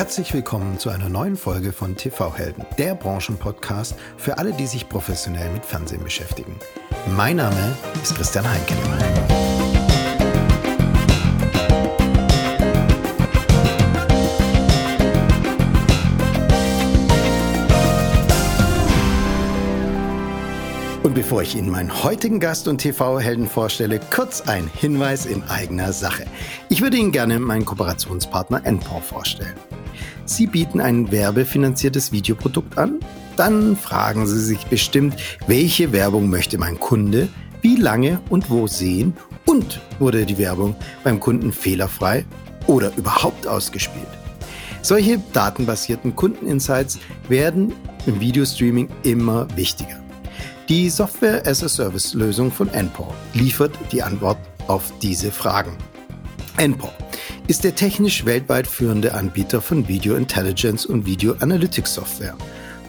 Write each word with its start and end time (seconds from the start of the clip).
Herzlich 0.00 0.32
willkommen 0.32 0.78
zu 0.78 0.88
einer 0.88 1.10
neuen 1.10 1.36
Folge 1.36 1.72
von 1.72 1.94
TV 1.94 2.34
Helden, 2.34 2.64
der 2.78 2.94
Branchenpodcast 2.94 3.96
für 4.16 4.38
alle, 4.38 4.54
die 4.54 4.66
sich 4.66 4.88
professionell 4.88 5.52
mit 5.52 5.62
Fernsehen 5.62 6.02
beschäftigen. 6.02 6.56
Mein 7.14 7.36
Name 7.36 7.76
ist 8.02 8.14
Christian 8.14 8.46
Heinke. 8.50 8.72
Und 21.02 21.14
bevor 21.14 21.42
ich 21.42 21.54
Ihnen 21.54 21.68
meinen 21.68 22.02
heutigen 22.02 22.40
Gast 22.40 22.68
und 22.68 22.78
TV-Helden 22.78 23.46
vorstelle, 23.46 24.00
kurz 24.10 24.40
ein 24.40 24.70
Hinweis 24.74 25.26
in 25.26 25.42
eigener 25.50 25.92
Sache. 25.92 26.24
Ich 26.70 26.80
würde 26.80 26.96
Ihnen 26.96 27.12
gerne 27.12 27.38
meinen 27.38 27.66
Kooperationspartner 27.66 28.64
NPOR 28.64 29.02
vorstellen. 29.02 29.69
Sie 30.24 30.46
bieten 30.46 30.80
ein 30.80 31.10
werbefinanziertes 31.10 32.12
Videoprodukt 32.12 32.78
an? 32.78 33.00
Dann 33.36 33.76
fragen 33.76 34.26
Sie 34.26 34.40
sich 34.40 34.66
bestimmt, 34.66 35.16
welche 35.46 35.92
Werbung 35.92 36.28
möchte 36.28 36.58
mein 36.58 36.78
Kunde, 36.78 37.28
wie 37.62 37.76
lange 37.76 38.20
und 38.28 38.50
wo 38.50 38.66
sehen 38.66 39.14
und 39.46 39.80
wurde 39.98 40.26
die 40.26 40.38
Werbung 40.38 40.76
beim 41.04 41.20
Kunden 41.20 41.52
fehlerfrei 41.52 42.24
oder 42.66 42.92
überhaupt 42.96 43.46
ausgespielt. 43.46 44.06
Solche 44.82 45.18
datenbasierten 45.32 46.16
Kundeninsights 46.16 46.98
werden 47.28 47.74
im 48.06 48.20
Videostreaming 48.20 48.88
immer 49.02 49.46
wichtiger. 49.56 50.00
Die 50.68 50.88
Software-as-a-Service-Lösung 50.88 52.50
von 52.52 52.68
NPOR 52.68 53.12
liefert 53.34 53.72
die 53.92 54.02
Antwort 54.02 54.38
auf 54.68 54.92
diese 55.02 55.32
Fragen. 55.32 55.76
NPOR 56.56 56.92
ist 57.46 57.64
der 57.64 57.74
technisch 57.74 58.24
weltweit 58.24 58.66
führende 58.66 59.14
Anbieter 59.14 59.60
von 59.60 59.88
Video 59.88 60.14
Intelligence 60.14 60.86
und 60.86 61.06
Video 61.06 61.34
Analytics 61.40 61.94
Software. 61.94 62.36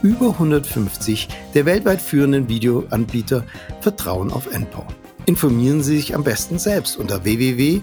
Über 0.04 0.30
150 0.30 1.28
der 1.54 1.66
weltweit 1.66 2.02
führenden 2.02 2.50
Videoanbieter 2.50 3.46
vertrauen 3.82 4.32
auf 4.32 4.52
NPOR. 4.52 4.88
Informieren 5.26 5.84
Sie 5.84 5.98
sich 5.98 6.16
am 6.16 6.24
besten 6.24 6.58
selbst 6.60 6.98
unter 6.98 7.24
www.npor.com. 7.24 7.82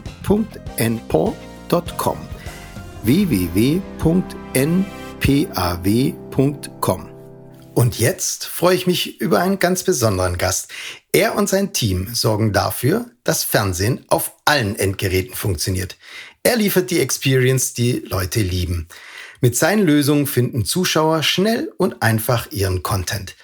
www.npaw.com. 3.02 3.98
Und 7.74 8.00
jetzt 8.00 8.44
freue 8.44 8.74
ich 8.74 8.88
mich 8.88 9.20
über 9.20 9.38
einen 9.38 9.60
ganz 9.60 9.84
besonderen 9.84 10.36
Gast. 10.36 10.72
Er 11.12 11.36
und 11.36 11.48
sein 11.48 11.72
Team 11.72 12.14
sorgen 12.14 12.52
dafür, 12.52 13.06
dass 13.24 13.42
Fernsehen 13.42 14.04
auf 14.08 14.32
allen 14.44 14.76
Endgeräten 14.76 15.34
funktioniert. 15.34 15.96
Er 16.42 16.56
liefert 16.56 16.90
die 16.90 17.00
Experience, 17.00 17.72
die 17.72 18.00
Leute 18.00 18.40
lieben. 18.40 18.88
Mit 19.40 19.56
seinen 19.56 19.86
Lösungen 19.86 20.26
finden 20.26 20.64
Zuschauer 20.64 21.22
schnell 21.22 21.72
und 21.78 22.02
einfach 22.02 22.50
ihren 22.52 22.82
Content. 22.82 23.36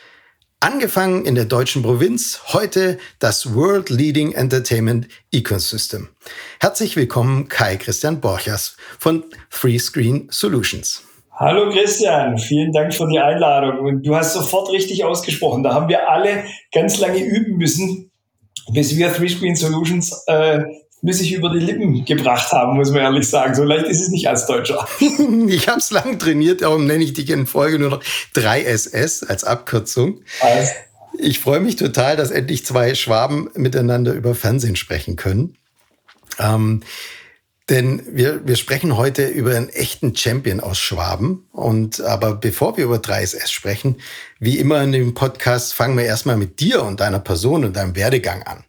Angefangen 0.61 1.25
in 1.25 1.35
der 1.35 1.45
deutschen 1.45 1.83
Provinz, 1.83 2.41
heute 2.49 2.99
das 3.19 3.55
World 3.55 3.91
Leading 3.91 4.33
Entertainment 4.33 5.09
Ecosystem. 5.31 6.09
Herzlich 6.61 6.97
willkommen 6.97 7.49
Kai 7.49 7.77
Christian 7.77 8.21
Borchers 8.21 8.77
von 8.99 9.25
Free 9.49 9.79
Screen 9.79 10.29
Solutions. 10.31 11.03
Hallo 11.37 11.69
Christian, 11.73 12.39
vielen 12.39 12.73
Dank 12.73 12.95
für 12.95 13.09
die 13.09 13.19
Einladung. 13.19 13.81
Und 13.81 14.07
du 14.07 14.15
hast 14.15 14.35
sofort 14.35 14.71
richtig 14.71 15.05
ausgesprochen. 15.05 15.65
Da 15.65 15.75
haben 15.75 15.89
wir 15.89 16.09
alle 16.09 16.45
ganz 16.73 16.99
lange 16.99 17.19
üben 17.19 17.57
müssen, 17.57 18.13
bis 18.73 18.97
wir 18.97 19.13
Three 19.13 19.29
Screen 19.29 19.57
Solutions 19.57 20.23
äh, 20.29 20.61
sich 21.03 21.35
über 21.35 21.51
die 21.51 21.59
Lippen 21.59 22.05
gebracht 22.05 22.53
haben, 22.53 22.77
muss 22.77 22.91
man 22.91 23.01
ehrlich 23.01 23.29
sagen. 23.29 23.55
So 23.55 23.65
leicht 23.65 23.87
ist 23.87 24.01
es 24.01 24.09
nicht 24.11 24.29
als 24.29 24.47
Deutscher. 24.47 24.87
ich 25.49 25.69
habe 25.69 25.79
es 25.79 25.91
lang 25.91 26.21
trainiert, 26.21 26.63
darum 26.63 26.87
nenne 26.87 27.03
ich 27.03 27.13
dich 27.13 27.29
in 27.31 27.47
Folge 27.47 27.81
nur 27.81 27.91
noch 27.91 28.03
3SS 28.37 29.27
als 29.27 29.43
Abkürzung. 29.43 30.21
Also. 30.41 30.71
Ich 31.19 31.41
freue 31.41 31.61
mich 31.61 31.77
total, 31.77 32.17
dass 32.17 32.31
endlich 32.31 32.65
zwei 32.65 32.95
Schwaben 32.95 33.51
miteinander 33.55 34.13
über 34.13 34.35
Fernsehen 34.37 34.77
sprechen 34.77 35.17
können. 35.17 35.57
Ähm, 36.39 36.83
denn 37.71 38.03
wir, 38.07 38.47
wir 38.47 38.57
sprechen 38.57 38.97
heute 38.97 39.27
über 39.27 39.57
einen 39.57 39.71
echten 39.71 40.15
Champion 40.15 40.61
aus 40.61 40.79
Schwaben. 40.79 41.49
Und 41.51 42.01
aber 42.01 42.35
bevor 42.35 42.77
wir 42.77 42.85
über 42.85 42.97
3SS 42.97 43.51
sprechen, 43.51 43.97
wie 44.39 44.59
immer 44.59 44.83
in 44.83 44.93
dem 44.93 45.15
Podcast, 45.15 45.73
fangen 45.73 45.97
wir 45.97 46.05
erstmal 46.05 46.37
mit 46.37 46.61
dir 46.61 46.83
und 46.83 47.01
deiner 47.01 47.21
Person 47.21 47.65
und 47.65 47.77
deinem 47.77 47.97
Werdegang 47.97 48.43
an. 48.43 48.65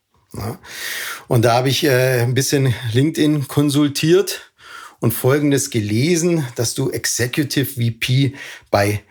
Und 1.27 1.45
da 1.45 1.53
habe 1.53 1.69
ich 1.69 1.83
äh, 1.83 2.21
ein 2.21 2.33
bisschen 2.33 2.73
LinkedIn 2.91 3.47
konsultiert 3.47 4.51
und 4.99 5.13
Folgendes 5.13 5.69
gelesen, 5.69 6.45
dass 6.55 6.73
du 6.73 6.89
Executive 6.89 7.65
VP 7.65 8.33
bei 8.71 9.01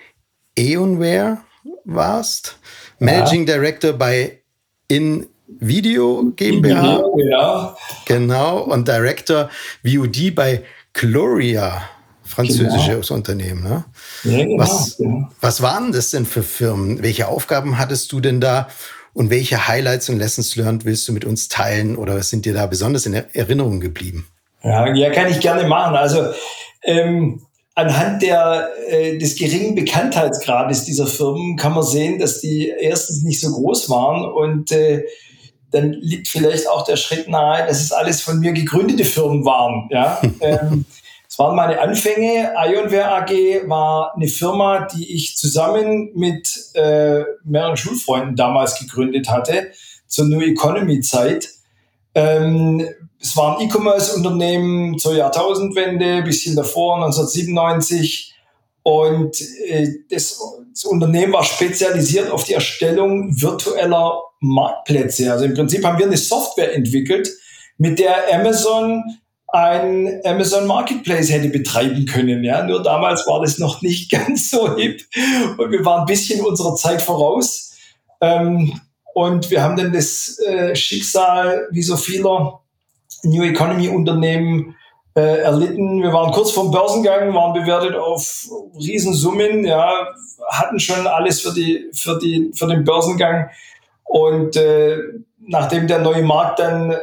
Eonware 0.56 1.39
warst, 1.84 2.59
Managing 2.99 3.47
ja. 3.47 3.55
Director 3.55 3.93
bei 3.93 4.43
In 4.89 5.27
Video 5.61 6.33
GmbH. 6.37 7.03
Ja. 7.31 7.77
Genau. 8.07 8.61
Und 8.61 8.89
Director 8.89 9.51
VOD 9.85 10.35
bei 10.35 10.63
Gloria, 10.93 11.83
französisches 12.25 13.09
genau. 13.09 13.19
Unternehmen. 13.19 13.63
Ne? 13.63 13.85
Ja, 14.25 14.45
genau, 14.45 14.59
was, 14.63 15.01
was 15.41 15.63
waren 15.63 15.93
das 15.93 16.11
denn 16.11 16.27
für 16.27 16.43
Firmen? 16.43 17.03
Welche 17.03 17.29
Aufgaben 17.29 17.79
hattest 17.79 18.13
du 18.13 18.21
denn 18.21 18.41
da? 18.41 18.69
Und 19.13 19.31
welche 19.31 19.69
Highlights 19.69 20.09
und 20.09 20.19
Lessons 20.19 20.57
learned 20.57 20.85
willst 20.85 21.07
du 21.07 21.13
mit 21.13 21.25
uns 21.25 21.49
teilen 21.49 21.97
oder 21.97 22.17
was 22.17 22.31
sind 22.31 22.47
dir 22.47 22.53
da 22.53 22.67
besonders 22.67 23.07
in 23.07 23.15
Erinnerung 23.15 23.79
geblieben? 23.81 24.27
Ja, 24.65 24.93
ja 24.93 25.11
kann 25.11 25.31
ich 25.31 25.39
gerne 25.39 25.69
machen. 25.69 25.95
Also 25.95 26.33
ähm, 26.83 27.41
anhand 27.75 28.23
der, 28.23 28.69
äh, 28.89 29.19
des 29.19 29.37
geringen 29.37 29.75
Bekanntheitsgrades 29.75 30.85
dieser 30.85 31.07
Firmen 31.07 31.57
kann 31.57 31.75
man 31.75 31.85
sehen, 31.85 32.19
dass 32.19 32.41
die 32.41 32.69
erstens 32.69 33.23
nicht 33.23 33.41
so 33.41 33.53
groß 33.53 33.89
waren 33.91 34.25
und 34.25 34.73
äh, 34.73 35.05
dann 35.75 35.93
liegt 35.93 36.29
vielleicht 36.29 36.69
auch 36.69 36.85
der 36.85 36.97
Schritt 36.97 37.29
nahe, 37.29 37.67
dass 37.67 37.81
es 37.81 37.93
alles 37.93 38.21
von 38.23 38.39
mir 38.39 38.53
gegründete 38.53 39.05
Firmen 39.05 39.45
waren. 39.45 39.89
Ja? 39.91 40.23
ähm, 40.41 40.85
es 41.29 41.39
waren 41.39 41.57
meine 41.57 41.81
Anfänge. 41.81 42.53
Ionware 42.57 43.11
AG 43.11 43.69
war 43.69 44.15
eine 44.15 44.29
Firma, 44.29 44.87
die 44.87 45.15
ich 45.15 45.37
zusammen 45.37 46.11
mit 46.15 46.49
äh, 46.75 47.25
mehreren 47.43 47.77
Schulfreunden 47.77 48.37
damals 48.37 48.79
gegründet 48.79 49.29
hatte, 49.29 49.73
zur 50.07 50.27
New 50.27 50.41
Economy 50.41 51.01
Zeit. 51.01 51.49
Ähm, 52.15 52.89
es 53.21 53.37
war 53.37 53.59
ein 53.59 53.67
E-Commerce-Unternehmen 53.67 54.99
zur 54.99 55.17
Jahrtausendwende, 55.17 56.23
bisschen 56.23 56.55
davor, 56.55 56.97
1997. 56.97 58.33
Und 58.85 59.41
äh, 59.67 59.89
das, 60.11 60.41
das 60.71 60.85
Unternehmen 60.85 61.33
war 61.33 61.43
spezialisiert 61.43 62.31
auf 62.31 62.45
die 62.45 62.53
Erstellung 62.53 63.41
virtueller 63.41 64.21
Marktplätze. 64.44 65.31
Also 65.32 65.44
im 65.44 65.55
Prinzip 65.55 65.84
haben 65.84 65.99
wir 65.99 66.06
eine 66.06 66.16
Software 66.16 66.75
entwickelt, 66.75 67.28
mit 67.78 67.99
der 67.99 68.32
Amazon 68.32 69.03
ein 69.49 70.21
Amazon 70.25 70.66
Marketplace 70.66 71.31
hätte 71.31 71.49
betreiben 71.49 72.06
können. 72.06 72.43
Ja, 72.43 72.65
nur 72.65 72.82
damals 72.82 73.25
war 73.28 73.41
das 73.41 73.59
noch 73.59 73.82
nicht 73.82 74.10
ganz 74.10 74.50
so 74.50 74.77
hip 74.77 75.03
und 75.59 75.71
wir 75.71 75.84
waren 75.84 76.00
ein 76.00 76.06
bisschen 76.06 76.44
unserer 76.44 76.75
Zeit 76.75 77.00
voraus. 77.00 77.72
Ähm, 78.21 78.81
und 79.15 79.50
wir 79.50 79.62
haben 79.62 79.77
dann 79.77 79.93
das 79.93 80.41
äh, 80.41 80.75
Schicksal 80.75 81.69
wie 81.71 81.82
so 81.82 81.97
vieler 81.97 82.61
New 83.22 83.44
Economy 83.44 83.88
Unternehmen 83.88 84.75
äh, 85.15 85.38
erlitten. 85.43 86.03
Wir 86.03 86.12
waren 86.12 86.32
kurz 86.32 86.50
vorm 86.50 86.72
Börsengang, 86.72 87.32
waren 87.32 87.53
bewertet 87.53 87.94
auf 87.94 88.49
Riesensummen, 88.76 89.65
ja, 89.65 90.09
hatten 90.50 90.81
schon 90.81 91.06
alles 91.06 91.41
für 91.41 91.55
die 91.55 91.91
für 91.93 92.19
die 92.19 92.50
für 92.55 92.66
den 92.66 92.82
Börsengang 92.82 93.49
und 94.05 94.57
äh, 94.57 94.99
nachdem 95.47 95.87
der 95.87 96.01
neue 96.01 96.23
Markt 96.23 96.59
dann 96.59 96.91
äh, 96.91 96.97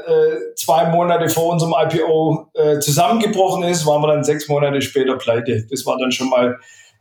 zwei 0.55 0.89
Monate 0.89 1.29
vor 1.29 1.51
unserem 1.53 1.73
IPO 1.77 2.49
äh, 2.53 2.79
zusammengebrochen 2.79 3.63
ist, 3.63 3.85
waren 3.85 4.01
wir 4.01 4.07
dann 4.07 4.23
sechs 4.23 4.47
Monate 4.47 4.81
später 4.81 5.17
pleite. 5.17 5.65
Das 5.69 5.85
war 5.85 5.97
dann 5.97 6.11
schon 6.11 6.29
mal 6.29 6.57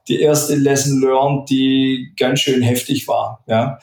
die 0.09 0.21
erste 0.21 0.57
Lesson 0.57 1.01
learned, 1.01 1.49
die 1.49 2.13
ganz 2.19 2.41
schön 2.41 2.63
heftig 2.63 3.07
war. 3.09 3.43
Ja. 3.47 3.79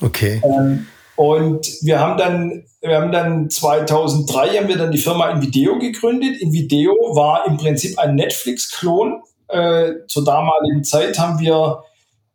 Okay. 0.00 0.40
Ähm, 0.44 0.86
und 1.16 1.66
wir 1.82 2.00
haben 2.00 2.16
dann, 2.16 2.64
wir 2.80 2.96
haben 2.96 3.12
dann 3.12 3.50
2003 3.50 4.56
haben 4.56 4.68
wir 4.68 4.78
dann 4.78 4.90
die 4.90 4.98
Firma 4.98 5.28
Invideo 5.30 5.78
gegründet. 5.78 6.40
Invideo 6.40 6.94
war 7.14 7.46
im 7.46 7.56
Prinzip 7.58 7.98
ein 7.98 8.14
Netflix-Klon. 8.14 9.22
Äh, 9.48 9.92
zur 10.08 10.24
damaligen 10.24 10.84
Zeit 10.84 11.18
haben 11.18 11.38
wir 11.40 11.82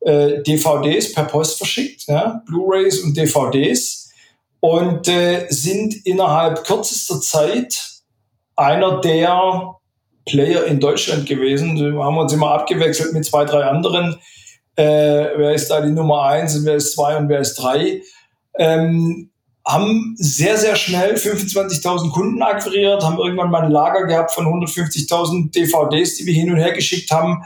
äh, 0.06 0.44
DVDs 0.44 1.14
per 1.14 1.26
Post 1.26 1.58
verschickt, 1.58 2.06
ja, 2.08 2.42
Blu-rays 2.46 3.00
und 3.02 3.18
DVDs 3.18 4.12
und 4.60 5.08
äh, 5.08 5.48
sind 5.50 6.06
innerhalb 6.06 6.64
kürzester 6.64 7.20
Zeit 7.22 8.02
einer 8.56 9.02
der 9.02 9.76
Player 10.26 10.66
in 10.66 10.80
Deutschland 10.80 11.28
gewesen. 11.28 11.76
Wir 11.78 12.04
haben 12.04 12.18
uns 12.18 12.34
immer 12.34 12.52
abgewechselt 12.52 13.14
mit 13.14 13.26
zwei, 13.26 13.46
drei 13.46 13.64
anderen. 13.64 14.16
Äh, 14.76 14.84
wer 15.38 15.54
ist 15.54 15.70
da 15.70 15.82
die 15.82 15.92
Nummer 15.92 16.24
eins 16.24 16.56
und 16.56 16.66
wer 16.66 16.76
ist 16.76 16.94
zwei 16.94 17.18
und 17.18 17.30
wer 17.30 17.40
ist 17.40 17.56
drei? 17.56 18.02
Ähm, 18.58 19.30
haben 19.68 20.16
sehr, 20.18 20.58
sehr 20.58 20.76
schnell 20.76 21.16
25.000 21.16 22.12
Kunden 22.12 22.44
akquiriert, 22.44 23.04
haben 23.04 23.18
irgendwann 23.18 23.50
mal 23.50 23.64
ein 23.64 23.72
Lager 23.72 24.06
gehabt 24.06 24.32
von 24.32 24.46
150.000 24.46 25.52
DVDs, 25.52 26.16
die 26.18 26.28
wir 26.28 26.34
hin 26.34 26.52
und 26.52 26.58
her 26.58 26.74
geschickt 26.74 27.10
haben. 27.10 27.44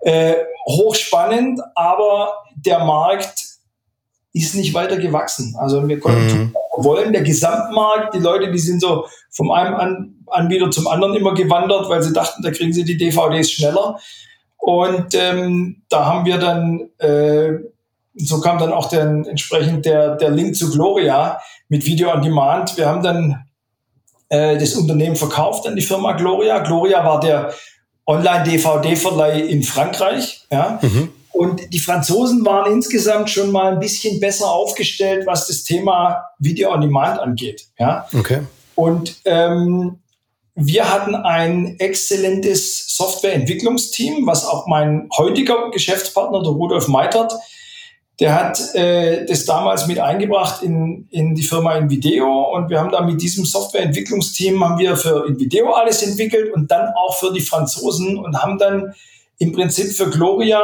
Äh, 0.00 0.34
hochspannend, 0.66 1.60
aber 1.74 2.32
der 2.54 2.78
Markt 2.80 3.44
ist 4.32 4.54
nicht 4.54 4.74
weiter 4.74 4.96
gewachsen. 4.96 5.56
Also 5.58 5.86
wir 5.88 5.96
mhm. 5.96 6.54
wollen 6.76 7.12
der 7.12 7.22
Gesamtmarkt, 7.22 8.14
die 8.14 8.20
Leute, 8.20 8.52
die 8.52 8.58
sind 8.58 8.80
so 8.80 9.06
vom 9.30 9.50
einen 9.50 9.74
An 9.74 10.14
Anbieter 10.30 10.70
zum 10.70 10.86
anderen 10.86 11.14
immer 11.14 11.32
gewandert, 11.32 11.88
weil 11.88 12.02
sie 12.02 12.12
dachten, 12.12 12.42
da 12.42 12.50
kriegen 12.50 12.72
sie 12.72 12.84
die 12.84 12.98
DVDs 12.98 13.50
schneller. 13.50 13.98
Und 14.58 15.14
ähm, 15.14 15.82
da 15.88 16.04
haben 16.04 16.26
wir 16.26 16.38
dann, 16.38 16.90
äh, 16.98 17.54
so 18.14 18.40
kam 18.40 18.58
dann 18.58 18.72
auch 18.72 18.90
dann 18.90 19.24
entsprechend 19.24 19.86
der, 19.86 20.16
der 20.16 20.30
Link 20.30 20.54
zu 20.54 20.70
Gloria 20.70 21.40
mit 21.68 21.86
Video 21.86 22.12
on 22.12 22.20
Demand. 22.20 22.76
Wir 22.76 22.86
haben 22.86 23.02
dann 23.02 23.46
äh, 24.28 24.58
das 24.58 24.74
Unternehmen 24.74 25.16
verkauft 25.16 25.66
an 25.66 25.76
die 25.76 25.82
Firma 25.82 26.12
Gloria. 26.12 26.58
Gloria 26.58 27.04
war 27.04 27.20
der 27.20 27.54
Online-DVD-Verleih 28.08 29.42
in 29.42 29.62
Frankreich. 29.62 30.46
Ja. 30.50 30.80
Mhm. 30.82 31.10
Und 31.30 31.72
die 31.72 31.78
Franzosen 31.78 32.44
waren 32.44 32.72
insgesamt 32.72 33.30
schon 33.30 33.52
mal 33.52 33.74
ein 33.74 33.78
bisschen 33.78 34.18
besser 34.18 34.50
aufgestellt, 34.50 35.26
was 35.26 35.46
das 35.46 35.62
Thema 35.62 36.24
Video 36.40 36.72
on 36.72 36.80
Demand 36.80 37.20
angeht. 37.20 37.66
Ja. 37.78 38.08
Okay. 38.12 38.40
Und 38.74 39.16
ähm, 39.24 40.00
wir 40.54 40.92
hatten 40.92 41.14
ein 41.14 41.78
exzellentes 41.78 42.96
Softwareentwicklungsteam, 42.96 44.26
was 44.26 44.44
auch 44.44 44.66
mein 44.66 45.08
heutiger 45.16 45.70
Geschäftspartner, 45.70 46.42
der 46.42 46.50
Rudolf 46.50 46.88
Meitert, 46.88 47.32
der 48.20 48.34
hat 48.34 48.74
äh, 48.74 49.24
das 49.26 49.44
damals 49.44 49.86
mit 49.86 50.00
eingebracht 50.00 50.62
in, 50.62 51.06
in 51.10 51.34
die 51.34 51.42
Firma 51.42 51.76
Invideo 51.76 52.54
und 52.54 52.68
wir 52.68 52.80
haben 52.80 52.90
da 52.90 53.00
mit 53.00 53.22
diesem 53.22 53.44
Softwareentwicklungsteam 53.44 54.62
haben 54.64 54.78
wir 54.78 54.96
für 54.96 55.26
Invideo 55.26 55.72
alles 55.72 56.02
entwickelt 56.02 56.52
und 56.52 56.70
dann 56.70 56.92
auch 56.94 57.16
für 57.18 57.32
die 57.32 57.40
Franzosen 57.40 58.18
und 58.18 58.36
haben 58.42 58.58
dann 58.58 58.94
im 59.38 59.52
Prinzip 59.52 59.92
für 59.92 60.10
Gloria 60.10 60.60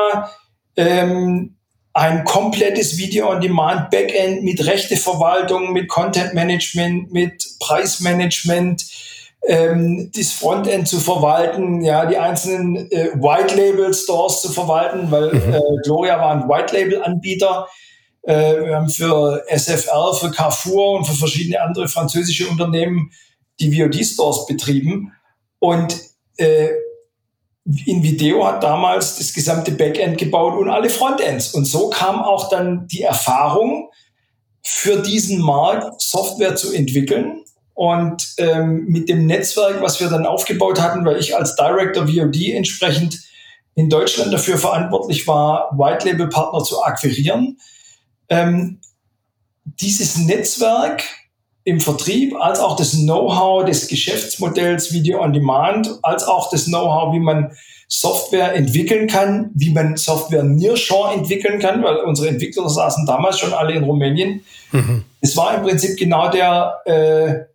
ähm, 0.77 1.55
ein 1.93 2.25
komplettes 2.25 2.99
Video-on-Demand-Backend 2.99 4.43
mit 4.43 4.67
Rechteverwaltung, 4.67 5.73
mit 5.73 5.89
Content-Management, 5.89 7.13
mit 7.13 7.47
Preismanagement, 7.61 8.85
ähm, 9.47 10.11
das 10.15 10.33
Frontend 10.33 10.89
zu 10.89 10.99
verwalten, 10.99 11.83
ja, 11.83 12.07
die 12.07 12.17
einzelnen 12.17 12.91
äh, 12.91 13.11
White 13.15 13.55
Label 13.55 13.93
Stores 13.93 14.41
zu 14.43 14.51
verwalten, 14.51 15.11
weil 15.11 15.35
mhm. 15.35 15.55
äh, 15.55 15.61
Gloria 15.83 16.19
war 16.19 16.31
ein 16.31 16.49
White 16.49 16.75
Label 16.75 17.03
Anbieter. 17.03 17.69
Äh, 18.23 18.65
wir 18.65 18.77
haben 18.77 18.89
für 18.89 19.45
SFR, 19.49 20.15
für 20.15 20.31
Carrefour 20.31 20.99
und 20.99 21.05
für 21.07 21.15
verschiedene 21.15 21.61
andere 21.61 21.89
französische 21.89 22.49
Unternehmen 22.49 23.11
die 23.61 23.77
VOD 23.77 24.05
Stores 24.05 24.47
betrieben. 24.47 25.13
Und 25.59 25.95
äh, 26.39 26.71
Invideo 27.87 28.47
hat 28.47 28.63
damals 28.63 29.17
das 29.19 29.33
gesamte 29.33 29.73
Backend 29.73 30.19
gebaut 30.19 30.59
und 30.59 30.69
alle 30.69 30.91
Frontends. 30.91 31.55
Und 31.55 31.65
so 31.65 31.89
kam 31.89 32.23
auch 32.23 32.49
dann 32.51 32.87
die 32.89 33.03
Erfahrung, 33.03 33.91
für 34.67 35.03
diesen 35.03 35.43
Markt 35.43 36.01
Software 36.01 36.57
zu 36.57 36.73
entwickeln 36.73 37.45
und 37.75 38.35
ähm, 38.39 38.87
mit 38.87 39.09
dem 39.09 39.27
Netzwerk, 39.27 39.83
was 39.83 40.01
wir 40.01 40.09
dann 40.09 40.27
aufgebaut 40.27 40.81
hatten, 40.81 41.05
weil 41.05 41.19
ich 41.19 41.37
als 41.37 41.57
Director 41.57 42.07
VOD 42.07 42.51
entsprechend 42.55 43.21
in 43.75 43.91
Deutschland 43.91 44.33
dafür 44.33 44.57
verantwortlich 44.57 45.27
war, 45.27 45.71
White 45.77 46.09
Label 46.09 46.29
Partner 46.29 46.63
zu 46.63 46.83
akquirieren. 46.83 47.59
Ähm, 48.29 48.81
dieses 49.65 50.17
Netzwerk 50.19 51.03
im 51.65 51.81
Vertrieb, 51.81 52.37
als 52.37 52.61
auch 52.61 52.77
das 52.77 52.93
Know-how 52.93 53.65
des 53.65 53.89
Geschäftsmodells 53.89 54.93
Video 54.93 55.21
on 55.21 55.33
Demand, 55.33 55.99
als 56.03 56.25
auch 56.25 56.51
das 56.51 56.67
Know-how, 56.67 57.15
wie 57.15 57.21
man 57.21 57.53
Software 57.89 58.55
entwickeln 58.55 59.09
kann, 59.09 59.51
wie 59.55 59.71
man 59.71 59.97
Software 59.97 60.43
Nearshore 60.43 61.15
entwickeln 61.15 61.59
kann, 61.61 61.83
weil 61.83 61.97
unsere 61.99 62.29
Entwickler 62.29 62.69
saßen 62.69 63.07
damals 63.07 63.39
schon 63.39 63.53
alle 63.53 63.75
in 63.75 63.85
Rumänien. 63.85 64.45
Mhm. 64.73 65.05
Es 65.21 65.37
war 65.37 65.55
im 65.55 65.63
Prinzip 65.63 65.97
genau 65.97 66.31
der, 66.31 66.81
äh, 66.85 67.54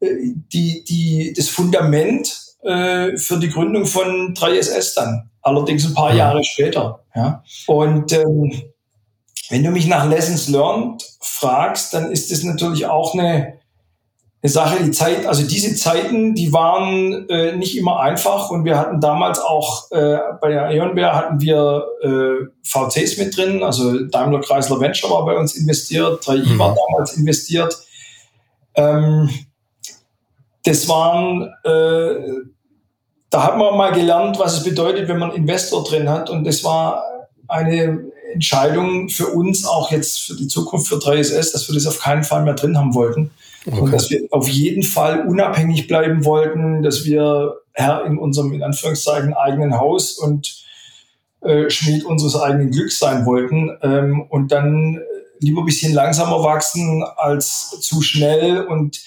die, 0.00 0.84
die, 0.84 1.32
das 1.36 1.48
Fundament 1.48 2.34
äh, 2.62 3.16
für 3.16 3.38
die 3.38 3.48
Gründung 3.48 3.86
von 3.86 4.34
3SS 4.34 4.94
dann. 4.94 5.30
Allerdings 5.42 5.86
ein 5.86 5.94
paar 5.94 6.10
ja. 6.10 6.16
Jahre 6.16 6.44
später. 6.44 7.00
Ja. 7.14 7.42
Und 7.66 8.12
ähm, 8.12 8.52
wenn 9.48 9.64
du 9.64 9.70
mich 9.70 9.86
nach 9.86 10.08
Lessons 10.08 10.48
Learned 10.48 11.02
fragst, 11.20 11.94
dann 11.94 12.10
ist 12.10 12.30
das 12.30 12.42
natürlich 12.44 12.86
auch 12.86 13.14
eine, 13.14 13.54
eine 14.42 14.50
Sache, 14.50 14.84
die 14.84 14.90
Zeit, 14.90 15.26
also 15.26 15.46
diese 15.46 15.74
Zeiten, 15.74 16.34
die 16.34 16.52
waren 16.52 17.28
äh, 17.28 17.56
nicht 17.56 17.76
immer 17.76 18.00
einfach 18.00 18.50
und 18.50 18.64
wir 18.64 18.78
hatten 18.78 19.00
damals 19.00 19.40
auch 19.40 19.90
äh, 19.90 20.18
bei 20.40 20.50
der 20.50 20.70
Eonbär 20.70 21.14
hatten 21.14 21.40
wir 21.40 21.84
äh, 22.02 22.46
VCs 22.62 23.18
mit 23.18 23.36
drin, 23.36 23.62
also 23.62 24.04
Daimler 24.06 24.40
Chrysler 24.40 24.80
Venture 24.80 25.10
war 25.10 25.24
bei 25.24 25.36
uns 25.36 25.56
investiert, 25.56 26.22
3i 26.22 26.54
mhm. 26.54 26.58
war 26.58 26.76
damals 26.88 27.16
investiert. 27.16 27.76
Ähm, 28.76 29.30
das 30.64 30.88
waren, 30.88 31.42
äh, 31.64 32.14
da 33.30 33.44
hat 33.44 33.56
man 33.56 33.76
mal 33.76 33.92
gelernt, 33.92 34.38
was 34.38 34.58
es 34.58 34.64
bedeutet, 34.64 35.08
wenn 35.08 35.18
man 35.18 35.32
Investor 35.32 35.84
drin 35.84 36.08
hat. 36.08 36.30
Und 36.30 36.44
das 36.44 36.64
war 36.64 37.02
eine 37.48 38.10
Entscheidung 38.32 39.08
für 39.08 39.28
uns 39.28 39.66
auch 39.66 39.90
jetzt 39.90 40.20
für 40.20 40.36
die 40.36 40.48
Zukunft 40.48 40.88
für 40.88 40.96
3SS, 40.96 41.52
dass 41.52 41.68
wir 41.68 41.74
das 41.74 41.86
auf 41.86 42.00
keinen 42.00 42.24
Fall 42.24 42.42
mehr 42.42 42.54
drin 42.54 42.76
haben 42.76 42.94
wollten. 42.94 43.30
Okay. 43.66 43.78
Und 43.78 43.92
dass 43.92 44.10
wir 44.10 44.26
auf 44.30 44.48
jeden 44.48 44.82
Fall 44.82 45.26
unabhängig 45.26 45.86
bleiben 45.86 46.24
wollten, 46.24 46.82
dass 46.82 47.04
wir 47.04 47.56
Herr 47.72 48.04
in 48.04 48.18
unserem, 48.18 48.52
in 48.52 48.62
Anführungszeichen, 48.62 49.34
eigenen 49.34 49.78
Haus 49.78 50.18
und 50.18 50.64
äh, 51.42 51.70
Schmied 51.70 52.04
unseres 52.04 52.36
eigenen 52.36 52.70
Glücks 52.70 52.98
sein 52.98 53.26
wollten. 53.26 53.70
Ähm, 53.82 54.22
und 54.28 54.52
dann 54.52 55.00
lieber 55.40 55.62
ein 55.62 55.66
bisschen 55.66 55.92
langsamer 55.92 56.42
wachsen 56.42 57.04
als 57.16 57.70
zu 57.80 58.02
schnell 58.02 58.62
und 58.64 59.00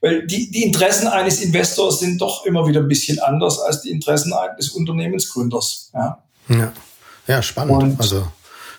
weil 0.00 0.26
die, 0.26 0.50
die 0.50 0.64
Interessen 0.64 1.08
eines 1.08 1.40
Investors 1.40 2.00
sind 2.00 2.20
doch 2.20 2.46
immer 2.46 2.66
wieder 2.66 2.80
ein 2.80 2.88
bisschen 2.88 3.18
anders 3.18 3.58
als 3.60 3.82
die 3.82 3.90
Interessen 3.90 4.32
des 4.58 4.70
Unternehmensgründers. 4.70 5.90
Ja, 5.92 6.22
ja. 6.48 6.72
ja 7.26 7.42
spannend. 7.42 7.82
Und 7.82 8.00
also 8.00 8.26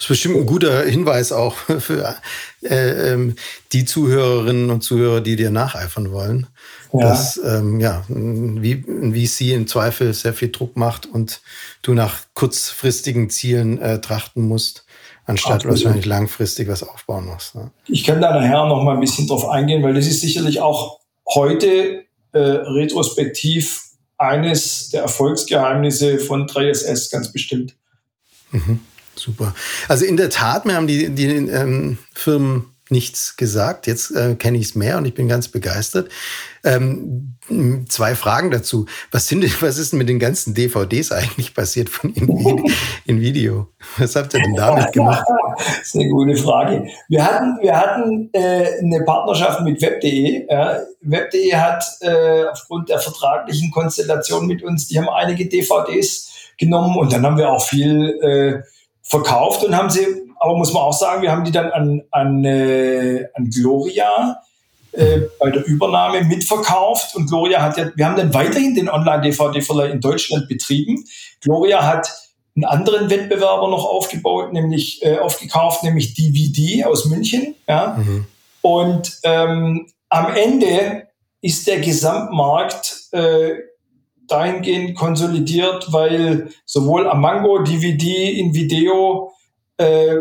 das 0.02 0.06
ist 0.06 0.08
bestimmt 0.08 0.38
ein 0.38 0.46
guter 0.48 0.84
Hinweis 0.84 1.32
auch 1.32 1.54
für 1.80 2.16
äh, 2.64 3.14
ähm, 3.14 3.36
die 3.72 3.86
Zuhörerinnen 3.86 4.72
und 4.72 4.82
Zuhörer, 4.82 5.22
die 5.22 5.36
dir 5.36 5.52
nacheifern 5.52 6.12
wollen. 6.12 6.48
Ja. 6.92 7.10
Dass 7.10 7.40
ähm, 7.46 7.80
ja, 7.80 8.04
wie, 8.08 8.84
wie 8.88 9.28
sie 9.28 9.54
im 9.54 9.68
Zweifel 9.68 10.16
sehr 10.16 10.34
viel 10.34 10.50
Druck 10.52 10.76
macht 10.76 11.06
und 11.06 11.42
du 11.84 11.94
nach 11.94 12.16
kurzfristigen 12.34 13.30
Zielen 13.30 13.80
äh, 13.80 14.02
trachten 14.02 14.48
musst, 14.48 14.86
anstatt 15.26 15.58
Absolut. 15.58 15.78
wahrscheinlich 15.78 16.08
langfristig 16.08 16.68
was 16.68 16.82
aufbauen 16.82 17.28
musst. 17.28 17.54
Ne? 17.54 17.70
Ich 17.86 18.04
kann 18.04 18.20
da 18.20 18.34
nachher 18.34 18.66
noch 18.66 18.84
mal 18.84 18.96
ein 18.96 19.02
bisschen 19.02 19.28
drauf 19.28 19.48
eingehen, 19.48 19.84
weil 19.84 19.94
das 19.94 20.08
ist 20.08 20.22
sicherlich 20.22 20.62
auch 20.62 21.01
heute 21.34 22.06
äh, 22.34 22.40
retrospektiv 22.40 23.84
eines 24.18 24.90
der 24.90 25.02
Erfolgsgeheimnisse 25.02 26.20
von 26.20 26.48
3SS 26.48 27.12
ganz 27.12 27.32
bestimmt. 27.32 27.76
Mhm, 28.52 28.80
super. 29.16 29.56
Also 29.88 30.06
in 30.06 30.18
der 30.18 30.30
Tat, 30.30 30.66
mir 30.66 30.76
haben 30.76 30.88
die, 30.88 31.10
die 31.10 31.26
ähm, 31.26 31.98
Firmen 32.14 32.68
nichts 32.90 33.38
gesagt. 33.38 33.88
Jetzt 33.88 34.12
äh, 34.12 34.36
kenne 34.36 34.58
ich 34.58 34.66
es 34.66 34.76
mehr 34.76 34.98
und 34.98 35.06
ich 35.06 35.14
bin 35.14 35.28
ganz 35.28 35.48
begeistert. 35.48 36.10
Ähm, 36.64 37.36
zwei 37.90 38.16
Fragen 38.16 38.52
dazu. 38.52 38.86
Was, 39.12 39.28
sind, 39.28 39.44
was 39.62 39.78
ist 39.78 39.92
denn 39.92 39.98
mit 39.98 40.10
den 40.10 40.20
ganzen 40.20 40.54
DVDs 40.54 41.12
eigentlich 41.12 41.54
passiert 41.54 41.90
von 41.90 42.14
InVideo? 43.06 43.68
Was 43.98 44.16
habt 44.16 44.34
ihr 44.34 44.42
denn 44.42 44.56
damit 44.56 44.92
gemacht? 44.94 45.26
das 45.58 45.80
ist 45.82 45.96
eine 45.96 46.08
gute 46.10 46.36
Frage. 46.36 46.88
Wir 47.10 47.26
hatten, 47.26 47.58
wir 47.62 47.78
hatten 47.78 48.30
äh, 48.34 48.80
eine 48.80 49.04
Partnerschaft 49.04 49.62
mit 49.62 49.82
Web.de. 49.82 50.48
Ja. 50.50 50.80
Web.de 51.02 51.56
hat 51.56 51.84
äh, 52.02 52.46
aufgrund 52.46 52.90
der 52.90 53.00
vertraglichen 53.00 53.72
Konstellation 53.72 54.46
mit 54.46 54.64
uns, 54.64 54.88
die 54.88 55.00
haben 55.00 55.10
einige 55.10 55.48
DVDs 55.48 56.32
genommen 56.58 56.96
und 56.98 57.12
dann 57.12 57.26
haben 57.26 57.38
wir 57.38 57.50
auch 57.50 57.64
viel 57.64 58.20
äh, 58.22 58.62
verkauft 59.02 59.64
und 59.64 59.76
haben 59.76 59.90
sie 59.90 60.06
aber 60.42 60.58
muss 60.58 60.74
man 60.74 60.82
auch 60.82 60.94
sagen, 60.94 61.22
wir 61.22 61.32
haben 61.32 61.44
die 61.44 61.52
dann 61.52 61.72
an, 61.72 62.02
an, 62.10 62.44
äh, 62.44 63.28
an 63.36 63.48
Gloria 63.52 64.42
äh, 64.94 65.22
bei 65.40 65.50
der 65.52 65.66
Übernahme 65.66 66.24
mitverkauft 66.24 67.16
und 67.16 67.30
Gloria 67.30 67.62
hat 67.62 67.78
ja, 67.78 67.92
wir 67.96 68.06
haben 68.06 68.18
dann 68.18 68.34
weiterhin 68.34 68.76
den 68.76 68.90
Online-DVD-Verleih 68.90 69.90
in 69.92 70.02
Deutschland 70.02 70.48
betrieben. 70.48 71.06
Gloria 71.40 71.86
hat 71.86 72.12
einen 72.56 72.66
anderen 72.66 73.10
Wettbewerber 73.10 73.70
noch 73.70 73.86
aufgebaut, 73.86 74.52
nämlich 74.52 75.04
äh, 75.04 75.18
aufgekauft, 75.18 75.84
nämlich 75.84 76.14
DVD 76.14 76.84
aus 76.86 77.06
München. 77.06 77.56
Ja? 77.68 77.98
Mhm. 77.98 78.26
Und 78.62 79.20
ähm, 79.24 79.88
am 80.10 80.36
Ende 80.36 81.08
ist 81.42 81.68
der 81.68 81.80
Gesamtmarkt 81.80 83.08
äh, 83.12 83.52
dahingehend 84.28 84.96
konsolidiert, 84.96 85.92
weil 85.92 86.50
sowohl 86.66 87.10
Amango, 87.10 87.60
DVD 87.60 88.32
in 88.32 88.54
Video 88.54 89.34
äh, 89.78 90.18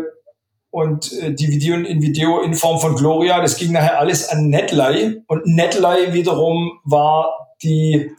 und 0.71 1.11
äh, 1.21 1.33
die 1.33 1.49
Video 1.49 1.75
in 1.75 2.01
Video 2.01 2.41
in 2.41 2.55
Form 2.55 2.79
von 2.79 2.95
Gloria. 2.95 3.41
Das 3.41 3.57
ging 3.57 3.73
nachher 3.73 3.99
alles 3.99 4.27
an 4.29 4.49
Netley 4.49 5.21
und 5.27 5.45
Netley 5.45 6.13
wiederum 6.13 6.79
war 6.83 7.49
die 7.61 8.11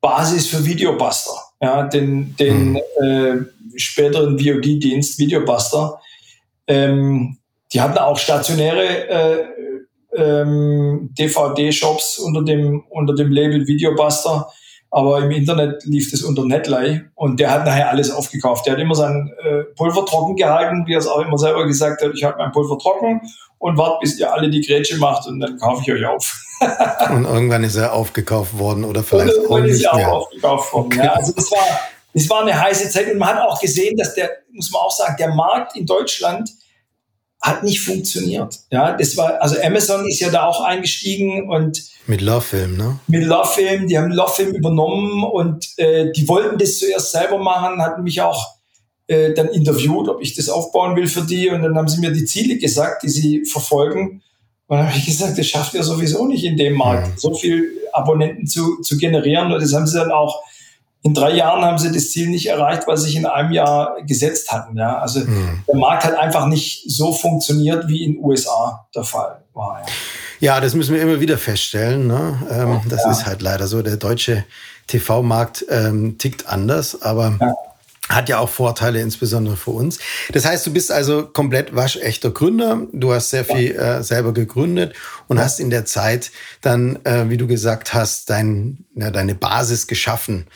Basis 0.00 0.48
für 0.48 0.64
Videobuster, 0.64 1.36
ja, 1.60 1.84
den, 1.84 2.34
den 2.36 2.72
mhm. 2.72 2.76
äh, 3.00 3.78
späteren 3.78 4.38
VOD-Dienst 4.38 5.18
Videobuster. 5.18 6.00
Ähm, 6.66 7.38
die 7.72 7.80
hatten 7.80 7.98
auch 7.98 8.18
stationäre 8.18 9.08
äh, 9.08 9.44
ähm, 10.14 11.10
DVD-Shops 11.16 12.18
unter 12.18 12.42
dem, 12.42 12.84
unter 12.90 13.14
dem 13.14 13.30
Label 13.30 13.66
Videobuster. 13.66 14.48
Aber 14.94 15.20
im 15.20 15.30
Internet 15.30 15.84
lief 15.86 16.10
das 16.10 16.20
unter 16.20 16.44
Netley 16.44 17.00
und 17.14 17.40
der 17.40 17.50
hat 17.50 17.64
nachher 17.64 17.88
alles 17.88 18.10
aufgekauft. 18.10 18.66
Der 18.66 18.74
hat 18.74 18.80
immer 18.80 18.94
sein 18.94 19.32
äh, 19.42 19.62
Pulver 19.74 20.04
trocken 20.04 20.36
gehalten, 20.36 20.84
wie 20.86 20.92
er 20.92 20.98
es 20.98 21.06
auch 21.06 21.20
immer 21.20 21.38
selber 21.38 21.66
gesagt 21.66 22.02
hat. 22.02 22.12
Ich 22.14 22.22
halte 22.22 22.36
mein 22.36 22.52
Pulver 22.52 22.78
trocken 22.78 23.22
und 23.56 23.78
warte, 23.78 23.96
bis 24.02 24.18
ihr 24.18 24.30
alle 24.30 24.50
die 24.50 24.60
Grätsche 24.60 24.98
macht 24.98 25.26
und 25.26 25.40
dann 25.40 25.56
kaufe 25.56 25.80
ich 25.82 25.92
euch 25.92 26.04
auf. 26.04 26.38
und 27.10 27.24
irgendwann 27.24 27.64
ist 27.64 27.76
er 27.76 27.94
aufgekauft 27.94 28.58
worden 28.58 28.84
oder 28.84 29.02
vielleicht 29.02 29.32
auch 29.48 29.60
nicht 29.60 29.76
ist 29.76 29.84
er 29.84 29.96
mehr. 29.96 30.08
auch 30.12 30.26
aufgekauft 30.26 30.72
worden. 30.74 30.86
Okay. 30.88 31.04
Ja, 31.06 31.12
also 31.14 31.32
das 31.32 31.50
war, 31.50 31.80
das 32.12 32.28
war 32.28 32.42
eine 32.42 32.60
heiße 32.60 32.90
Zeit 32.90 33.10
und 33.10 33.18
man 33.18 33.30
hat 33.30 33.48
auch 33.48 33.58
gesehen, 33.62 33.96
dass 33.96 34.14
der, 34.14 34.30
muss 34.52 34.70
man 34.70 34.82
auch 34.82 34.90
sagen, 34.90 35.16
der 35.18 35.34
Markt 35.34 35.74
in 35.74 35.86
Deutschland 35.86 36.50
hat 37.42 37.64
nicht 37.64 37.80
funktioniert. 37.80 38.60
Ja, 38.70 38.96
das 38.96 39.16
war, 39.16 39.42
also 39.42 39.56
Amazon 39.60 40.06
ist 40.06 40.20
ja 40.20 40.30
da 40.30 40.46
auch 40.46 40.62
eingestiegen 40.62 41.50
und 41.50 41.82
mit 42.06 42.20
Lovefilm, 42.20 42.76
ne? 42.76 42.98
Mit 43.06 43.24
Lovefilm, 43.24 43.86
die 43.86 43.98
haben 43.98 44.10
Lovefilm 44.10 44.54
übernommen 44.54 45.24
und 45.24 45.66
äh, 45.76 46.10
die 46.12 46.26
wollten 46.28 46.58
das 46.58 46.78
zuerst 46.78 47.12
selber 47.12 47.38
machen, 47.38 47.80
hatten 47.80 48.02
mich 48.02 48.20
auch 48.20 48.56
äh, 49.06 49.34
dann 49.34 49.48
interviewt, 49.48 50.08
ob 50.08 50.20
ich 50.20 50.34
das 50.34 50.48
aufbauen 50.48 50.96
will 50.96 51.06
für 51.06 51.22
die 51.22 51.48
und 51.48 51.62
dann 51.62 51.76
haben 51.76 51.88
sie 51.88 52.00
mir 52.00 52.12
die 52.12 52.24
Ziele 52.24 52.58
gesagt, 52.58 53.02
die 53.02 53.08
sie 53.08 53.44
verfolgen. 53.44 54.22
Und 54.66 54.78
dann 54.78 54.88
habe 54.88 54.98
ich 54.98 55.06
gesagt, 55.06 55.38
das 55.38 55.46
schafft 55.46 55.74
ihr 55.74 55.82
sowieso 55.82 56.26
nicht 56.26 56.44
in 56.44 56.56
dem 56.56 56.74
Markt, 56.74 57.08
mhm. 57.08 57.18
so 57.18 57.34
viel 57.34 57.68
Abonnenten 57.92 58.46
zu, 58.46 58.80
zu 58.80 58.96
generieren 58.96 59.52
und 59.52 59.62
das 59.62 59.74
haben 59.74 59.86
sie 59.86 59.98
dann 59.98 60.12
auch 60.12 60.42
in 61.04 61.14
drei 61.14 61.32
Jahren 61.32 61.64
haben 61.64 61.78
sie 61.78 61.90
das 61.90 62.10
Ziel 62.10 62.28
nicht 62.28 62.46
erreicht, 62.46 62.86
was 62.86 63.00
sie 63.00 63.08
sich 63.08 63.16
in 63.16 63.26
einem 63.26 63.50
Jahr 63.50 63.96
gesetzt 64.06 64.52
hatten. 64.52 64.76
Ja? 64.76 64.98
Also 64.98 65.20
mhm. 65.20 65.64
der 65.66 65.76
Markt 65.76 66.04
hat 66.04 66.16
einfach 66.16 66.46
nicht 66.46 66.84
so 66.86 67.12
funktioniert, 67.12 67.88
wie 67.88 68.04
in 68.04 68.14
den 68.14 68.24
USA 68.24 68.86
der 68.94 69.04
Fall 69.04 69.42
war. 69.52 69.80
Ja. 69.80 69.86
Ja, 70.42 70.60
das 70.60 70.74
müssen 70.74 70.92
wir 70.92 71.00
immer 71.00 71.20
wieder 71.20 71.38
feststellen. 71.38 72.08
Ne? 72.08 72.42
Ähm, 72.50 72.80
das 72.88 73.04
ja. 73.04 73.12
ist 73.12 73.26
halt 73.26 73.42
leider 73.42 73.68
so. 73.68 73.80
Der 73.80 73.96
deutsche 73.96 74.44
TV-Markt 74.88 75.64
ähm, 75.68 76.18
tickt 76.18 76.48
anders, 76.48 77.00
aber 77.00 77.38
ja. 77.40 77.54
hat 78.08 78.28
ja 78.28 78.40
auch 78.40 78.48
Vorteile, 78.48 79.00
insbesondere 79.00 79.56
für 79.56 79.70
uns. 79.70 80.00
Das 80.32 80.44
heißt, 80.44 80.66
du 80.66 80.72
bist 80.72 80.90
also 80.90 81.26
komplett 81.26 81.76
waschechter 81.76 82.32
Gründer. 82.32 82.80
Du 82.92 83.12
hast 83.12 83.30
sehr 83.30 83.44
viel 83.44 83.76
äh, 83.76 84.02
selber 84.02 84.34
gegründet 84.34 84.94
und 85.28 85.38
hast 85.38 85.60
in 85.60 85.70
der 85.70 85.84
Zeit 85.84 86.32
dann, 86.60 86.98
äh, 87.04 87.28
wie 87.28 87.36
du 87.36 87.46
gesagt 87.46 87.94
hast, 87.94 88.28
dein, 88.28 88.84
ja, 88.96 89.12
deine 89.12 89.36
Basis 89.36 89.86
geschaffen 89.86 90.46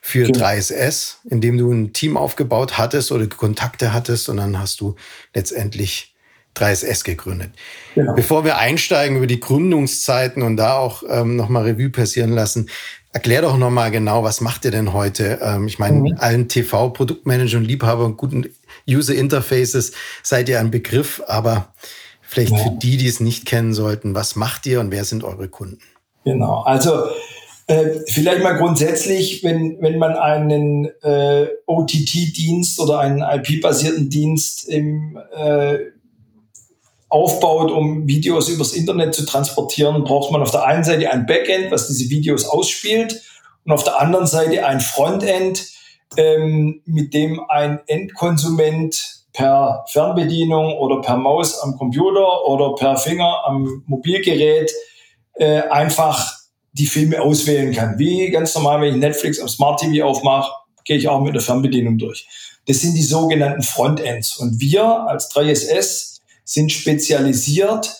für 0.00 0.26
genau. 0.26 0.46
3SS, 0.46 1.16
indem 1.28 1.58
du 1.58 1.70
ein 1.70 1.92
Team 1.92 2.16
aufgebaut 2.16 2.78
hattest 2.78 3.12
oder 3.12 3.26
Kontakte 3.26 3.92
hattest 3.92 4.28
und 4.28 4.38
dann 4.38 4.58
hast 4.58 4.80
du 4.80 4.96
letztendlich 5.34 6.14
3SS 6.56 7.04
gegründet. 7.04 7.52
Genau. 7.94 8.14
Bevor 8.14 8.44
wir 8.44 8.58
einsteigen 8.58 9.16
über 9.16 9.26
die 9.26 9.40
Gründungszeiten 9.40 10.42
und 10.42 10.56
da 10.56 10.76
auch 10.78 11.02
ähm, 11.08 11.36
nochmal 11.36 11.64
Revue 11.64 11.90
passieren 11.90 12.32
lassen, 12.32 12.68
erklär 13.12 13.42
doch 13.42 13.56
nochmal 13.56 13.90
genau, 13.90 14.24
was 14.24 14.40
macht 14.40 14.64
ihr 14.64 14.70
denn 14.70 14.92
heute? 14.92 15.38
Ähm, 15.42 15.66
ich 15.66 15.78
meine, 15.78 16.00
mhm. 16.00 16.16
allen 16.18 16.48
TV-Produktmanagern, 16.48 17.64
Liebhabern, 17.64 18.16
guten 18.16 18.48
User-Interfaces 18.88 19.92
seid 20.22 20.48
ihr 20.48 20.60
ein 20.60 20.70
Begriff, 20.70 21.22
aber 21.26 21.72
vielleicht 22.20 22.52
ja. 22.52 22.58
für 22.58 22.70
die, 22.70 22.96
die 22.96 23.08
es 23.08 23.20
nicht 23.20 23.46
kennen 23.46 23.74
sollten, 23.74 24.14
was 24.14 24.36
macht 24.36 24.66
ihr 24.66 24.80
und 24.80 24.90
wer 24.90 25.04
sind 25.04 25.24
eure 25.24 25.48
Kunden? 25.48 25.80
Genau, 26.24 26.62
also 26.62 27.04
äh, 27.70 28.00
vielleicht 28.08 28.42
mal 28.42 28.56
grundsätzlich, 28.56 29.44
wenn, 29.44 29.80
wenn 29.80 29.96
man 29.96 30.16
einen 30.16 30.86
äh, 31.02 31.46
OTT-Dienst 31.66 32.80
oder 32.80 32.98
einen 32.98 33.22
IP-basierten 33.22 34.10
Dienst 34.10 34.68
im, 34.68 35.16
äh, 35.32 35.78
aufbaut, 37.08 37.70
um 37.70 38.08
Videos 38.08 38.48
übers 38.48 38.72
Internet 38.72 39.14
zu 39.14 39.24
transportieren, 39.24 40.02
braucht 40.02 40.32
man 40.32 40.42
auf 40.42 40.50
der 40.50 40.64
einen 40.64 40.82
Seite 40.82 41.12
ein 41.12 41.26
Backend, 41.26 41.70
was 41.70 41.86
diese 41.86 42.10
Videos 42.10 42.44
ausspielt, 42.44 43.22
und 43.64 43.72
auf 43.72 43.84
der 43.84 44.00
anderen 44.00 44.26
Seite 44.26 44.66
ein 44.66 44.80
Frontend, 44.80 45.68
ähm, 46.16 46.82
mit 46.86 47.14
dem 47.14 47.40
ein 47.48 47.78
Endkonsument 47.86 49.26
per 49.32 49.84
Fernbedienung 49.88 50.76
oder 50.76 51.02
per 51.02 51.16
Maus 51.16 51.60
am 51.60 51.76
Computer 51.76 52.48
oder 52.48 52.74
per 52.74 52.96
Finger 52.96 53.44
am 53.44 53.84
Mobilgerät 53.86 54.72
äh, 55.34 55.60
einfach 55.68 56.39
die 56.72 56.86
Filme 56.86 57.20
auswählen 57.20 57.72
kann. 57.72 57.98
Wie 57.98 58.30
ganz 58.30 58.54
normal, 58.54 58.80
wenn 58.80 58.94
ich 58.94 59.00
Netflix 59.00 59.40
am 59.40 59.48
Smart 59.48 59.80
TV 59.80 60.06
aufmache, 60.06 60.52
gehe 60.84 60.96
ich 60.96 61.08
auch 61.08 61.20
mit 61.20 61.34
der 61.34 61.42
Fernbedienung 61.42 61.98
durch. 61.98 62.26
Das 62.66 62.80
sind 62.80 62.94
die 62.94 63.02
sogenannten 63.02 63.62
Frontends. 63.62 64.36
Und 64.36 64.60
wir 64.60 64.84
als 64.84 65.30
3SS 65.30 66.20
sind 66.44 66.72
spezialisiert, 66.72 67.96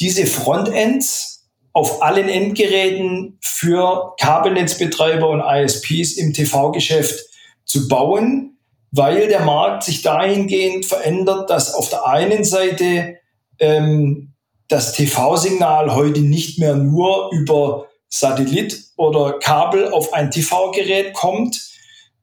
diese 0.00 0.26
Frontends 0.26 1.36
auf 1.72 2.02
allen 2.02 2.28
Endgeräten 2.28 3.38
für 3.42 4.14
Kabelnetzbetreiber 4.18 5.28
und 5.28 5.40
ISPs 5.40 6.16
im 6.16 6.32
TV-Geschäft 6.32 7.26
zu 7.64 7.88
bauen, 7.88 8.58
weil 8.92 9.28
der 9.28 9.40
Markt 9.40 9.84
sich 9.84 10.00
dahingehend 10.00 10.86
verändert, 10.86 11.50
dass 11.50 11.74
auf 11.74 11.90
der 11.90 12.06
einen 12.06 12.44
Seite 12.44 13.18
ähm, 13.58 14.32
das 14.68 14.94
TV-Signal 14.94 15.94
heute 15.94 16.20
nicht 16.20 16.58
mehr 16.58 16.76
nur 16.76 17.30
über 17.32 17.86
Satellit 18.18 18.82
oder 18.96 19.38
Kabel 19.38 19.88
auf 19.88 20.12
ein 20.12 20.30
TV-Gerät 20.30 21.12
kommt 21.12 21.60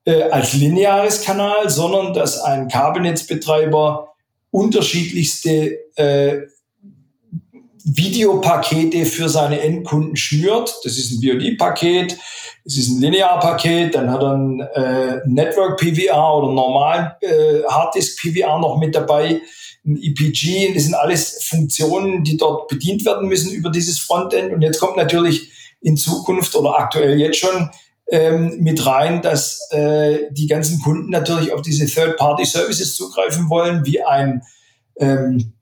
äh, 0.05 0.23
als 0.23 0.53
lineares 0.53 1.21
Kanal, 1.21 1.69
sondern 1.69 2.13
dass 2.13 2.41
ein 2.41 2.67
Kabelnetzbetreiber 2.67 4.13
unterschiedlichste 4.51 5.79
äh, 5.95 6.41
Videopakete 7.85 9.05
für 9.05 9.29
seine 9.29 9.59
Endkunden 9.59 10.15
schnürt. 10.15 10.73
Das 10.83 10.97
ist 10.97 11.11
ein 11.11 11.21
VOD-Paket, 11.21 12.17
das 12.63 12.77
ist 12.77 12.89
ein 12.89 13.01
Linear-Paket, 13.01 13.93
dann 13.93 14.09
hat 14.09 14.23
er 14.23 14.31
ein 14.31 14.59
äh, 14.61 15.19
Network 15.25 15.79
PVR 15.79 16.37
oder 16.37 16.53
normal 16.53 17.17
äh, 17.21 17.63
Harddisk 17.67 18.21
PVR 18.21 18.57
noch 18.59 18.79
mit 18.79 18.95
dabei, 18.95 19.41
ein 19.85 20.01
EPG. 20.01 20.73
Das 20.73 20.83
sind 20.83 20.95
alles 20.95 21.43
Funktionen, 21.43 22.23
die 22.23 22.37
dort 22.37 22.69
bedient 22.69 23.05
werden 23.05 23.27
müssen 23.27 23.51
über 23.51 23.69
dieses 23.69 23.99
Frontend. 23.99 24.53
Und 24.53 24.61
jetzt 24.61 24.79
kommt 24.79 24.95
natürlich 24.95 25.51
in 25.83 25.97
Zukunft 25.97 26.55
oder 26.55 26.79
aktuell 26.79 27.19
jetzt 27.19 27.37
schon 27.37 27.69
ähm, 28.09 28.57
mit 28.59 28.85
rein, 28.85 29.21
dass 29.21 29.69
äh, 29.71 30.31
die 30.31 30.47
ganzen 30.47 30.81
Kunden 30.81 31.09
natürlich 31.09 31.53
auf 31.53 31.61
diese 31.61 31.85
Third-Party-Services 31.85 32.95
zugreifen 32.95 33.49
wollen, 33.49 33.85
wie 33.85 34.03
ein 34.03 34.43
ähm, 34.97 35.53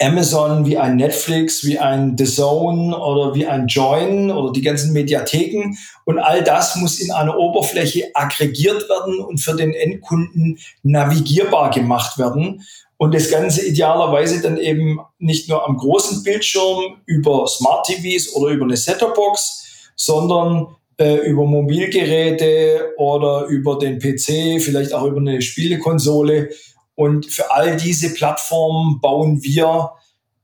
Amazon, 0.00 0.66
wie 0.66 0.78
ein 0.78 0.96
Netflix, 0.96 1.64
wie 1.64 1.78
ein 1.78 2.16
The 2.16 2.24
Zone 2.24 2.96
oder 2.96 3.34
wie 3.34 3.46
ein 3.46 3.66
Join 3.66 4.30
oder 4.30 4.52
die 4.52 4.62
ganzen 4.62 4.92
Mediatheken. 4.92 5.76
Und 6.04 6.18
all 6.18 6.42
das 6.42 6.76
muss 6.76 6.98
in 6.98 7.12
einer 7.12 7.36
Oberfläche 7.36 8.10
aggregiert 8.14 8.88
werden 8.88 9.20
und 9.20 9.38
für 9.38 9.54
den 9.54 9.74
Endkunden 9.74 10.58
navigierbar 10.82 11.70
gemacht 11.70 12.18
werden. 12.18 12.62
Und 13.02 13.12
das 13.12 13.32
Ganze 13.32 13.66
idealerweise 13.66 14.40
dann 14.40 14.58
eben 14.58 15.00
nicht 15.18 15.48
nur 15.48 15.66
am 15.66 15.76
großen 15.76 16.22
Bildschirm 16.22 17.00
über 17.06 17.48
Smart 17.48 17.84
TVs 17.84 18.32
oder 18.32 18.52
über 18.52 18.64
eine 18.64 18.76
Set-Top-Box, 18.76 19.90
sondern 19.96 20.68
äh, 20.98 21.16
über 21.28 21.44
Mobilgeräte 21.44 22.92
oder 22.98 23.46
über 23.46 23.76
den 23.80 23.98
PC, 23.98 24.62
vielleicht 24.62 24.94
auch 24.94 25.02
über 25.02 25.18
eine 25.18 25.42
Spielekonsole. 25.42 26.50
Und 26.94 27.26
für 27.26 27.50
all 27.50 27.76
diese 27.76 28.14
Plattformen 28.14 29.00
bauen 29.00 29.42
wir 29.42 29.94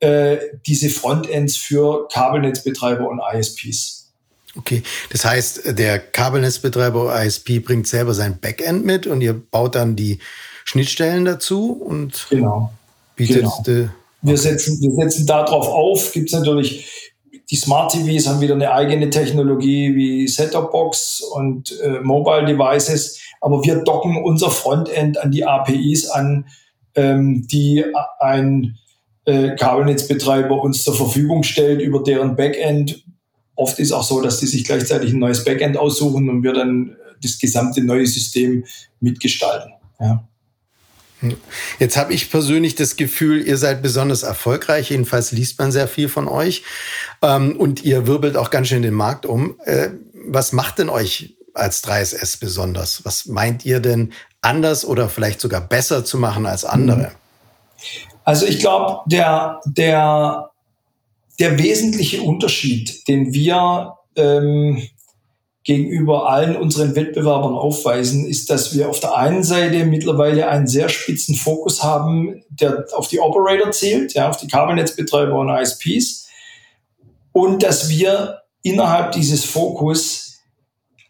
äh, 0.00 0.38
diese 0.66 0.90
Frontends 0.90 1.56
für 1.56 2.08
Kabelnetzbetreiber 2.08 3.08
und 3.08 3.20
ISPs. 3.34 4.10
Okay, 4.56 4.82
das 5.10 5.24
heißt, 5.24 5.78
der 5.78 6.00
Kabelnetzbetreiber 6.00 7.24
ISP 7.24 7.60
bringt 7.60 7.86
selber 7.86 8.14
sein 8.14 8.40
Backend 8.40 8.84
mit 8.84 9.06
und 9.06 9.20
ihr 9.20 9.34
baut 9.34 9.76
dann 9.76 9.94
die 9.94 10.18
Schnittstellen 10.68 11.24
dazu 11.24 11.72
und 11.72 12.26
genau. 12.28 12.74
bietet 13.16 13.36
genau. 13.36 13.62
Die, 13.66 13.88
wir 14.20 14.36
setzen, 14.36 14.78
wir 14.82 14.90
setzen 15.02 15.26
darauf 15.26 15.66
auf. 15.66 16.12
Gibt 16.12 16.28
es 16.28 16.38
natürlich 16.38 17.14
die 17.50 17.56
Smart 17.56 17.90
TVs 17.92 18.26
haben 18.26 18.42
wieder 18.42 18.54
eine 18.54 18.70
eigene 18.70 19.08
Technologie 19.08 19.96
wie 19.96 20.28
Set-Top-Box 20.28 21.22
und 21.22 21.74
äh, 21.80 22.00
Mobile 22.00 22.44
Devices, 22.44 23.18
aber 23.40 23.64
wir 23.64 23.76
docken 23.76 24.22
unser 24.22 24.50
Frontend 24.50 25.16
an 25.16 25.30
die 25.30 25.46
APIs 25.46 26.10
an, 26.10 26.44
ähm, 26.94 27.46
die 27.50 27.82
ein 28.20 28.76
äh, 29.24 29.56
Kabelnetzbetreiber 29.56 30.62
uns 30.62 30.84
zur 30.84 30.94
Verfügung 30.94 31.44
stellt 31.44 31.80
über 31.80 32.02
deren 32.02 32.36
Backend. 32.36 33.06
Oft 33.54 33.78
ist 33.78 33.92
auch 33.92 34.04
so, 34.04 34.20
dass 34.20 34.38
die 34.40 34.46
sich 34.46 34.64
gleichzeitig 34.64 35.14
ein 35.14 35.18
neues 35.18 35.44
Backend 35.46 35.78
aussuchen 35.78 36.28
und 36.28 36.42
wir 36.42 36.52
dann 36.52 36.94
das 37.22 37.38
gesamte 37.38 37.82
neue 37.82 38.06
System 38.06 38.66
mitgestalten. 39.00 39.72
Ja. 39.98 40.28
Jetzt 41.78 41.96
habe 41.96 42.14
ich 42.14 42.30
persönlich 42.30 42.74
das 42.74 42.96
Gefühl, 42.96 43.46
ihr 43.46 43.56
seid 43.56 43.82
besonders 43.82 44.22
erfolgreich. 44.22 44.90
Jedenfalls 44.90 45.32
liest 45.32 45.58
man 45.58 45.72
sehr 45.72 45.88
viel 45.88 46.08
von 46.08 46.28
euch. 46.28 46.62
Ähm, 47.22 47.56
und 47.56 47.84
ihr 47.84 48.06
wirbelt 48.06 48.36
auch 48.36 48.50
ganz 48.50 48.68
schön 48.68 48.82
den 48.82 48.94
Markt 48.94 49.26
um. 49.26 49.56
Äh, 49.64 49.90
was 50.12 50.52
macht 50.52 50.78
denn 50.78 50.88
euch 50.88 51.36
als 51.54 51.82
3SS 51.84 52.38
besonders? 52.38 53.04
Was 53.04 53.26
meint 53.26 53.64
ihr 53.64 53.80
denn 53.80 54.12
anders 54.40 54.84
oder 54.84 55.08
vielleicht 55.08 55.40
sogar 55.40 55.60
besser 55.60 56.04
zu 56.04 56.18
machen 56.18 56.46
als 56.46 56.64
andere? 56.64 57.12
Also 58.24 58.46
ich 58.46 58.58
glaube, 58.58 59.00
der, 59.06 59.60
der, 59.64 60.50
der 61.40 61.58
wesentliche 61.58 62.22
Unterschied, 62.22 63.08
den 63.08 63.32
wir 63.32 63.94
ähm, 64.16 64.82
gegenüber 65.68 66.30
allen 66.30 66.56
unseren 66.56 66.96
Wettbewerbern 66.96 67.52
aufweisen, 67.52 68.24
ist, 68.24 68.48
dass 68.48 68.74
wir 68.74 68.88
auf 68.88 69.00
der 69.00 69.14
einen 69.14 69.44
Seite 69.44 69.84
mittlerweile 69.84 70.48
einen 70.48 70.66
sehr 70.66 70.88
spitzen 70.88 71.34
Fokus 71.34 71.84
haben, 71.84 72.42
der 72.48 72.86
auf 72.94 73.08
die 73.08 73.20
Operator 73.20 73.70
zählt, 73.70 74.14
ja, 74.14 74.30
auf 74.30 74.38
die 74.38 74.48
Kabelnetzbetreiber 74.48 75.38
und 75.38 75.50
ISPs, 75.50 76.26
und 77.32 77.62
dass 77.62 77.90
wir 77.90 78.38
innerhalb 78.62 79.12
dieses 79.12 79.44
Fokus 79.44 80.40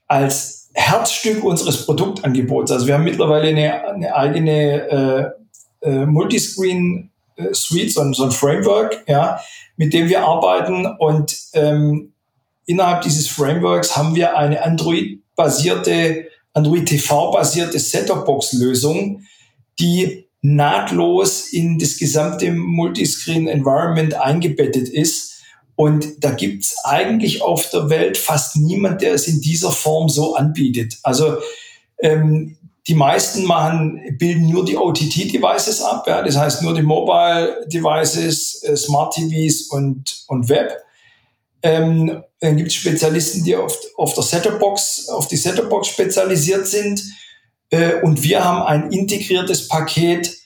als 0.09 0.71
Herzstück 0.75 1.45
unseres 1.45 1.87
Produktangebots, 1.87 2.73
also 2.73 2.88
wir 2.88 2.95
haben 2.95 3.05
mittlerweile 3.05 3.50
eine, 3.50 3.88
eine 3.88 4.17
eigene 4.17 5.35
äh, 5.83 5.88
äh, 5.88 6.05
Multiscreen 6.05 7.12
äh, 7.37 7.55
Suite, 7.55 7.93
so 7.93 8.00
ein, 8.00 8.12
so 8.12 8.25
ein 8.25 8.33
Framework, 8.33 9.05
ja, 9.07 9.38
mit 9.77 9.93
dem 9.93 10.09
wir 10.09 10.25
arbeiten 10.25 10.85
und 10.99 11.38
ähm, 11.53 12.12
innerhalb 12.69 13.03
dieses 13.03 13.27
Frameworks 13.29 13.97
haben 13.97 14.15
wir 14.15 14.37
eine 14.37 14.63
Android-basierte, 14.63 16.29
Android 16.53 16.87
TV-basierte 16.87 17.79
Set-Top-Box-Lösung, 17.79 19.23
die 19.81 20.29
nahtlos 20.43 21.49
in 21.53 21.79
das 21.79 21.97
gesamte 21.97 22.53
Multiscreen-Environment 22.53 24.15
eingebettet 24.15 24.89
ist. 24.89 25.41
Und 25.77 26.23
da 26.23 26.33
gibt's 26.33 26.77
eigentlich 26.85 27.43
auf 27.43 27.71
der 27.71 27.89
Welt 27.89 28.19
fast 28.19 28.57
niemand, 28.57 29.01
der 29.01 29.15
es 29.15 29.27
in 29.29 29.41
dieser 29.41 29.73
Form 29.73 30.11
so 30.11 30.35
anbietet. 30.35 30.99
Also 31.03 31.39
ähm, 32.01 32.59
die 32.87 32.95
meisten 32.95 33.45
machen, 33.45 34.01
bilden 34.19 34.49
nur 34.49 34.65
die 34.65 34.77
OTT-Devices 34.77 35.81
ab, 35.83 36.05
ja, 36.07 36.23
das 36.23 36.37
heißt 36.37 36.63
nur 36.63 36.75
die 36.75 36.83
Mobile-Devices, 36.83 38.63
äh, 38.65 38.77
Smart 38.77 39.15
TVs 39.15 39.69
und, 39.69 40.25
und 40.27 40.49
Web. 40.49 40.73
Ähm, 41.62 42.23
dann 42.41 42.57
gibt 42.57 42.69
es 42.69 42.75
Spezialisten, 42.75 43.45
die 43.45 43.57
auf, 43.57 43.77
auf 43.97 44.15
der 44.15 44.23
Setup-Box, 44.23 45.09
auf 45.09 45.27
die 45.29 45.37
Setup-Box 45.37 45.88
spezialisiert 45.88 46.67
sind. 46.67 47.03
Äh, 47.71 48.00
und 48.03 48.23
wir 48.23 48.45
haben 48.45 48.62
ein 48.62 48.93
integriertes 48.93 49.69
Paket, 49.69 50.37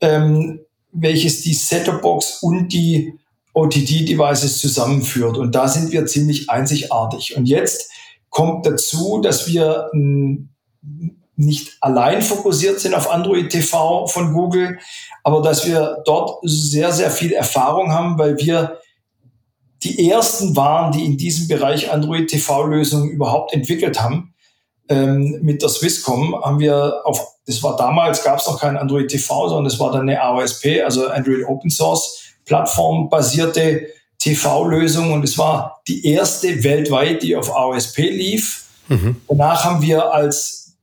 ähm, 0.00 0.60
welches 0.92 1.42
die 1.42 1.54
Setup-Box 1.54 2.42
und 2.42 2.68
die 2.72 3.14
OTT-Devices 3.54 4.60
zusammenführt. 4.60 5.38
Und 5.38 5.54
da 5.54 5.68
sind 5.68 5.90
wir 5.90 6.06
ziemlich 6.06 6.50
einzigartig. 6.50 7.36
Und 7.36 7.46
jetzt 7.46 7.90
kommt 8.30 8.66
dazu, 8.66 9.20
dass 9.20 9.48
wir 9.48 9.90
m, 9.92 10.50
nicht 11.36 11.76
allein 11.80 12.20
fokussiert 12.20 12.80
sind 12.80 12.94
auf 12.94 13.10
Android 13.10 13.50
TV 13.50 14.06
von 14.06 14.32
Google, 14.32 14.78
aber 15.22 15.40
dass 15.40 15.66
wir 15.66 16.02
dort 16.04 16.38
sehr, 16.42 16.92
sehr 16.92 17.10
viel 17.10 17.32
Erfahrung 17.32 17.92
haben, 17.92 18.18
weil 18.18 18.36
wir 18.38 18.80
die 19.84 20.10
ersten 20.10 20.56
waren, 20.56 20.92
die 20.92 21.04
in 21.04 21.16
diesem 21.16 21.48
Bereich 21.48 21.90
Android 21.90 22.28
TV-Lösungen 22.28 23.10
überhaupt 23.10 23.52
entwickelt 23.52 24.00
haben. 24.02 24.34
Ähm, 24.88 25.38
mit 25.42 25.62
der 25.62 25.68
Swisscom 25.68 26.34
haben 26.42 26.58
wir 26.58 27.02
auf, 27.04 27.20
das 27.46 27.62
war 27.62 27.76
damals, 27.76 28.24
gab 28.24 28.38
es 28.38 28.46
noch 28.46 28.60
kein 28.60 28.76
Android 28.76 29.08
TV, 29.08 29.48
sondern 29.48 29.66
es 29.66 29.78
war 29.78 29.92
dann 29.92 30.02
eine 30.02 30.20
AOSP, 30.20 30.82
also 30.84 31.08
Android 31.08 31.44
Open 31.46 31.70
Source 31.70 32.24
Plattform 32.44 33.10
basierte 33.10 33.88
TV-Lösung 34.18 35.12
und 35.12 35.22
es 35.22 35.38
war 35.38 35.82
die 35.86 36.06
erste 36.06 36.64
weltweit, 36.64 37.22
die 37.22 37.36
auf 37.36 37.54
AOSP 37.54 37.98
lief. 38.10 38.64
Mhm. 38.88 39.16
Danach 39.28 39.64
haben 39.64 39.82
wir 39.82 40.12
als 40.12 40.76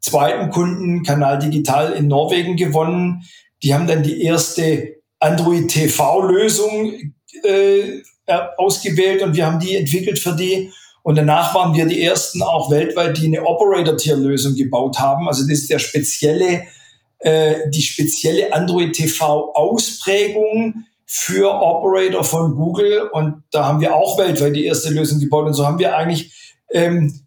zweiten 0.00 0.50
Kunden 0.50 1.02
Kanal 1.02 1.38
Digital 1.38 1.92
in 1.94 2.06
Norwegen 2.06 2.56
gewonnen. 2.56 3.24
Die 3.62 3.74
haben 3.74 3.86
dann 3.86 4.02
die 4.02 4.22
erste 4.22 4.96
Android 5.18 5.68
TV-Lösung 5.68 7.12
äh, 7.42 8.02
äh, 8.28 8.40
ausgewählt 8.58 9.22
und 9.22 9.34
wir 9.34 9.46
haben 9.46 9.58
die 9.58 9.74
entwickelt 9.74 10.18
für 10.18 10.36
die. 10.36 10.70
Und 11.02 11.16
danach 11.16 11.54
waren 11.54 11.74
wir 11.74 11.86
die 11.86 12.02
ersten 12.02 12.42
auch 12.42 12.70
weltweit, 12.70 13.16
die 13.16 13.26
eine 13.26 13.46
Operator-Tier-Lösung 13.46 14.54
gebaut 14.54 14.98
haben. 14.98 15.26
Also 15.26 15.44
das 15.44 15.60
ist 15.60 15.70
der 15.70 15.78
spezielle, 15.78 16.64
äh, 17.20 17.70
die 17.70 17.80
spezielle 17.80 18.52
Android 18.52 18.92
TV-Ausprägung 18.92 20.84
für 21.06 21.50
Operator 21.50 22.22
von 22.22 22.54
Google. 22.54 23.08
Und 23.10 23.42
da 23.50 23.64
haben 23.64 23.80
wir 23.80 23.96
auch 23.96 24.18
weltweit 24.18 24.54
die 24.54 24.66
erste 24.66 24.90
Lösung 24.90 25.18
gebaut. 25.18 25.46
Und 25.46 25.54
so 25.54 25.66
haben 25.66 25.78
wir 25.78 25.96
eigentlich, 25.96 26.30
ähm, 26.70 27.20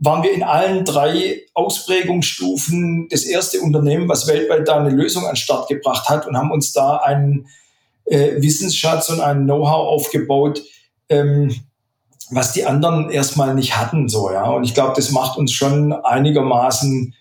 waren 0.00 0.24
wir 0.24 0.32
in 0.32 0.42
allen 0.42 0.84
drei 0.84 1.42
Ausprägungsstufen 1.54 3.06
das 3.08 3.22
erste 3.22 3.60
Unternehmen, 3.60 4.08
was 4.08 4.26
weltweit 4.26 4.66
da 4.66 4.78
eine 4.78 4.90
Lösung 4.90 5.22
an 5.22 5.34
den 5.34 5.36
Start 5.36 5.68
gebracht 5.68 6.08
hat 6.08 6.26
und 6.26 6.36
haben 6.36 6.50
uns 6.50 6.72
da 6.72 6.96
einen 6.96 7.46
äh, 8.10 8.42
Wissensschatz 8.42 9.08
und 9.08 9.20
ein 9.20 9.44
Know-how 9.44 9.88
aufgebaut, 9.88 10.62
ähm, 11.08 11.54
was 12.30 12.52
die 12.52 12.66
anderen 12.66 13.10
erstmal 13.10 13.54
nicht 13.54 13.76
hatten. 13.76 14.08
So, 14.08 14.30
ja. 14.30 14.44
Und 14.50 14.64
ich 14.64 14.74
glaube, 14.74 14.92
das 14.96 15.10
macht 15.12 15.38
uns 15.38 15.52
schon 15.52 15.92
einigermaßen 15.92 17.14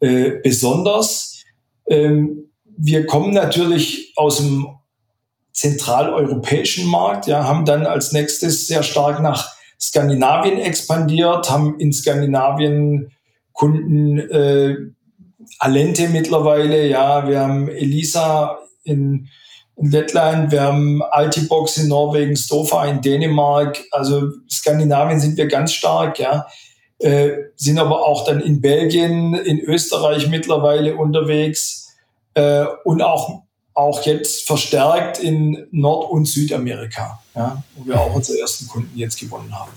äh, 0.00 0.32
besonders. 0.42 1.42
Ähm, 1.88 2.50
wir 2.76 3.06
kommen 3.06 3.32
natürlich 3.32 4.12
aus 4.16 4.38
dem 4.38 4.66
zentraleuropäischen 5.52 6.86
Markt, 6.88 7.26
ja, 7.26 7.44
haben 7.44 7.64
dann 7.64 7.86
als 7.86 8.12
nächstes 8.12 8.66
sehr 8.66 8.82
stark 8.82 9.20
nach 9.20 9.54
Skandinavien 9.80 10.58
expandiert, 10.58 11.50
haben 11.50 11.78
in 11.78 11.92
Skandinavien 11.92 13.12
Kunden 13.52 14.18
äh, 14.18 14.76
Alente 15.58 16.08
mittlerweile, 16.08 16.88
ja, 16.88 17.28
wir 17.28 17.40
haben 17.40 17.68
Elisa 17.68 18.58
in 18.84 19.28
in 19.76 19.90
Lettland, 19.90 20.52
wir 20.52 20.62
haben 20.62 21.02
Altibox 21.02 21.78
in 21.78 21.88
Norwegen, 21.88 22.36
Stofa 22.36 22.84
in 22.86 23.00
Dänemark, 23.00 23.82
also 23.90 24.30
Skandinavien 24.48 25.18
sind 25.18 25.36
wir 25.36 25.46
ganz 25.46 25.72
stark, 25.72 26.18
ja. 26.18 26.46
Äh, 26.98 27.32
sind 27.56 27.78
aber 27.78 28.06
auch 28.06 28.24
dann 28.24 28.40
in 28.40 28.60
Belgien, 28.60 29.34
in 29.34 29.58
Österreich 29.58 30.28
mittlerweile 30.28 30.94
unterwegs 30.94 31.96
äh, 32.34 32.64
und 32.84 33.02
auch, 33.02 33.42
auch 33.74 34.02
jetzt 34.06 34.46
verstärkt 34.46 35.18
in 35.18 35.66
Nord- 35.72 36.10
und 36.10 36.26
Südamerika, 36.26 37.20
ja, 37.34 37.62
wo 37.74 37.86
wir 37.86 38.00
auch 38.00 38.14
unsere 38.14 38.38
ersten 38.38 38.68
Kunden 38.68 38.96
jetzt 38.96 39.18
gewonnen 39.18 39.52
haben. 39.58 39.72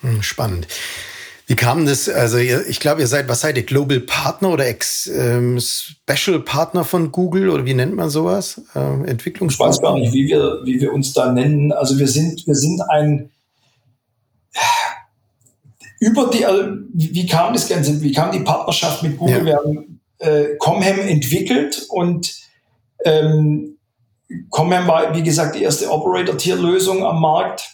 Hm, 0.00 0.22
spannend. 0.22 0.68
Wie 1.52 1.56
kam 1.56 1.84
das? 1.84 2.08
Also 2.08 2.38
ihr, 2.38 2.66
ich 2.66 2.80
glaube, 2.80 3.02
ihr 3.02 3.06
seid, 3.06 3.28
was 3.28 3.42
seid 3.42 3.58
ihr, 3.58 3.64
Global 3.64 4.00
Partner 4.00 4.48
oder 4.48 4.66
Ex, 4.66 5.06
ähm, 5.06 5.60
Special 5.60 6.40
Partner 6.40 6.82
von 6.82 7.12
Google 7.12 7.50
oder 7.50 7.66
wie 7.66 7.74
nennt 7.74 7.94
man 7.94 8.08
sowas? 8.08 8.62
Ähm, 8.74 9.04
Entwicklungspartner? 9.04 9.74
Ich 9.74 9.76
weiß 9.76 9.82
gar 9.82 9.98
nicht, 9.98 10.14
wie 10.14 10.28
wir, 10.28 10.60
wie 10.64 10.80
wir 10.80 10.94
uns 10.94 11.12
da 11.12 11.30
nennen. 11.30 11.70
Also 11.70 11.98
wir 11.98 12.08
sind, 12.08 12.46
wir 12.46 12.54
sind 12.54 12.80
ein 12.88 13.28
über 16.00 16.30
die, 16.30 16.46
also 16.46 16.70
wie 16.94 17.26
kam 17.26 17.52
das 17.52 17.68
Ganze, 17.68 18.00
wie 18.00 18.12
kam 18.12 18.32
die 18.32 18.40
Partnerschaft 18.40 19.02
mit 19.02 19.18
Google? 19.18 19.40
Ja. 19.40 19.44
Wir 19.44 19.56
haben 19.56 20.00
äh, 20.20 20.56
Comhem 20.56 21.00
entwickelt 21.00 21.84
und 21.90 22.34
ähm, 23.04 23.76
Comhem 24.48 24.86
war, 24.86 25.14
wie 25.14 25.22
gesagt, 25.22 25.54
die 25.54 25.64
erste 25.64 25.90
Operator-Tier-Lösung 25.90 27.04
am 27.04 27.20
Markt. 27.20 27.68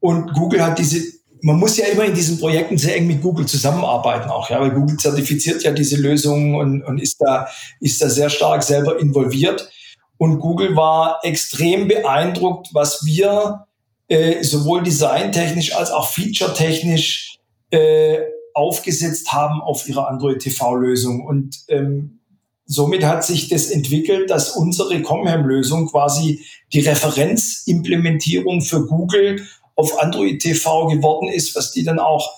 Und 0.00 0.32
Google 0.32 0.64
hat 0.64 0.78
diese 0.78 1.02
man 1.44 1.58
muss 1.58 1.76
ja 1.76 1.84
immer 1.88 2.04
in 2.06 2.14
diesen 2.14 2.38
Projekten 2.38 2.78
sehr 2.78 2.96
eng 2.96 3.06
mit 3.06 3.20
Google 3.20 3.44
zusammenarbeiten 3.44 4.30
auch, 4.30 4.48
ja, 4.48 4.62
weil 4.62 4.70
Google 4.70 4.96
zertifiziert 4.96 5.62
ja 5.62 5.72
diese 5.72 5.96
Lösungen 5.96 6.54
und, 6.54 6.82
und 6.82 6.98
ist 6.98 7.18
da, 7.20 7.46
ist 7.80 8.00
da 8.00 8.08
sehr 8.08 8.30
stark 8.30 8.62
selber 8.62 8.98
involviert. 8.98 9.70
Und 10.16 10.38
Google 10.38 10.74
war 10.74 11.18
extrem 11.22 11.86
beeindruckt, 11.86 12.68
was 12.72 13.04
wir 13.04 13.66
äh, 14.08 14.42
sowohl 14.42 14.84
designtechnisch 14.84 15.74
als 15.76 15.90
auch 15.90 16.08
featuretechnisch 16.08 17.36
äh, 17.70 18.20
aufgesetzt 18.54 19.30
haben 19.32 19.60
auf 19.60 19.86
ihrer 19.86 20.08
Android 20.08 20.38
TV-Lösung. 20.38 21.26
Und 21.26 21.58
ähm, 21.68 22.20
somit 22.64 23.04
hat 23.04 23.22
sich 23.22 23.50
das 23.50 23.70
entwickelt, 23.70 24.30
dass 24.30 24.56
unsere 24.56 25.02
Comham-Lösung 25.02 25.88
quasi 25.90 26.42
die 26.72 26.80
Referenzimplementierung 26.80 28.62
für 28.62 28.86
Google 28.86 29.46
auf 29.76 30.00
Android 30.00 30.40
TV 30.40 30.86
geworden 30.88 31.28
ist, 31.28 31.56
was 31.56 31.72
die 31.72 31.84
dann 31.84 31.98
auch 31.98 32.30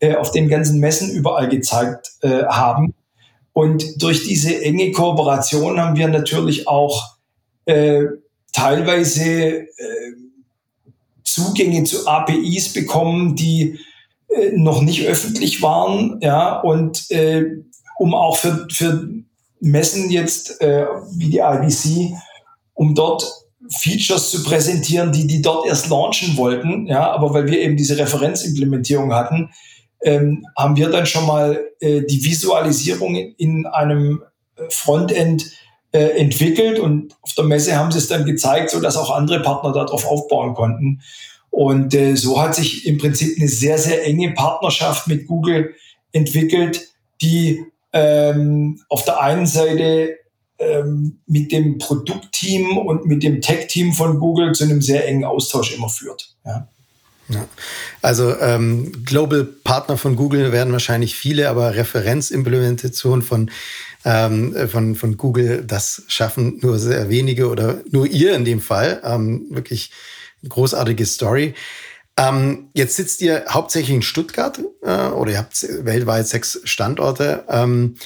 äh, 0.00 0.14
auf 0.16 0.30
den 0.30 0.48
ganzen 0.48 0.80
Messen 0.80 1.10
überall 1.10 1.48
gezeigt 1.48 2.10
äh, 2.22 2.44
haben. 2.44 2.94
Und 3.52 4.02
durch 4.02 4.24
diese 4.24 4.62
enge 4.62 4.92
Kooperation 4.92 5.80
haben 5.80 5.96
wir 5.96 6.08
natürlich 6.08 6.66
auch 6.66 7.16
äh, 7.66 8.04
teilweise 8.52 9.22
äh, 9.22 9.66
Zugänge 11.24 11.84
zu 11.84 12.06
APIs 12.06 12.72
bekommen, 12.72 13.36
die 13.36 13.78
äh, 14.28 14.52
noch 14.52 14.82
nicht 14.82 15.06
öffentlich 15.06 15.62
waren, 15.62 16.18
ja, 16.22 16.60
und 16.60 17.10
äh, 17.10 17.44
um 17.98 18.14
auch 18.14 18.36
für, 18.36 18.66
für 18.70 19.08
Messen 19.60 20.10
jetzt 20.10 20.60
äh, 20.60 20.86
wie 21.12 21.30
die 21.30 21.38
IBC, 21.38 22.14
um 22.74 22.94
dort 22.94 23.41
Features 23.80 24.30
zu 24.30 24.42
präsentieren, 24.42 25.12
die 25.12 25.26
die 25.26 25.42
dort 25.42 25.66
erst 25.66 25.88
launchen 25.88 26.36
wollten. 26.36 26.86
Ja, 26.86 27.10
aber 27.10 27.32
weil 27.32 27.46
wir 27.46 27.60
eben 27.60 27.76
diese 27.76 27.98
Referenzimplementierung 27.98 29.12
hatten, 29.14 29.50
ähm, 30.02 30.46
haben 30.56 30.76
wir 30.76 30.88
dann 30.90 31.06
schon 31.06 31.26
mal 31.26 31.60
äh, 31.80 32.02
die 32.02 32.24
Visualisierung 32.24 33.14
in, 33.14 33.34
in 33.36 33.66
einem 33.66 34.22
Frontend 34.68 35.44
äh, 35.92 36.18
entwickelt 36.18 36.78
und 36.78 37.14
auf 37.22 37.34
der 37.34 37.44
Messe 37.44 37.76
haben 37.76 37.92
sie 37.92 37.98
es 37.98 38.08
dann 38.08 38.24
gezeigt, 38.24 38.70
so 38.70 38.80
dass 38.80 38.96
auch 38.96 39.10
andere 39.10 39.40
Partner 39.40 39.72
darauf 39.72 40.06
aufbauen 40.06 40.54
konnten. 40.54 41.00
Und 41.50 41.94
äh, 41.94 42.16
so 42.16 42.40
hat 42.40 42.54
sich 42.54 42.86
im 42.86 42.98
Prinzip 42.98 43.36
eine 43.38 43.48
sehr, 43.48 43.78
sehr 43.78 44.04
enge 44.06 44.32
Partnerschaft 44.32 45.06
mit 45.06 45.26
Google 45.26 45.74
entwickelt, 46.12 46.88
die 47.20 47.62
ähm, 47.92 48.80
auf 48.88 49.04
der 49.04 49.20
einen 49.20 49.46
Seite 49.46 50.16
ähm, 50.62 51.20
mit 51.26 51.52
dem 51.52 51.78
Produktteam 51.78 52.78
und 52.78 53.06
mit 53.06 53.22
dem 53.22 53.40
Tech-Team 53.40 53.92
von 53.92 54.18
Google 54.18 54.52
zu 54.52 54.64
einem 54.64 54.82
sehr 54.82 55.06
engen 55.06 55.24
Austausch 55.24 55.74
immer 55.74 55.88
führt. 55.88 56.34
Ja. 56.44 56.68
Ja. 57.28 57.46
Also 58.02 58.36
ähm, 58.40 59.04
Global 59.04 59.44
Partner 59.44 59.96
von 59.96 60.16
Google 60.16 60.52
werden 60.52 60.72
wahrscheinlich 60.72 61.14
viele, 61.14 61.48
aber 61.48 61.74
Referenzimplementation 61.74 63.22
von, 63.22 63.50
ähm, 64.04 64.54
von, 64.68 64.96
von 64.96 65.16
Google, 65.16 65.64
das 65.64 66.02
schaffen 66.08 66.58
nur 66.60 66.78
sehr 66.78 67.08
wenige 67.08 67.48
oder 67.48 67.80
nur 67.90 68.06
ihr 68.06 68.34
in 68.34 68.44
dem 68.44 68.60
Fall. 68.60 69.00
Ähm, 69.04 69.46
wirklich 69.50 69.92
großartige 70.46 71.06
Story. 71.06 71.54
Ähm, 72.16 72.68
jetzt 72.74 72.96
sitzt 72.96 73.22
ihr 73.22 73.44
hauptsächlich 73.48 73.96
in 73.96 74.02
Stuttgart 74.02 74.60
äh, 74.82 75.08
oder 75.08 75.32
ihr 75.32 75.38
habt 75.38 75.62
weltweit 75.84 76.26
sechs 76.26 76.60
Standorte. 76.64 77.44
Ähm, 77.48 77.96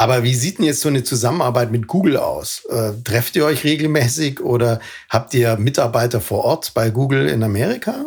aber 0.00 0.22
wie 0.22 0.32
sieht 0.32 0.56
denn 0.56 0.64
jetzt 0.64 0.80
so 0.80 0.88
eine 0.88 1.04
Zusammenarbeit 1.04 1.70
mit 1.70 1.86
Google 1.86 2.16
aus? 2.16 2.64
Äh, 2.70 2.92
trefft 3.04 3.36
ihr 3.36 3.44
euch 3.44 3.64
regelmäßig 3.64 4.40
oder 4.40 4.80
habt 5.10 5.34
ihr 5.34 5.58
Mitarbeiter 5.58 6.22
vor 6.22 6.42
Ort 6.42 6.72
bei 6.72 6.88
Google 6.88 7.28
in 7.28 7.42
Amerika? 7.42 8.06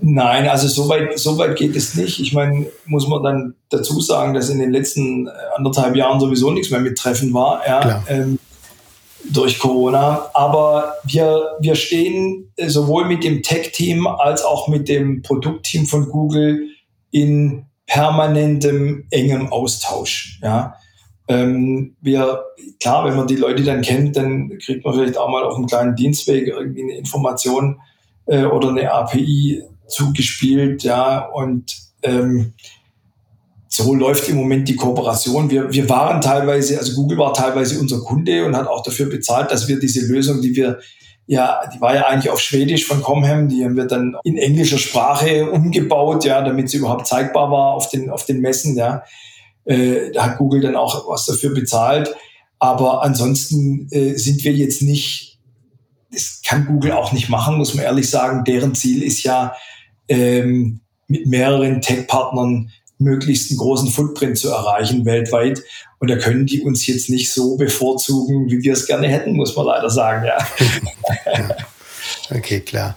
Nein, 0.00 0.48
also 0.48 0.66
so 0.66 0.88
weit, 0.88 1.16
so 1.16 1.38
weit 1.38 1.54
geht 1.54 1.76
es 1.76 1.94
nicht. 1.94 2.18
Ich 2.18 2.32
meine, 2.32 2.66
muss 2.86 3.06
man 3.06 3.22
dann 3.22 3.54
dazu 3.68 4.00
sagen, 4.00 4.34
dass 4.34 4.48
in 4.48 4.58
den 4.58 4.72
letzten 4.72 5.28
anderthalb 5.54 5.94
Jahren 5.94 6.18
sowieso 6.18 6.50
nichts 6.50 6.72
mehr 6.72 6.80
mit 6.80 6.98
Treffen 6.98 7.32
war. 7.32 7.62
Ja, 7.68 8.02
ähm, 8.08 8.40
durch 9.30 9.60
Corona. 9.60 10.28
Aber 10.34 10.94
wir, 11.04 11.52
wir 11.60 11.76
stehen 11.76 12.52
sowohl 12.66 13.04
mit 13.04 13.22
dem 13.22 13.44
Tech-Team 13.44 14.08
als 14.08 14.42
auch 14.42 14.66
mit 14.66 14.88
dem 14.88 15.22
Produktteam 15.22 15.86
von 15.86 16.08
Google 16.08 16.66
in 17.12 17.66
permanentem, 17.86 19.06
engem 19.10 19.52
Austausch. 19.52 20.40
Ja. 20.42 20.74
Ähm, 21.32 21.96
wir, 22.00 22.42
klar, 22.80 23.04
wenn 23.06 23.16
man 23.16 23.26
die 23.26 23.36
Leute 23.36 23.62
dann 23.62 23.80
kennt, 23.80 24.16
dann 24.16 24.58
kriegt 24.58 24.84
man 24.84 24.94
vielleicht 24.94 25.16
auch 25.16 25.28
mal 25.28 25.44
auf 25.44 25.56
einem 25.56 25.66
kleinen 25.66 25.96
Dienstweg 25.96 26.46
irgendwie 26.46 26.82
eine 26.82 26.96
Information 26.96 27.80
äh, 28.26 28.44
oder 28.44 28.68
eine 28.68 28.92
API 28.92 29.62
zugespielt, 29.86 30.82
ja, 30.82 31.26
und 31.26 31.74
ähm, 32.02 32.52
so 33.68 33.94
läuft 33.94 34.28
im 34.28 34.36
Moment 34.36 34.68
die 34.68 34.76
Kooperation. 34.76 35.50
Wir, 35.50 35.72
wir 35.72 35.88
waren 35.88 36.20
teilweise, 36.20 36.78
also 36.78 36.94
Google 36.94 37.18
war 37.18 37.32
teilweise 37.32 37.80
unser 37.80 38.00
Kunde 38.00 38.44
und 38.44 38.54
hat 38.54 38.66
auch 38.66 38.82
dafür 38.82 39.06
bezahlt, 39.06 39.50
dass 39.50 39.68
wir 39.68 39.78
diese 39.78 40.06
Lösung, 40.06 40.42
die 40.42 40.54
wir 40.54 40.80
ja, 41.26 41.62
die 41.72 41.80
war 41.80 41.94
ja 41.94 42.06
eigentlich 42.06 42.30
auf 42.30 42.40
Schwedisch 42.40 42.84
von 42.84 43.00
Comham, 43.00 43.48
die 43.48 43.64
haben 43.64 43.76
wir 43.76 43.86
dann 43.86 44.16
in 44.24 44.36
englischer 44.36 44.76
Sprache 44.76 45.50
umgebaut, 45.50 46.24
ja, 46.24 46.42
damit 46.42 46.68
sie 46.68 46.78
überhaupt 46.78 47.06
zeigbar 47.06 47.50
war 47.50 47.74
auf 47.74 47.88
den, 47.88 48.10
auf 48.10 48.26
den 48.26 48.40
Messen, 48.40 48.76
ja. 48.76 49.04
Äh, 49.64 50.10
da 50.12 50.26
hat 50.26 50.38
Google 50.38 50.60
dann 50.60 50.76
auch 50.76 51.08
was 51.08 51.26
dafür 51.26 51.54
bezahlt. 51.54 52.14
Aber 52.58 53.02
ansonsten 53.02 53.88
äh, 53.90 54.14
sind 54.14 54.44
wir 54.44 54.52
jetzt 54.52 54.82
nicht, 54.82 55.38
das 56.10 56.42
kann 56.46 56.66
Google 56.66 56.92
auch 56.92 57.12
nicht 57.12 57.28
machen, 57.28 57.56
muss 57.56 57.74
man 57.74 57.84
ehrlich 57.84 58.08
sagen. 58.08 58.44
Deren 58.44 58.74
Ziel 58.74 59.02
ist 59.02 59.22
ja, 59.22 59.54
ähm, 60.08 60.80
mit 61.08 61.26
mehreren 61.26 61.80
Tech-Partnern 61.80 62.70
möglichst 62.98 63.50
einen 63.50 63.58
großen 63.58 63.88
Footprint 63.88 64.38
zu 64.38 64.48
erreichen 64.50 65.04
weltweit. 65.04 65.62
Und 65.98 66.08
da 66.08 66.16
können 66.16 66.46
die 66.46 66.62
uns 66.62 66.86
jetzt 66.86 67.10
nicht 67.10 67.32
so 67.32 67.56
bevorzugen, 67.56 68.50
wie 68.50 68.62
wir 68.62 68.72
es 68.72 68.86
gerne 68.86 69.08
hätten, 69.08 69.34
muss 69.34 69.54
man 69.56 69.66
leider 69.66 69.90
sagen, 69.90 70.26
ja. 70.26 70.38
Okay, 72.34 72.60
klar. 72.60 72.96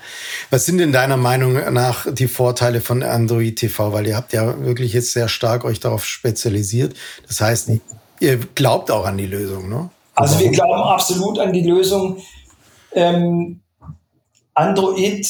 Was 0.49 0.65
sind 0.65 0.77
denn 0.77 0.91
deiner 0.91 1.17
Meinung 1.17 1.73
nach 1.73 2.07
die 2.11 2.27
Vorteile 2.27 2.79
von 2.79 3.03
Android 3.03 3.57
TV? 3.57 3.91
Weil 3.91 4.07
ihr 4.07 4.15
habt 4.15 4.33
ja 4.33 4.63
wirklich 4.63 4.93
jetzt 4.93 5.13
sehr 5.13 5.27
stark 5.27 5.65
euch 5.65 5.79
darauf 5.79 6.05
spezialisiert. 6.05 6.95
Das 7.27 7.41
heißt, 7.41 7.71
ihr 8.19 8.37
glaubt 8.55 8.91
auch 8.91 9.05
an 9.05 9.17
die 9.17 9.25
Lösung, 9.25 9.69
ne? 9.69 9.89
Also 10.15 10.39
wir 10.39 10.49
glauben 10.51 10.81
absolut 10.81 11.39
an 11.39 11.51
die 11.51 11.63
Lösung. 11.63 12.21
Ähm, 12.93 13.59
Android 14.53 15.29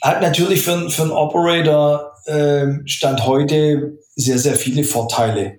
hat 0.00 0.22
natürlich 0.22 0.62
für, 0.62 0.88
für 0.90 1.02
einen 1.02 1.10
Operator 1.10 2.12
äh, 2.26 2.66
Stand 2.84 3.26
heute 3.26 3.98
sehr, 4.14 4.38
sehr 4.38 4.54
viele 4.54 4.84
Vorteile. 4.84 5.58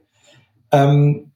Ähm, 0.72 1.34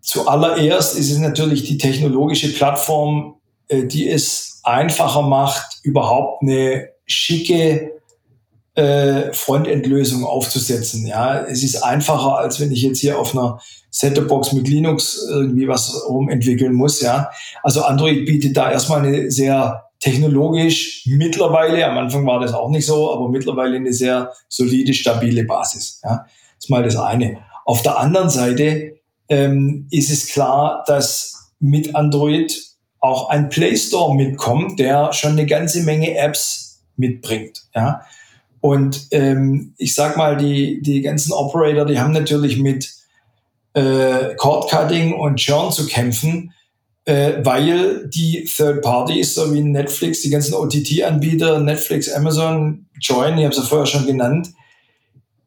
zuallererst 0.00 0.96
ist 0.96 1.10
es 1.10 1.18
natürlich 1.18 1.64
die 1.64 1.78
technologische 1.78 2.52
Plattform, 2.52 3.39
die 3.70 4.08
es 4.08 4.60
einfacher 4.62 5.22
macht, 5.22 5.78
überhaupt 5.82 6.42
eine 6.42 6.88
schicke 7.06 7.92
äh, 8.74 9.32
Frontend-Lösung 9.32 10.24
aufzusetzen. 10.24 11.06
Ja, 11.06 11.40
es 11.44 11.62
ist 11.62 11.82
einfacher, 11.82 12.38
als 12.38 12.60
wenn 12.60 12.72
ich 12.72 12.82
jetzt 12.82 13.00
hier 13.00 13.18
auf 13.18 13.36
einer 13.36 13.60
Set-Top-Box 13.90 14.52
mit 14.52 14.68
Linux 14.68 15.26
irgendwie 15.28 15.68
was 15.68 16.08
rumentwickeln 16.08 16.72
muss. 16.72 17.00
Ja, 17.00 17.30
also 17.62 17.82
Android 17.82 18.24
bietet 18.26 18.56
da 18.56 18.70
erstmal 18.70 19.00
eine 19.00 19.30
sehr 19.30 19.84
technologisch 19.98 21.04
mittlerweile, 21.06 21.84
am 21.84 21.98
Anfang 21.98 22.26
war 22.26 22.40
das 22.40 22.54
auch 22.54 22.70
nicht 22.70 22.86
so, 22.86 23.12
aber 23.12 23.28
mittlerweile 23.28 23.76
eine 23.76 23.92
sehr 23.92 24.32
solide, 24.48 24.94
stabile 24.94 25.44
Basis. 25.44 26.00
Ja, 26.02 26.24
das 26.56 26.64
ist 26.64 26.70
mal 26.70 26.82
das 26.82 26.96
eine. 26.96 27.38
Auf 27.66 27.82
der 27.82 27.98
anderen 27.98 28.30
Seite 28.30 28.94
ähm, 29.28 29.86
ist 29.90 30.10
es 30.10 30.28
klar, 30.28 30.84
dass 30.86 31.52
mit 31.58 31.94
Android 31.94 32.69
auch 33.00 33.30
ein 33.30 33.48
Play 33.48 33.76
Store 33.76 34.14
mitkommt, 34.14 34.78
der 34.78 35.12
schon 35.12 35.32
eine 35.32 35.46
ganze 35.46 35.82
Menge 35.82 36.16
Apps 36.16 36.82
mitbringt. 36.96 37.62
Ja, 37.74 38.02
und 38.60 39.08
ähm, 39.10 39.74
ich 39.78 39.94
sag 39.94 40.16
mal, 40.16 40.36
die, 40.36 40.82
die 40.82 41.00
ganzen 41.00 41.32
Operator, 41.32 41.86
die 41.86 41.98
haben 41.98 42.12
natürlich 42.12 42.58
mit 42.58 42.92
äh, 43.72 44.34
Cord 44.36 44.70
Cutting 44.70 45.14
und 45.14 45.36
Churn 45.36 45.72
zu 45.72 45.86
kämpfen 45.86 46.52
äh, 47.04 47.44
weil 47.44 48.08
die 48.08 48.44
Third 48.44 48.82
Parties, 48.82 49.34
so 49.34 49.52
wie 49.52 49.62
Netflix, 49.62 50.22
die 50.22 50.30
ganzen 50.30 50.54
OTT-Anbieter, 50.54 51.60
Netflix, 51.60 52.08
Amazon, 52.12 52.86
Join, 53.00 53.38
ich 53.38 53.44
habe 53.44 53.54
es 53.54 53.56
ja 53.56 53.62
vorher 53.64 53.86
schon 53.86 54.06
genannt, 54.06 54.52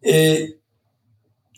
äh, 0.02 0.50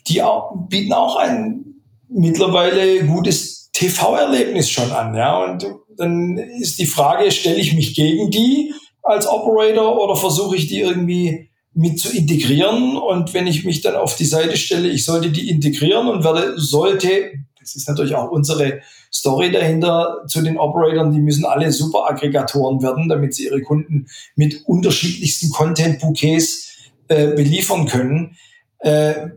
die 0.06 0.22
auch, 0.22 0.54
bieten 0.68 0.92
auch 0.92 1.16
ein 1.16 1.64
mittlerweile 2.08 3.04
gutes 3.04 3.65
TV-Erlebnis 3.76 4.70
schon 4.70 4.90
an. 4.90 5.14
Ja? 5.14 5.44
Und 5.44 5.66
dann 5.96 6.38
ist 6.38 6.78
die 6.78 6.86
Frage, 6.86 7.30
stelle 7.30 7.58
ich 7.58 7.74
mich 7.74 7.94
gegen 7.94 8.30
die 8.30 8.72
als 9.02 9.26
Operator 9.28 10.02
oder 10.02 10.16
versuche 10.16 10.56
ich 10.56 10.66
die 10.66 10.80
irgendwie 10.80 11.50
mit 11.74 12.00
zu 12.00 12.10
integrieren? 12.10 12.96
Und 12.96 13.34
wenn 13.34 13.46
ich 13.46 13.64
mich 13.64 13.82
dann 13.82 13.94
auf 13.94 14.16
die 14.16 14.24
Seite 14.24 14.56
stelle, 14.56 14.88
ich 14.88 15.04
sollte 15.04 15.30
die 15.30 15.50
integrieren 15.50 16.08
und 16.08 16.24
werde, 16.24 16.58
sollte, 16.58 17.32
das 17.60 17.76
ist 17.76 17.88
natürlich 17.88 18.14
auch 18.14 18.30
unsere 18.30 18.80
Story 19.12 19.52
dahinter 19.52 20.24
zu 20.26 20.40
den 20.40 20.58
Operatoren. 20.58 21.12
Die 21.12 21.20
müssen 21.20 21.44
alle 21.44 21.70
super 21.70 22.06
Aggregatoren 22.08 22.82
werden, 22.82 23.08
damit 23.08 23.34
sie 23.34 23.44
ihre 23.44 23.60
Kunden 23.60 24.06
mit 24.36 24.64
unterschiedlichsten 24.64 25.50
Content-Bouquets 25.50 26.76
äh, 27.08 27.34
beliefern 27.34 27.86
können. 27.86 28.36
Äh, 28.78 29.28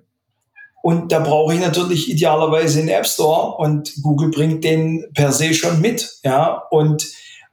und 0.82 1.12
da 1.12 1.20
brauche 1.20 1.54
ich 1.54 1.60
natürlich 1.60 2.10
idealerweise 2.10 2.80
einen 2.80 2.90
App 2.90 3.06
Store 3.06 3.58
und 3.58 3.94
Google 4.02 4.30
bringt 4.30 4.64
den 4.64 5.06
per 5.14 5.32
se 5.32 5.54
schon 5.54 5.82
mit. 5.82 6.20
Ja, 6.24 6.64
und 6.72 7.06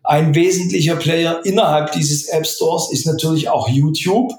ein 0.04 0.34
wesentlicher 0.34 0.96
Player 0.96 1.44
innerhalb 1.44 1.92
dieses 1.92 2.28
App 2.28 2.46
Stores 2.46 2.92
ist 2.92 3.06
natürlich 3.06 3.48
auch 3.48 3.68
YouTube. 3.68 4.32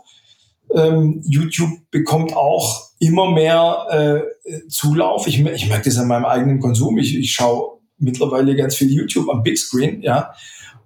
Ähm, 0.74 1.22
YouTube 1.26 1.72
bekommt 1.92 2.36
auch 2.36 2.88
immer 3.00 3.32
mehr 3.32 4.26
äh, 4.46 4.70
Zulauf. 4.70 5.28
Ich, 5.28 5.40
ich 5.40 5.68
merke 5.68 5.90
das 5.90 5.98
an 5.98 6.08
meinem 6.08 6.26
eigenen 6.26 6.60
Konsum. 6.60 6.98
Ich, 6.98 7.16
ich 7.16 7.34
schaue 7.34 7.80
mittlerweile 7.98 8.56
ganz 8.56 8.76
viel 8.76 8.90
YouTube 8.90 9.30
am 9.30 9.44
Big 9.44 9.58
Screen, 9.58 10.02
ja. 10.02 10.34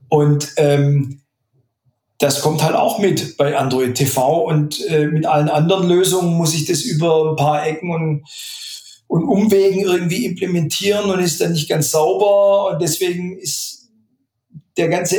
Und 0.09 0.53
ähm, 0.57 1.20
das 2.21 2.41
kommt 2.41 2.63
halt 2.63 2.75
auch 2.75 2.99
mit 2.99 3.37
bei 3.37 3.57
Android 3.57 3.95
TV 3.95 4.45
und 4.45 4.83
äh, 4.87 5.07
mit 5.07 5.25
allen 5.25 5.49
anderen 5.49 5.87
Lösungen 5.87 6.35
muss 6.35 6.53
ich 6.53 6.65
das 6.65 6.81
über 6.81 7.31
ein 7.31 7.35
paar 7.35 7.65
Ecken 7.65 7.93
und, 7.93 8.23
und 9.07 9.23
Umwegen 9.23 9.81
irgendwie 9.81 10.25
implementieren 10.25 11.09
und 11.09 11.19
ist 11.19 11.41
dann 11.41 11.53
nicht 11.53 11.69
ganz 11.69 11.91
sauber 11.91 12.71
und 12.71 12.81
deswegen 12.81 13.37
ist 13.37 13.89
der 14.77 14.89
ganze 14.89 15.17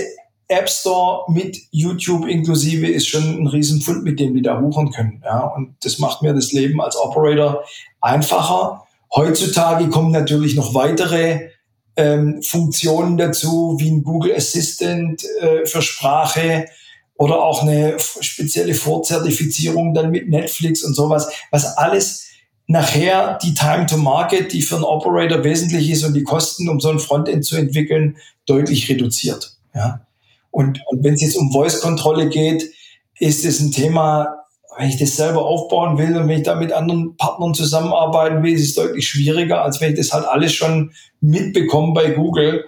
App 0.48 0.68
Store 0.68 1.30
mit 1.30 1.58
YouTube 1.70 2.26
inklusive 2.26 2.86
ist 2.86 3.08
schon 3.08 3.42
ein 3.42 3.46
Riesenfund, 3.46 4.04
mit 4.04 4.20
dem 4.20 4.34
die 4.34 4.42
da 4.42 4.54
buchen 4.54 4.90
können. 4.90 5.22
Ja? 5.24 5.46
Und 5.46 5.76
das 5.82 5.98
macht 5.98 6.22
mir 6.22 6.34
das 6.34 6.52
Leben 6.52 6.80
als 6.80 6.96
Operator 6.96 7.64
einfacher 8.00 8.82
Heutzutage 9.14 9.90
kommen 9.90 10.10
natürlich 10.10 10.56
noch 10.56 10.74
weitere 10.74 11.50
ähm, 11.96 12.42
Funktionen 12.42 13.18
dazu, 13.18 13.76
wie 13.78 13.90
ein 13.90 14.02
Google 14.02 14.34
Assistant 14.34 15.22
äh, 15.40 15.66
für 15.66 15.82
Sprache 15.82 16.66
oder 17.22 17.40
auch 17.40 17.62
eine 17.62 17.98
spezielle 18.00 18.74
Vorzertifizierung 18.74 19.94
dann 19.94 20.10
mit 20.10 20.28
Netflix 20.28 20.82
und 20.82 20.94
sowas, 20.94 21.30
was 21.52 21.76
alles 21.76 22.26
nachher 22.66 23.38
die 23.40 23.54
Time 23.54 23.86
to 23.86 23.96
Market, 23.96 24.52
die 24.52 24.60
für 24.60 24.74
einen 24.74 24.84
Operator 24.84 25.44
wesentlich 25.44 25.88
ist 25.88 26.02
und 26.02 26.14
die 26.14 26.24
Kosten, 26.24 26.68
um 26.68 26.80
so 26.80 26.90
ein 26.90 26.98
Frontend 26.98 27.44
zu 27.44 27.54
entwickeln, 27.56 28.16
deutlich 28.44 28.88
reduziert. 28.88 29.52
Ja. 29.72 30.04
Und, 30.50 30.80
und 30.88 31.04
wenn 31.04 31.14
es 31.14 31.22
jetzt 31.22 31.36
um 31.36 31.52
Voice-Kontrolle 31.52 32.28
geht, 32.28 32.72
ist 33.20 33.44
es 33.44 33.60
ein 33.60 33.70
Thema, 33.70 34.38
wenn 34.76 34.88
ich 34.88 34.98
das 34.98 35.14
selber 35.14 35.44
aufbauen 35.44 35.98
will 35.98 36.16
und 36.16 36.26
wenn 36.26 36.38
ich 36.38 36.44
da 36.44 36.56
mit 36.56 36.72
anderen 36.72 37.16
Partnern 37.16 37.54
zusammenarbeiten 37.54 38.42
will, 38.42 38.54
ist 38.54 38.70
es 38.70 38.74
deutlich 38.74 39.06
schwieriger, 39.06 39.62
als 39.62 39.80
wenn 39.80 39.92
ich 39.92 39.98
das 39.98 40.12
halt 40.12 40.26
alles 40.26 40.52
schon 40.54 40.90
mitbekomme 41.20 41.92
bei 41.92 42.10
Google. 42.10 42.64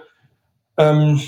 Ähm, 0.77 1.19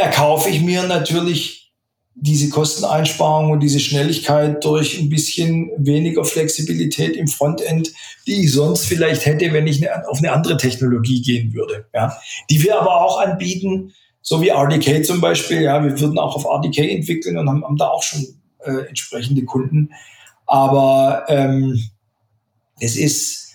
erkaufe 0.00 0.48
ich 0.48 0.60
mir 0.60 0.82
natürlich 0.84 1.72
diese 2.14 2.50
Kosteneinsparung 2.50 3.50
und 3.50 3.60
diese 3.60 3.80
Schnelligkeit 3.80 4.62
durch 4.64 4.98
ein 4.98 5.08
bisschen 5.08 5.70
weniger 5.78 6.24
Flexibilität 6.24 7.16
im 7.16 7.28
Frontend, 7.28 7.92
die 8.26 8.44
ich 8.44 8.52
sonst 8.52 8.84
vielleicht 8.84 9.24
hätte, 9.24 9.52
wenn 9.52 9.66
ich 9.66 9.86
eine, 9.86 10.06
auf 10.08 10.18
eine 10.18 10.32
andere 10.32 10.56
Technologie 10.56 11.22
gehen 11.22 11.54
würde. 11.54 11.86
Ja. 11.94 12.16
Die 12.50 12.62
wir 12.62 12.80
aber 12.80 13.00
auch 13.04 13.20
anbieten, 13.20 13.92
so 14.22 14.42
wie 14.42 14.48
RDK 14.48 15.04
zum 15.04 15.20
Beispiel. 15.20 15.62
Ja, 15.62 15.82
wir 15.82 15.98
würden 15.98 16.18
auch 16.18 16.36
auf 16.36 16.44
RDK 16.44 16.90
entwickeln 16.90 17.38
und 17.38 17.48
haben, 17.48 17.64
haben 17.64 17.76
da 17.76 17.88
auch 17.88 18.02
schon 18.02 18.26
äh, 18.64 18.86
entsprechende 18.88 19.44
Kunden. 19.44 19.90
Aber 20.46 21.24
ähm, 21.28 21.80
es 22.80 22.96
ist 22.96 23.54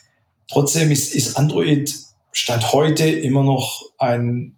trotzdem 0.50 0.92
ist, 0.92 1.14
ist 1.14 1.38
Android 1.38 1.94
Stand 2.32 2.74
heute 2.74 3.08
immer 3.08 3.44
noch 3.44 3.82
ein 3.98 4.55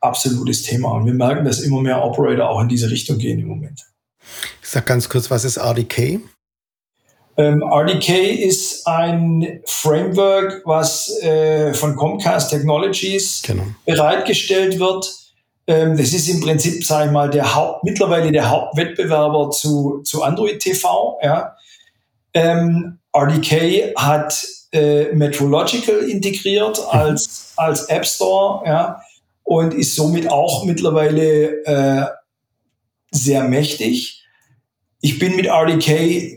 absolutes 0.00 0.62
Thema. 0.62 0.92
Und 0.92 1.06
wir 1.06 1.14
merken, 1.14 1.44
dass 1.44 1.60
immer 1.60 1.80
mehr 1.80 2.02
Operator 2.02 2.48
auch 2.48 2.60
in 2.60 2.68
diese 2.68 2.90
Richtung 2.90 3.18
gehen 3.18 3.40
im 3.40 3.48
Moment. 3.48 3.84
Ich 4.62 4.68
sag 4.68 4.86
ganz 4.86 5.08
kurz, 5.08 5.30
was 5.30 5.44
ist 5.44 5.56
RDK? 5.56 6.20
Ähm, 7.36 7.62
RDK 7.62 8.08
ist 8.08 8.86
ein 8.86 9.60
Framework, 9.64 10.62
was 10.64 11.22
äh, 11.22 11.72
von 11.72 11.94
Comcast 11.94 12.50
Technologies 12.50 13.42
genau. 13.46 13.62
bereitgestellt 13.86 14.80
wird. 14.80 15.08
Ähm, 15.68 15.96
das 15.96 16.12
ist 16.12 16.28
im 16.28 16.40
Prinzip, 16.40 16.84
sage 16.84 17.06
ich 17.06 17.12
mal, 17.12 17.30
der 17.30 17.54
Haupt, 17.54 17.84
mittlerweile 17.84 18.32
der 18.32 18.50
Hauptwettbewerber 18.50 19.50
zu, 19.50 20.02
zu 20.02 20.24
Android 20.24 20.58
TV. 20.58 21.18
Ja. 21.22 21.54
Ähm, 22.34 22.98
RDK 23.14 23.94
hat 23.96 24.44
äh, 24.72 25.12
Metrological 25.12 25.98
integriert 25.98 26.78
mhm. 26.78 26.98
als, 26.98 27.52
als 27.56 27.84
App 27.84 28.04
Store 28.04 28.66
ja, 28.66 29.00
und 29.48 29.72
ist 29.72 29.94
somit 29.94 30.30
auch 30.30 30.66
mittlerweile 30.66 31.64
äh, 31.64 32.06
sehr 33.10 33.44
mächtig. 33.44 34.26
Ich 35.00 35.18
bin 35.18 35.36
mit 35.36 35.46
RDK 35.46 36.36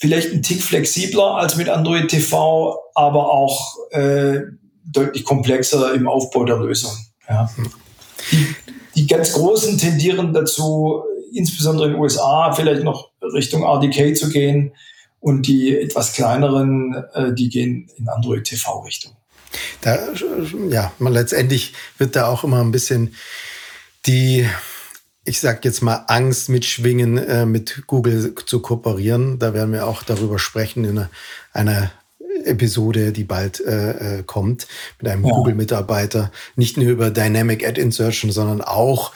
vielleicht 0.00 0.32
ein 0.32 0.42
Tick 0.42 0.60
flexibler 0.60 1.36
als 1.36 1.56
mit 1.56 1.68
Android 1.68 2.08
TV, 2.08 2.76
aber 2.96 3.32
auch 3.32 3.76
äh, 3.92 4.40
deutlich 4.84 5.24
komplexer 5.24 5.94
im 5.94 6.08
Aufbau 6.08 6.44
der 6.44 6.56
Lösung. 6.56 6.90
Ja. 7.28 7.48
Die, 8.32 8.46
die 8.96 9.06
ganz 9.06 9.32
Großen 9.34 9.78
tendieren 9.78 10.34
dazu, 10.34 11.04
insbesondere 11.32 11.86
in 11.86 11.92
den 11.92 12.00
USA, 12.00 12.52
vielleicht 12.52 12.82
noch 12.82 13.12
Richtung 13.32 13.62
RDK 13.62 14.16
zu 14.16 14.28
gehen 14.28 14.72
und 15.20 15.46
die 15.46 15.78
etwas 15.78 16.14
kleineren, 16.14 16.96
äh, 17.12 17.32
die 17.32 17.48
gehen 17.48 17.88
in 17.94 18.08
Android 18.08 18.42
TV-Richtung. 18.42 19.12
Da, 19.80 19.98
ja, 20.68 20.92
man 20.98 21.12
letztendlich 21.12 21.74
wird 21.98 22.16
da 22.16 22.26
auch 22.26 22.44
immer 22.44 22.60
ein 22.60 22.72
bisschen 22.72 23.14
die 24.06 24.48
ich 25.24 25.38
sag 25.38 25.64
jetzt 25.64 25.82
mal, 25.82 26.04
Angst 26.08 26.48
mitschwingen, 26.48 27.18
äh, 27.18 27.46
mit 27.46 27.82
Google 27.86 28.34
zu 28.46 28.60
kooperieren. 28.60 29.38
Da 29.38 29.52
werden 29.52 29.72
wir 29.72 29.86
auch 29.86 30.02
darüber 30.02 30.38
sprechen 30.38 30.84
in 30.84 30.98
einer, 30.98 31.10
einer 31.52 31.92
Episode, 32.44 33.12
die 33.12 33.24
bald 33.24 33.60
äh, 33.60 34.18
äh, 34.18 34.22
kommt, 34.22 34.66
mit 34.98 35.10
einem 35.10 35.24
ja. 35.24 35.32
Google-Mitarbeiter. 35.32 36.32
Nicht 36.56 36.76
nur 36.78 36.88
über 36.88 37.10
Dynamic 37.10 37.66
Ad 37.66 37.80
Insertion, 37.80 38.32
sondern 38.32 38.62
auch, 38.62 39.12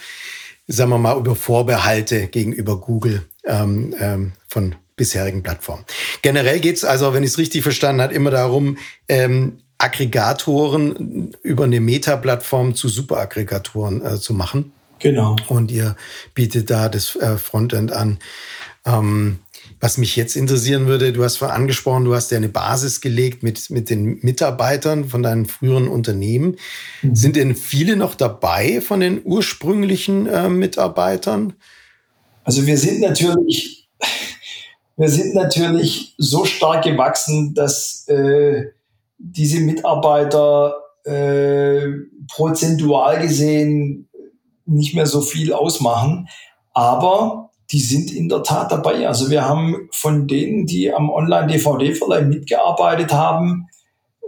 sagen 0.66 0.90
wir 0.90 0.98
mal, 0.98 1.18
über 1.18 1.34
Vorbehalte 1.34 2.28
gegenüber 2.28 2.78
Google 2.80 3.24
ähm, 3.44 3.94
ähm, 3.98 4.32
von 4.48 4.74
bisherigen 4.96 5.42
Plattformen. 5.42 5.84
Generell 6.22 6.60
geht's 6.60 6.84
also, 6.84 7.12
wenn 7.14 7.24
ich 7.24 7.30
es 7.30 7.38
richtig 7.38 7.62
verstanden 7.62 8.02
habe, 8.02 8.14
immer 8.14 8.30
darum, 8.30 8.76
ähm, 9.08 9.58
Aggregatoren 9.84 11.34
über 11.42 11.64
eine 11.64 11.80
Meta-Plattform 11.80 12.74
zu 12.74 12.88
Superaggregatoren 12.88 14.04
äh, 14.04 14.18
zu 14.18 14.32
machen. 14.32 14.72
Genau. 14.98 15.36
Und 15.48 15.70
ihr 15.70 15.96
bietet 16.34 16.70
da 16.70 16.88
das 16.88 17.16
äh, 17.16 17.36
Frontend 17.36 17.92
an. 17.92 18.18
Ähm, 18.86 19.40
was 19.80 19.98
mich 19.98 20.16
jetzt 20.16 20.36
interessieren 20.36 20.86
würde, 20.86 21.12
du 21.12 21.22
hast 21.22 21.36
vorhin 21.36 21.56
angesprochen, 21.56 22.06
du 22.06 22.14
hast 22.14 22.30
ja 22.30 22.38
eine 22.38 22.48
Basis 22.48 23.02
gelegt 23.02 23.42
mit, 23.42 23.68
mit 23.68 23.90
den 23.90 24.20
Mitarbeitern 24.22 25.04
von 25.06 25.22
deinen 25.22 25.44
früheren 25.44 25.88
Unternehmen. 25.88 26.56
Mhm. 27.02 27.14
Sind 27.14 27.36
denn 27.36 27.54
viele 27.54 27.96
noch 27.96 28.14
dabei 28.14 28.80
von 28.80 29.00
den 29.00 29.20
ursprünglichen 29.22 30.26
äh, 30.26 30.48
Mitarbeitern? 30.48 31.52
Also 32.44 32.66
wir 32.66 32.78
sind 32.78 33.00
natürlich, 33.00 33.90
wir 34.96 35.10
sind 35.10 35.34
natürlich 35.34 36.14
so 36.16 36.46
stark 36.46 36.84
gewachsen, 36.84 37.52
dass 37.52 38.08
äh, 38.08 38.70
diese 39.18 39.60
Mitarbeiter 39.60 40.76
äh, 41.04 41.86
prozentual 42.34 43.20
gesehen 43.20 44.08
nicht 44.66 44.94
mehr 44.94 45.06
so 45.06 45.20
viel 45.20 45.52
ausmachen. 45.52 46.28
Aber 46.72 47.50
die 47.70 47.80
sind 47.80 48.12
in 48.12 48.28
der 48.28 48.42
Tat 48.42 48.72
dabei. 48.72 49.06
Also 49.08 49.30
wir 49.30 49.46
haben 49.46 49.88
von 49.92 50.26
denen, 50.26 50.66
die 50.66 50.92
am 50.92 51.10
Online-DVD-Verleih 51.10 52.22
mitgearbeitet 52.22 53.12
haben, 53.12 53.68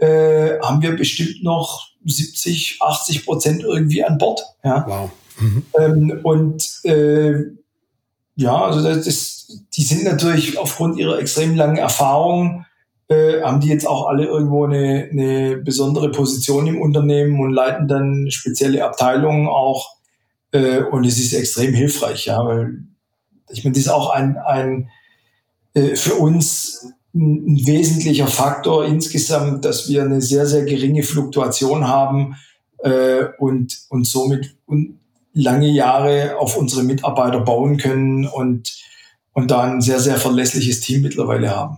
äh, 0.01 0.59
haben 0.61 0.83
wir 0.83 0.97
bestimmt 0.97 1.43
noch 1.43 1.89
70, 2.05 2.79
80 2.81 3.25
Prozent 3.25 3.63
irgendwie 3.63 4.05
an 4.05 4.19
Bord. 4.19 4.43
Ja? 4.63 4.85
Wow. 4.87 5.11
Mhm. 5.39 5.67
Ähm, 5.79 6.21
und 6.23 6.85
äh, 6.85 7.35
ja, 8.37 8.65
also 8.65 8.83
das 8.83 9.07
ist, 9.07 9.65
die 9.77 9.83
sind 9.83 10.05
natürlich 10.05 10.59
aufgrund 10.59 10.99
ihrer 10.99 11.19
extrem 11.19 11.57
langen 11.57 11.79
Erfahrung, 11.79 12.66
äh, 13.09 13.43
haben 13.43 13.61
die 13.61 13.69
jetzt 13.69 13.87
auch 13.87 14.07
alle 14.07 14.27
irgendwo 14.27 14.65
eine, 14.65 15.09
eine 15.11 15.57
besondere 15.59 16.11
Position 16.11 16.67
im 16.67 16.81
Unternehmen 16.81 17.41
und 17.41 17.53
leiten 17.53 17.89
dann 17.89 18.31
spezielle 18.31 18.85
Abteilungen 18.85 19.49
auch 19.49 19.97
äh, 20.53 20.81
und 20.81 21.05
es 21.05 21.19
ist 21.19 21.33
extrem 21.33 21.75
hilfreich, 21.75 22.27
ja, 22.27 22.45
weil 22.45 22.79
ich 23.51 23.65
meine, 23.65 23.75
das 23.75 23.85
ist 23.85 23.91
auch 23.91 24.11
ein, 24.11 24.37
ein 24.39 24.91
äh, 25.75 25.95
für 25.95 26.15
uns 26.15 26.93
ein, 27.15 27.61
wesentlicher 27.65 28.27
Faktor 28.27 28.85
insgesamt, 28.85 29.65
dass 29.65 29.89
wir 29.89 30.03
eine 30.03 30.21
sehr, 30.21 30.47
sehr 30.47 30.65
geringe 30.65 31.03
Fluktuation 31.03 31.87
haben 31.87 32.37
äh, 32.79 33.25
und, 33.39 33.79
und 33.89 34.07
somit 34.07 34.57
un 34.67 34.99
lange 35.33 35.69
Jahre 35.69 36.39
auf 36.39 36.57
unsere 36.57 36.83
Mitarbeiter 36.83 37.41
bauen 37.41 37.77
können 37.77 38.27
und, 38.27 38.75
und 39.35 39.51
da 39.51 39.65
ein 39.65 39.83
sehr, 39.83 40.01
sehr 40.01 40.17
verlässliches 40.17 40.81
Team 40.81 41.03
mittlerweile 41.03 41.55
haben. 41.55 41.77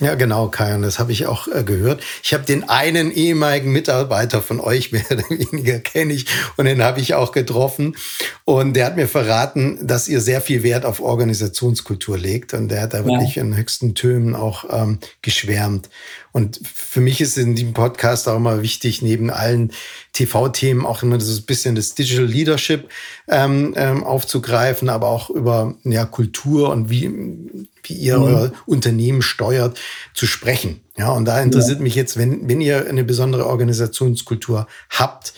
Ja, 0.00 0.14
genau, 0.14 0.48
Kai, 0.48 0.74
und 0.74 0.82
das 0.82 0.98
habe 0.98 1.12
ich 1.12 1.26
auch 1.26 1.46
äh, 1.48 1.62
gehört. 1.62 2.02
Ich 2.22 2.34
habe 2.34 2.44
den 2.44 2.68
einen 2.68 3.12
ehemaligen 3.12 3.70
Mitarbeiter 3.70 4.42
von 4.42 4.58
euch, 4.58 4.90
mehr 4.92 5.04
oder 5.10 5.22
weniger 5.30 5.78
kenne 5.78 6.12
ich, 6.12 6.26
und 6.56 6.64
den 6.64 6.82
habe 6.82 7.00
ich 7.00 7.14
auch 7.14 7.32
getroffen. 7.32 7.96
Und 8.44 8.74
der 8.74 8.86
hat 8.86 8.96
mir 8.96 9.06
verraten, 9.06 9.86
dass 9.86 10.08
ihr 10.08 10.20
sehr 10.20 10.40
viel 10.40 10.62
Wert 10.62 10.84
auf 10.84 11.00
Organisationskultur 11.00 12.18
legt. 12.18 12.54
Und 12.54 12.68
der 12.68 12.82
hat 12.82 12.94
da 12.94 13.04
wirklich 13.04 13.36
in 13.36 13.56
höchsten 13.56 13.94
Tönen 13.94 14.34
auch 14.34 14.64
ähm, 14.70 14.98
geschwärmt. 15.20 15.88
Und 16.32 16.60
für 16.74 17.00
mich 17.00 17.20
ist 17.20 17.36
in 17.36 17.54
diesem 17.54 17.74
Podcast 17.74 18.26
auch 18.26 18.36
immer 18.36 18.62
wichtig, 18.62 19.02
neben 19.02 19.30
allen 19.30 19.72
TV-Themen 20.14 20.86
auch 20.86 21.02
immer 21.02 21.18
das 21.18 21.40
bisschen 21.42 21.74
das 21.74 21.94
Digital 21.94 22.24
Leadership 22.24 22.88
ähm, 23.28 23.74
ähm, 23.76 24.02
aufzugreifen, 24.02 24.88
aber 24.88 25.08
auch 25.08 25.30
über 25.30 25.74
ja, 25.84 26.06
Kultur 26.06 26.70
und 26.70 26.88
wie, 26.88 27.61
wie 27.84 27.94
ihr 27.94 28.18
mhm. 28.18 28.24
euer 28.24 28.52
Unternehmen 28.66 29.22
steuert, 29.22 29.78
zu 30.14 30.26
sprechen. 30.26 30.80
Ja, 30.96 31.10
und 31.10 31.24
da 31.24 31.40
interessiert 31.40 31.78
ja. 31.78 31.82
mich 31.82 31.94
jetzt, 31.94 32.16
wenn, 32.16 32.48
wenn 32.48 32.60
ihr 32.60 32.88
eine 32.88 33.04
besondere 33.04 33.46
Organisationskultur 33.46 34.66
habt, 34.90 35.32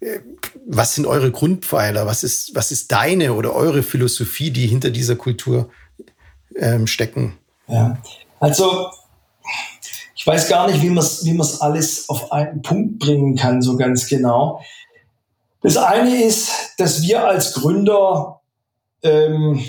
äh, 0.00 0.20
was 0.66 0.94
sind 0.94 1.06
eure 1.06 1.30
Grundpfeiler? 1.30 2.06
Was 2.06 2.22
ist, 2.24 2.54
was 2.54 2.72
ist 2.72 2.92
deine 2.92 3.34
oder 3.34 3.54
eure 3.54 3.82
Philosophie, 3.82 4.50
die 4.50 4.66
hinter 4.66 4.90
dieser 4.90 5.16
Kultur 5.16 5.70
ähm, 6.56 6.86
stecken? 6.86 7.38
Ja, 7.68 7.98
also 8.40 8.90
ich 10.14 10.26
weiß 10.26 10.48
gar 10.48 10.66
nicht, 10.66 10.82
wie 10.82 10.90
man 10.90 11.04
es 11.04 11.24
wie 11.24 11.40
alles 11.60 12.08
auf 12.08 12.32
einen 12.32 12.62
Punkt 12.62 12.98
bringen 12.98 13.36
kann, 13.36 13.62
so 13.62 13.76
ganz 13.76 14.08
genau. 14.08 14.60
Das 15.62 15.76
eine 15.76 16.22
ist, 16.22 16.50
dass 16.78 17.02
wir 17.02 17.26
als 17.26 17.54
Gründer, 17.54 18.40
ähm, 19.02 19.64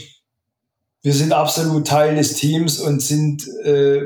wir 1.08 1.14
sind 1.14 1.32
absolut 1.32 1.88
Teil 1.88 2.18
des 2.18 2.34
Teams 2.34 2.82
und 2.82 3.02
sind, 3.02 3.48
äh, 3.64 4.02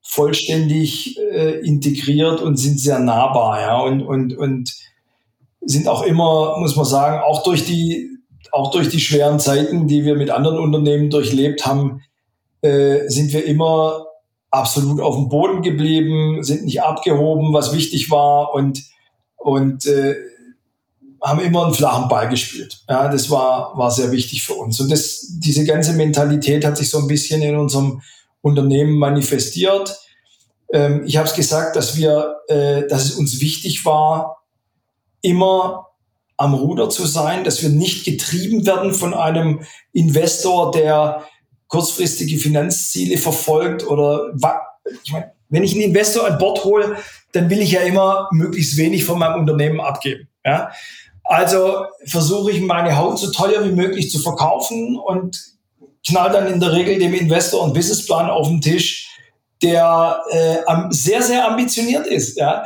vollständig 0.00 1.18
äh, 1.18 1.58
integriert 1.66 2.40
und 2.40 2.58
sind 2.58 2.78
sehr 2.78 3.00
nahbar, 3.00 3.60
ja, 3.60 3.80
und, 3.80 4.00
und, 4.00 4.38
und 4.38 4.72
sind 5.60 5.88
auch 5.88 6.02
immer, 6.02 6.58
muss 6.60 6.76
man 6.76 6.84
sagen, 6.84 7.20
auch 7.24 7.42
durch 7.42 7.64
die, 7.64 8.08
auch 8.52 8.70
durch 8.70 8.88
die 8.88 9.00
schweren 9.00 9.40
Zeiten, 9.40 9.88
die 9.88 10.04
wir 10.04 10.14
mit 10.14 10.30
anderen 10.30 10.60
Unternehmen 10.60 11.10
durchlebt 11.10 11.66
haben, 11.66 12.02
äh, 12.62 13.08
sind 13.08 13.32
wir 13.32 13.44
immer 13.44 14.06
absolut 14.52 15.00
auf 15.00 15.16
dem 15.16 15.28
Boden 15.28 15.60
geblieben, 15.60 16.44
sind 16.44 16.66
nicht 16.66 16.84
abgehoben, 16.84 17.52
was 17.52 17.74
wichtig 17.74 18.12
war 18.12 18.54
und, 18.54 18.84
und 19.38 19.86
äh, 19.86 20.14
haben 21.22 21.40
immer 21.40 21.64
einen 21.64 21.74
flachen 21.74 22.08
Ball 22.08 22.28
gespielt. 22.28 22.82
Ja, 22.88 23.08
das 23.08 23.28
war, 23.30 23.76
war 23.76 23.90
sehr 23.90 24.10
wichtig 24.10 24.42
für 24.42 24.54
uns. 24.54 24.80
Und 24.80 24.90
das, 24.90 25.26
diese 25.38 25.64
ganze 25.64 25.92
Mentalität 25.92 26.64
hat 26.64 26.76
sich 26.76 26.90
so 26.90 26.98
ein 26.98 27.06
bisschen 27.06 27.42
in 27.42 27.56
unserem 27.56 28.00
Unternehmen 28.40 28.98
manifestiert. 28.98 29.98
Ähm, 30.72 31.04
ich 31.06 31.16
habe 31.16 31.28
es 31.28 31.34
gesagt, 31.34 31.76
dass 31.76 31.96
wir, 31.96 32.36
äh, 32.48 32.86
dass 32.88 33.04
es 33.04 33.12
uns 33.12 33.40
wichtig 33.40 33.84
war, 33.84 34.44
immer 35.20 35.88
am 36.36 36.54
Ruder 36.54 36.88
zu 36.88 37.04
sein, 37.06 37.44
dass 37.44 37.62
wir 37.62 37.68
nicht 37.68 38.04
getrieben 38.04 38.64
werden 38.64 38.94
von 38.94 39.12
einem 39.12 39.60
Investor, 39.92 40.70
der 40.70 41.26
kurzfristige 41.68 42.38
Finanzziele 42.38 43.18
verfolgt 43.18 43.86
oder 43.86 44.32
ich 45.04 45.12
meine, 45.12 45.32
wenn 45.50 45.64
ich 45.64 45.72
einen 45.72 45.82
Investor 45.82 46.26
an 46.26 46.38
Bord 46.38 46.64
hole, 46.64 46.96
dann 47.32 47.50
will 47.50 47.60
ich 47.60 47.72
ja 47.72 47.82
immer 47.82 48.28
möglichst 48.32 48.76
wenig 48.76 49.04
von 49.04 49.18
meinem 49.18 49.40
Unternehmen 49.40 49.80
abgeben. 49.80 50.28
Ja? 50.44 50.70
Also 51.30 51.84
versuche 52.06 52.50
ich 52.50 52.60
meine 52.60 52.96
Haut 52.96 53.20
so 53.20 53.30
teuer 53.30 53.64
wie 53.64 53.70
möglich 53.70 54.10
zu 54.10 54.18
verkaufen 54.18 54.98
und 54.98 55.40
knall 56.04 56.32
dann 56.32 56.48
in 56.48 56.58
der 56.58 56.72
Regel 56.72 56.98
dem 56.98 57.14
Investor 57.14 57.62
einen 57.62 57.72
Businessplan 57.72 58.28
auf 58.28 58.48
den 58.48 58.60
Tisch, 58.60 59.08
der 59.62 60.20
äh, 60.30 60.56
sehr, 60.90 61.22
sehr 61.22 61.46
ambitioniert 61.46 62.08
ist. 62.08 62.36
Ja? 62.36 62.64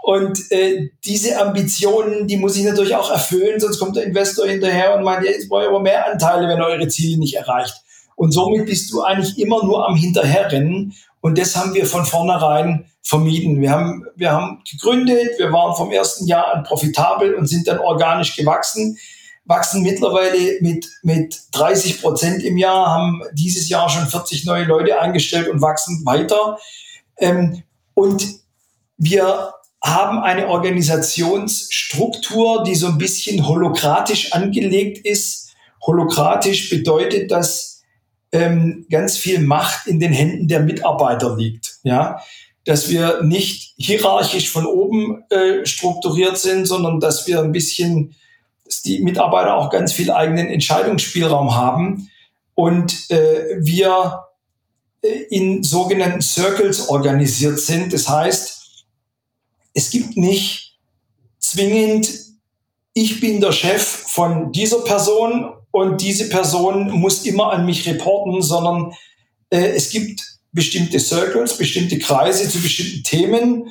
Und 0.00 0.48
äh, 0.52 0.90
diese 1.04 1.40
Ambitionen, 1.40 2.28
die 2.28 2.36
muss 2.36 2.56
ich 2.56 2.62
natürlich 2.62 2.94
auch 2.94 3.10
erfüllen, 3.10 3.58
sonst 3.58 3.80
kommt 3.80 3.96
der 3.96 4.04
Investor 4.04 4.46
hinterher 4.46 4.96
und 4.96 5.02
meint, 5.02 5.24
jetzt 5.24 5.48
brauche 5.48 5.62
ich 5.62 5.68
aber 5.68 5.80
mehr 5.80 6.06
Anteile, 6.06 6.46
wenn 6.46 6.60
er 6.60 6.66
eure 6.66 6.86
Ziele 6.86 7.18
nicht 7.18 7.34
erreicht. 7.34 7.74
Und 8.14 8.30
somit 8.30 8.66
bist 8.66 8.92
du 8.92 9.02
eigentlich 9.02 9.36
immer 9.40 9.64
nur 9.64 9.88
am 9.88 9.96
Hinterherrennen. 9.96 10.94
Und 11.20 11.36
das 11.36 11.56
haben 11.56 11.74
wir 11.74 11.84
von 11.84 12.04
vornherein 12.04 12.88
vermieden. 13.04 13.60
Wir 13.60 13.70
haben, 13.70 14.04
wir 14.16 14.32
haben 14.32 14.64
gegründet, 14.68 15.38
wir 15.38 15.52
waren 15.52 15.76
vom 15.76 15.92
ersten 15.92 16.26
Jahr 16.26 16.52
an 16.54 16.64
profitabel 16.64 17.34
und 17.34 17.46
sind 17.46 17.68
dann 17.68 17.78
organisch 17.78 18.34
gewachsen, 18.34 18.98
wachsen 19.44 19.82
mittlerweile 19.82 20.58
mit, 20.60 20.88
mit 21.02 21.38
30 21.52 22.00
Prozent 22.00 22.42
im 22.42 22.56
Jahr, 22.56 22.86
haben 22.86 23.22
dieses 23.34 23.68
Jahr 23.68 23.90
schon 23.90 24.06
40 24.06 24.46
neue 24.46 24.64
Leute 24.64 24.98
eingestellt 24.98 25.48
und 25.48 25.60
wachsen 25.60 26.00
weiter. 26.06 26.58
Ähm, 27.18 27.62
und 27.92 28.26
wir 28.96 29.52
haben 29.82 30.20
eine 30.20 30.48
Organisationsstruktur, 30.48 32.64
die 32.64 32.74
so 32.74 32.86
ein 32.86 32.96
bisschen 32.96 33.46
holokratisch 33.46 34.32
angelegt 34.32 35.04
ist. 35.04 35.52
Holokratisch 35.86 36.70
bedeutet, 36.70 37.30
dass 37.30 37.82
ähm, 38.32 38.86
ganz 38.90 39.18
viel 39.18 39.40
Macht 39.40 39.86
in 39.86 40.00
den 40.00 40.14
Händen 40.14 40.48
der 40.48 40.60
Mitarbeiter 40.60 41.36
liegt. 41.36 41.80
Ja, 41.82 42.22
dass 42.64 42.88
wir 42.88 43.22
nicht 43.22 43.74
hierarchisch 43.76 44.50
von 44.50 44.66
oben 44.66 45.22
äh, 45.30 45.66
strukturiert 45.66 46.38
sind, 46.38 46.66
sondern 46.66 47.00
dass 47.00 47.26
wir 47.26 47.40
ein 47.40 47.52
bisschen, 47.52 48.14
dass 48.64 48.82
die 48.82 49.00
Mitarbeiter 49.00 49.56
auch 49.56 49.70
ganz 49.70 49.92
viel 49.92 50.10
eigenen 50.10 50.48
Entscheidungsspielraum 50.48 51.54
haben 51.54 52.10
und 52.54 53.10
äh, 53.10 53.58
wir 53.60 54.24
äh, 55.02 55.08
in 55.30 55.62
sogenannten 55.62 56.22
Circles 56.22 56.88
organisiert 56.88 57.58
sind. 57.58 57.92
Das 57.92 58.08
heißt, 58.08 58.84
es 59.74 59.90
gibt 59.90 60.16
nicht 60.16 60.78
zwingend, 61.38 62.08
ich 62.94 63.20
bin 63.20 63.40
der 63.40 63.52
Chef 63.52 63.82
von 63.82 64.52
dieser 64.52 64.78
Person 64.78 65.52
und 65.72 66.00
diese 66.00 66.28
Person 66.28 66.90
muss 66.92 67.26
immer 67.26 67.52
an 67.52 67.66
mich 67.66 67.86
reporten, 67.88 68.40
sondern 68.40 68.92
äh, 69.50 69.72
es 69.74 69.90
gibt 69.90 70.33
bestimmte 70.54 70.98
Circles, 71.00 71.58
bestimmte 71.58 71.98
Kreise 71.98 72.48
zu 72.48 72.62
bestimmten 72.62 73.02
Themen. 73.02 73.68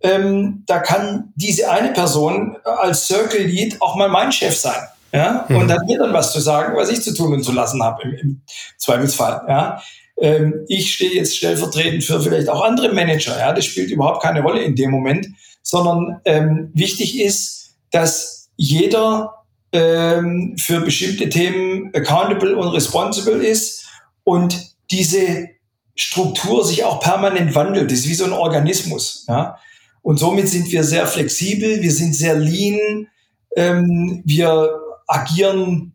Ähm, 0.00 0.64
da 0.66 0.80
kann 0.80 1.32
diese 1.36 1.70
eine 1.70 1.92
Person 1.92 2.56
als 2.64 3.06
Circle 3.06 3.44
Lead 3.44 3.80
auch 3.80 3.94
mal 3.94 4.08
mein 4.08 4.32
Chef 4.32 4.56
sein. 4.56 4.88
Ja? 5.12 5.44
Mhm. 5.48 5.56
Und 5.56 5.72
hat 5.72 5.86
mir 5.86 5.98
dann 5.98 6.12
was 6.12 6.32
zu 6.32 6.40
sagen, 6.40 6.74
was 6.76 6.90
ich 6.90 7.02
zu 7.02 7.14
tun 7.14 7.34
und 7.34 7.44
zu 7.44 7.52
lassen 7.52 7.82
habe 7.82 8.02
im, 8.02 8.14
im 8.14 8.42
Zweifelsfall. 8.78 9.42
Ja? 9.46 9.82
Ähm, 10.18 10.64
ich 10.66 10.94
stehe 10.94 11.14
jetzt 11.14 11.36
stellvertretend 11.36 12.02
für 12.02 12.20
vielleicht 12.20 12.48
auch 12.48 12.62
andere 12.64 12.92
Manager. 12.92 13.38
Ja? 13.38 13.52
Das 13.52 13.66
spielt 13.66 13.90
überhaupt 13.90 14.22
keine 14.22 14.42
Rolle 14.42 14.62
in 14.62 14.74
dem 14.74 14.90
Moment, 14.90 15.28
sondern 15.62 16.20
ähm, 16.24 16.70
wichtig 16.74 17.20
ist, 17.20 17.76
dass 17.90 18.50
jeder 18.56 19.34
ähm, 19.72 20.56
für 20.58 20.80
bestimmte 20.80 21.28
Themen 21.28 21.90
accountable 21.94 22.56
und 22.56 22.68
responsible 22.68 23.44
ist 23.44 23.86
und 24.24 24.72
diese 24.90 25.48
Struktur 25.94 26.64
sich 26.64 26.84
auch 26.84 27.00
permanent 27.00 27.54
wandelt. 27.54 27.90
Das 27.90 28.00
ist 28.00 28.08
wie 28.08 28.14
so 28.14 28.24
ein 28.24 28.32
Organismus. 28.32 29.24
Ja? 29.28 29.58
Und 30.02 30.18
somit 30.18 30.48
sind 30.48 30.70
wir 30.72 30.84
sehr 30.84 31.06
flexibel, 31.06 31.82
wir 31.82 31.92
sind 31.92 32.14
sehr 32.14 32.34
lean, 32.34 33.08
ähm, 33.56 34.22
wir 34.24 34.80
agieren 35.06 35.92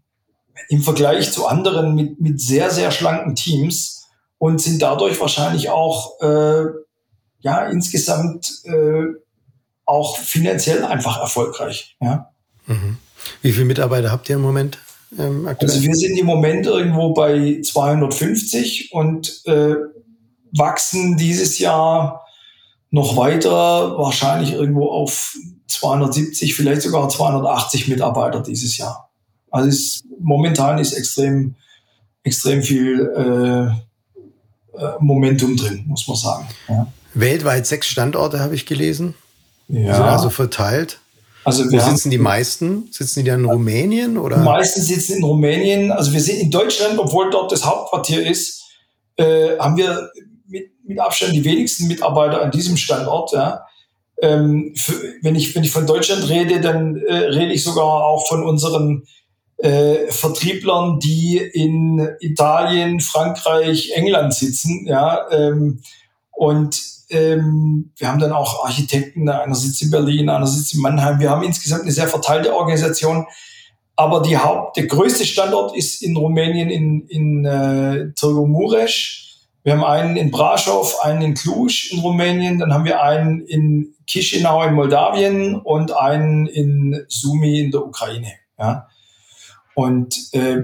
im 0.69 0.81
Vergleich 0.81 1.31
zu 1.31 1.47
anderen 1.47 1.95
mit, 1.95 2.19
mit 2.19 2.39
sehr, 2.39 2.69
sehr 2.71 2.91
schlanken 2.91 3.35
Teams 3.35 4.07
und 4.37 4.61
sind 4.61 4.81
dadurch 4.81 5.19
wahrscheinlich 5.19 5.69
auch 5.69 6.19
äh, 6.21 6.65
ja, 7.39 7.65
insgesamt 7.67 8.61
äh, 8.65 9.05
auch 9.85 10.17
finanziell 10.17 10.83
einfach 10.83 11.19
erfolgreich. 11.19 11.95
Ja? 12.01 12.29
Mhm. 12.65 12.97
Wie 13.41 13.51
viele 13.51 13.65
Mitarbeiter 13.65 14.11
habt 14.11 14.29
ihr 14.29 14.35
im 14.35 14.41
Moment? 14.41 14.77
Ähm, 15.17 15.47
also 15.59 15.81
wir 15.81 15.95
sind 15.95 16.17
im 16.17 16.25
Moment 16.25 16.65
irgendwo 16.65 17.13
bei 17.13 17.59
250 17.61 18.91
und 18.93 19.41
äh, 19.45 19.75
wachsen 20.51 21.17
dieses 21.17 21.59
Jahr 21.59 22.25
noch 22.89 23.17
weiter, 23.17 23.97
wahrscheinlich 23.97 24.53
irgendwo 24.53 24.89
auf 24.89 25.35
270, 25.67 26.55
vielleicht 26.55 26.81
sogar 26.81 27.09
280 27.09 27.87
Mitarbeiter 27.87 28.41
dieses 28.41 28.77
Jahr. 28.77 29.09
Also 29.51 29.69
es, 29.69 30.03
momentan 30.19 30.77
ist 30.77 30.93
extrem, 30.93 31.55
extrem 32.23 32.63
viel 32.63 33.11
äh, 33.15 34.81
äh 34.81 34.93
Momentum 34.99 35.57
drin, 35.57 35.85
muss 35.87 36.07
man 36.07 36.17
sagen. 36.17 36.47
Ja. 36.67 36.87
Weltweit 37.13 37.65
sechs 37.65 37.87
Standorte 37.87 38.39
habe 38.39 38.55
ich 38.55 38.65
gelesen. 38.65 39.15
Ja. 39.67 40.05
Also 40.05 40.29
verteilt. 40.29 40.99
Also 41.47 41.71
Wo 41.71 41.79
sitzen 41.79 42.11
die 42.11 42.17
meisten? 42.17 42.89
Sitzen 42.91 43.23
die 43.23 43.29
dann 43.29 43.45
in 43.45 43.45
Rumänien 43.45 44.17
oder? 44.17 44.35
Die 44.35 44.43
meisten 44.43 44.81
sitzen 44.81 45.19
in 45.19 45.23
Rumänien. 45.23 45.93
Also 45.93 46.11
wir 46.11 46.19
sind 46.19 46.39
in 46.39 46.51
Deutschland, 46.51 46.99
obwohl 46.99 47.29
dort 47.29 47.53
das 47.53 47.63
Hauptquartier 47.63 48.29
ist, 48.29 48.65
äh, 49.15 49.57
haben 49.57 49.77
wir 49.77 50.11
mit, 50.45 50.71
mit 50.83 50.99
Abstand 50.99 51.33
die 51.33 51.45
wenigsten 51.45 51.87
Mitarbeiter 51.87 52.41
an 52.41 52.51
diesem 52.51 52.75
Standort. 52.75 53.31
Ja. 53.31 53.65
Ähm, 54.21 54.73
für, 54.75 54.91
wenn, 55.21 55.35
ich, 55.35 55.55
wenn 55.55 55.63
ich 55.63 55.71
von 55.71 55.87
Deutschland 55.87 56.27
rede, 56.27 56.59
dann 56.59 56.97
äh, 56.97 57.13
rede 57.13 57.53
ich 57.53 57.63
sogar 57.63 57.85
auch 57.85 58.27
von 58.27 58.43
unseren 58.43 59.07
äh, 59.55 60.11
Vertrieblern, 60.11 60.99
die 60.99 61.37
in 61.37 62.09
Italien, 62.19 62.99
Frankreich, 62.99 63.91
England 63.95 64.33
sitzen. 64.33 64.85
Ja, 64.85 65.31
ähm, 65.31 65.79
und 66.31 66.96
ähm, 67.09 67.91
wir 67.97 68.07
haben 68.07 68.19
dann 68.19 68.31
auch 68.31 68.65
Architekten, 68.65 69.29
einer 69.29 69.55
sitzt 69.55 69.81
in 69.81 69.91
Berlin, 69.91 70.29
einer 70.29 70.47
sitzt 70.47 70.73
in 70.73 70.81
Mannheim. 70.81 71.19
Wir 71.19 71.29
haben 71.29 71.43
insgesamt 71.43 71.83
eine 71.83 71.91
sehr 71.91 72.07
verteilte 72.07 72.55
Organisation. 72.55 73.25
Aber 73.95 74.21
die 74.21 74.37
Haupt, 74.37 74.77
der 74.77 74.85
größte 74.85 75.25
Standort 75.25 75.75
ist 75.75 76.03
in 76.03 76.15
Rumänien 76.15 76.69
in, 76.69 77.07
in 77.07 77.45
äh, 77.45 78.13
Târgu 78.15 78.45
Mureș. 78.45 79.23
Wir 79.63 79.73
haben 79.73 79.83
einen 79.83 80.15
in 80.15 80.31
Brasov, 80.31 80.95
einen 81.03 81.21
in 81.21 81.33
Cluj 81.33 81.89
in 81.91 81.99
Rumänien, 81.99 82.59
dann 82.59 82.73
haben 82.73 82.85
wir 82.85 83.01
einen 83.01 83.41
in 83.41 83.95
Chisinau 84.05 84.63
in 84.63 84.75
Moldawien 84.75 85.55
und 85.55 85.91
einen 85.91 86.47
in 86.47 87.03
Sumi 87.09 87.59
in 87.59 87.71
der 87.71 87.85
Ukraine. 87.85 88.31
Ja. 88.57 88.87
Und 89.75 90.15
äh, 90.33 90.63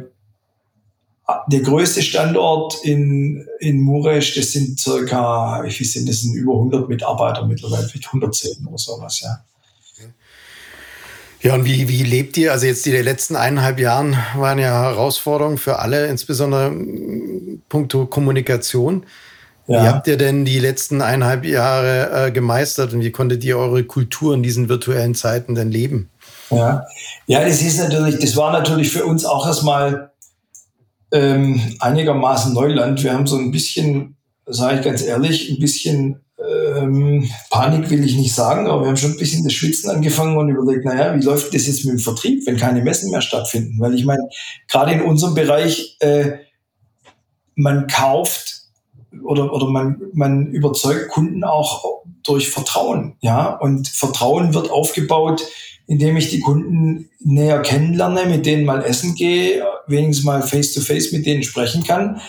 der 1.48 1.62
größte 1.62 2.02
Standort 2.02 2.84
in, 2.84 3.48
in 3.60 3.82
Muresch, 3.82 4.36
das 4.36 4.52
sind 4.52 4.80
circa, 4.80 5.62
wie 5.64 5.72
viel 5.72 5.86
sind 5.86 6.10
das, 6.10 6.22
sind 6.22 6.34
über 6.36 6.54
100 6.54 6.90
Mitarbeiter 6.90 7.46
mittlerweile, 7.46 7.88
vielleicht 7.88 8.08
110 8.08 8.68
oder 8.68 8.78
sowas, 8.78 9.22
ja. 9.22 9.40
Ja, 11.42 11.56
und 11.56 11.66
wie, 11.66 11.90
wie 11.90 12.04
lebt 12.04 12.38
ihr? 12.38 12.54
Also 12.54 12.66
jetzt 12.68 12.86
die 12.86 12.92
letzten 12.92 13.36
eineinhalb 13.36 13.78
Jahren 13.78 14.18
waren 14.38 14.60
ja 14.60 14.84
Herausforderungen 14.84 15.58
für 15.58 15.80
alle, 15.80 16.08
insbesondere 16.08 16.74
puncto 17.68 18.06
Kommunikation. 18.06 19.06
Ja. 19.68 19.84
Wie 19.84 19.88
habt 19.88 20.08
ihr 20.08 20.18
denn 20.18 20.46
die 20.46 20.60
letzten 20.60 21.02
eineinhalb 21.02 21.44
Jahre 21.44 22.28
äh, 22.28 22.32
gemeistert 22.32 22.94
und 22.94 23.02
wie 23.02 23.12
konntet 23.12 23.44
ihr 23.44 23.58
eure 23.58 23.84
Kultur 23.84 24.34
in 24.34 24.42
diesen 24.42 24.70
virtuellen 24.70 25.16
Zeiten 25.16 25.54
denn 25.54 25.70
leben? 25.70 26.10
Ja, 26.50 26.86
ja, 27.28 27.44
das 27.44 27.62
ist 27.62 27.78
natürlich, 27.78 28.20
das 28.20 28.38
war 28.38 28.54
natürlich 28.54 28.92
für 28.92 29.06
uns 29.06 29.26
auch 29.26 29.46
erstmal 29.46 30.13
ähm, 31.14 31.62
einigermaßen 31.80 32.54
Neuland. 32.54 33.04
Wir 33.04 33.14
haben 33.14 33.28
so 33.28 33.38
ein 33.38 33.52
bisschen 33.52 34.18
sage 34.46 34.80
ich 34.80 34.86
ganz 34.86 35.02
ehrlich, 35.04 35.50
ein 35.50 35.60
bisschen 35.60 36.22
ähm, 36.38 37.30
Panik 37.50 37.90
will 37.90 38.04
ich 38.04 38.18
nicht 38.18 38.34
sagen, 38.34 38.68
aber 38.68 38.82
wir 38.82 38.88
haben 38.90 38.98
schon 38.98 39.12
ein 39.12 39.18
bisschen 39.18 39.44
das 39.44 39.54
Schwitzen 39.54 39.90
angefangen 39.90 40.38
und 40.38 40.50
überlegt, 40.50 40.84
naja, 40.84 41.16
wie 41.16 41.24
läuft 41.24 41.54
das 41.54 41.68
jetzt 41.68 41.86
mit 41.86 41.94
dem 41.94 42.00
Vertrieb, 42.00 42.46
wenn 42.46 42.58
keine 42.58 42.82
Messen 42.82 43.12
mehr 43.12 43.22
stattfinden? 43.22 43.80
Weil 43.80 43.94
ich 43.94 44.04
meine, 44.04 44.28
gerade 44.68 44.92
in 44.92 45.02
unserem 45.02 45.36
Bereich, 45.36 45.96
äh, 46.02 46.40
man 47.56 47.88
kauft 47.88 48.64
oder, 49.24 49.54
oder 49.54 49.68
man, 49.68 50.02
man 50.14 50.48
überzeugt 50.48 51.10
Kunden 51.10 51.44
auch 51.44 52.04
durch 52.24 52.50
Vertrauen. 52.50 53.16
Ja, 53.22 53.56
und 53.56 53.88
Vertrauen 53.88 54.54
wird 54.54 54.72
aufgebaut, 54.72 55.44
indem 55.94 56.18
ich 56.18 56.32
die 56.32 56.40
Kunden 56.40 57.12
näher 57.20 57.62
kennenlerne, 57.62 58.26
mit 58.26 58.48
denen 58.48 58.66
mal 58.66 58.84
essen 58.84 59.14
gehe, 59.14 59.64
wenigstens 59.86 60.26
mal 60.26 60.42
face 60.42 60.74
to 60.74 60.82
face 60.82 61.12
mit 61.12 61.28
denen 61.28 61.44
sprechen 61.44 61.84
kann. 61.84 62.20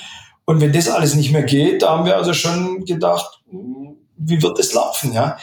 Und 0.45 0.61
wenn 0.61 0.75
das 0.75 0.91
alles 0.91 1.15
nicht 1.15 1.33
mehr 1.33 1.45
geht, 1.45 1.81
da 1.81 1.91
haben 1.91 2.05
wir 2.05 2.19
also 2.19 2.35
schon 2.35 2.85
gedacht, 2.85 3.41
wie 4.19 4.43
wird 4.43 4.59
es 4.59 4.75
laufen? 4.75 5.15
Ja? 5.15 5.39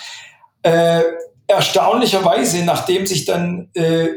Äh, 0.62 1.02
erstaunlicherweise, 1.48 2.64
nachdem 2.64 3.08
sich 3.08 3.26
dann 3.26 3.70
äh, 3.74 4.10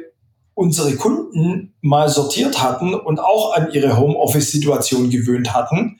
unsere 0.52 0.96
Kunden 0.96 1.72
mal 1.80 2.11
sortiert 2.11 2.62
hatten 2.62 2.92
und 2.94 3.20
auch 3.20 3.55
an 3.55 3.72
ihre 3.72 3.96
Homeoffice-Situation 3.96 5.09
gewöhnt 5.09 5.55
hatten, 5.55 5.98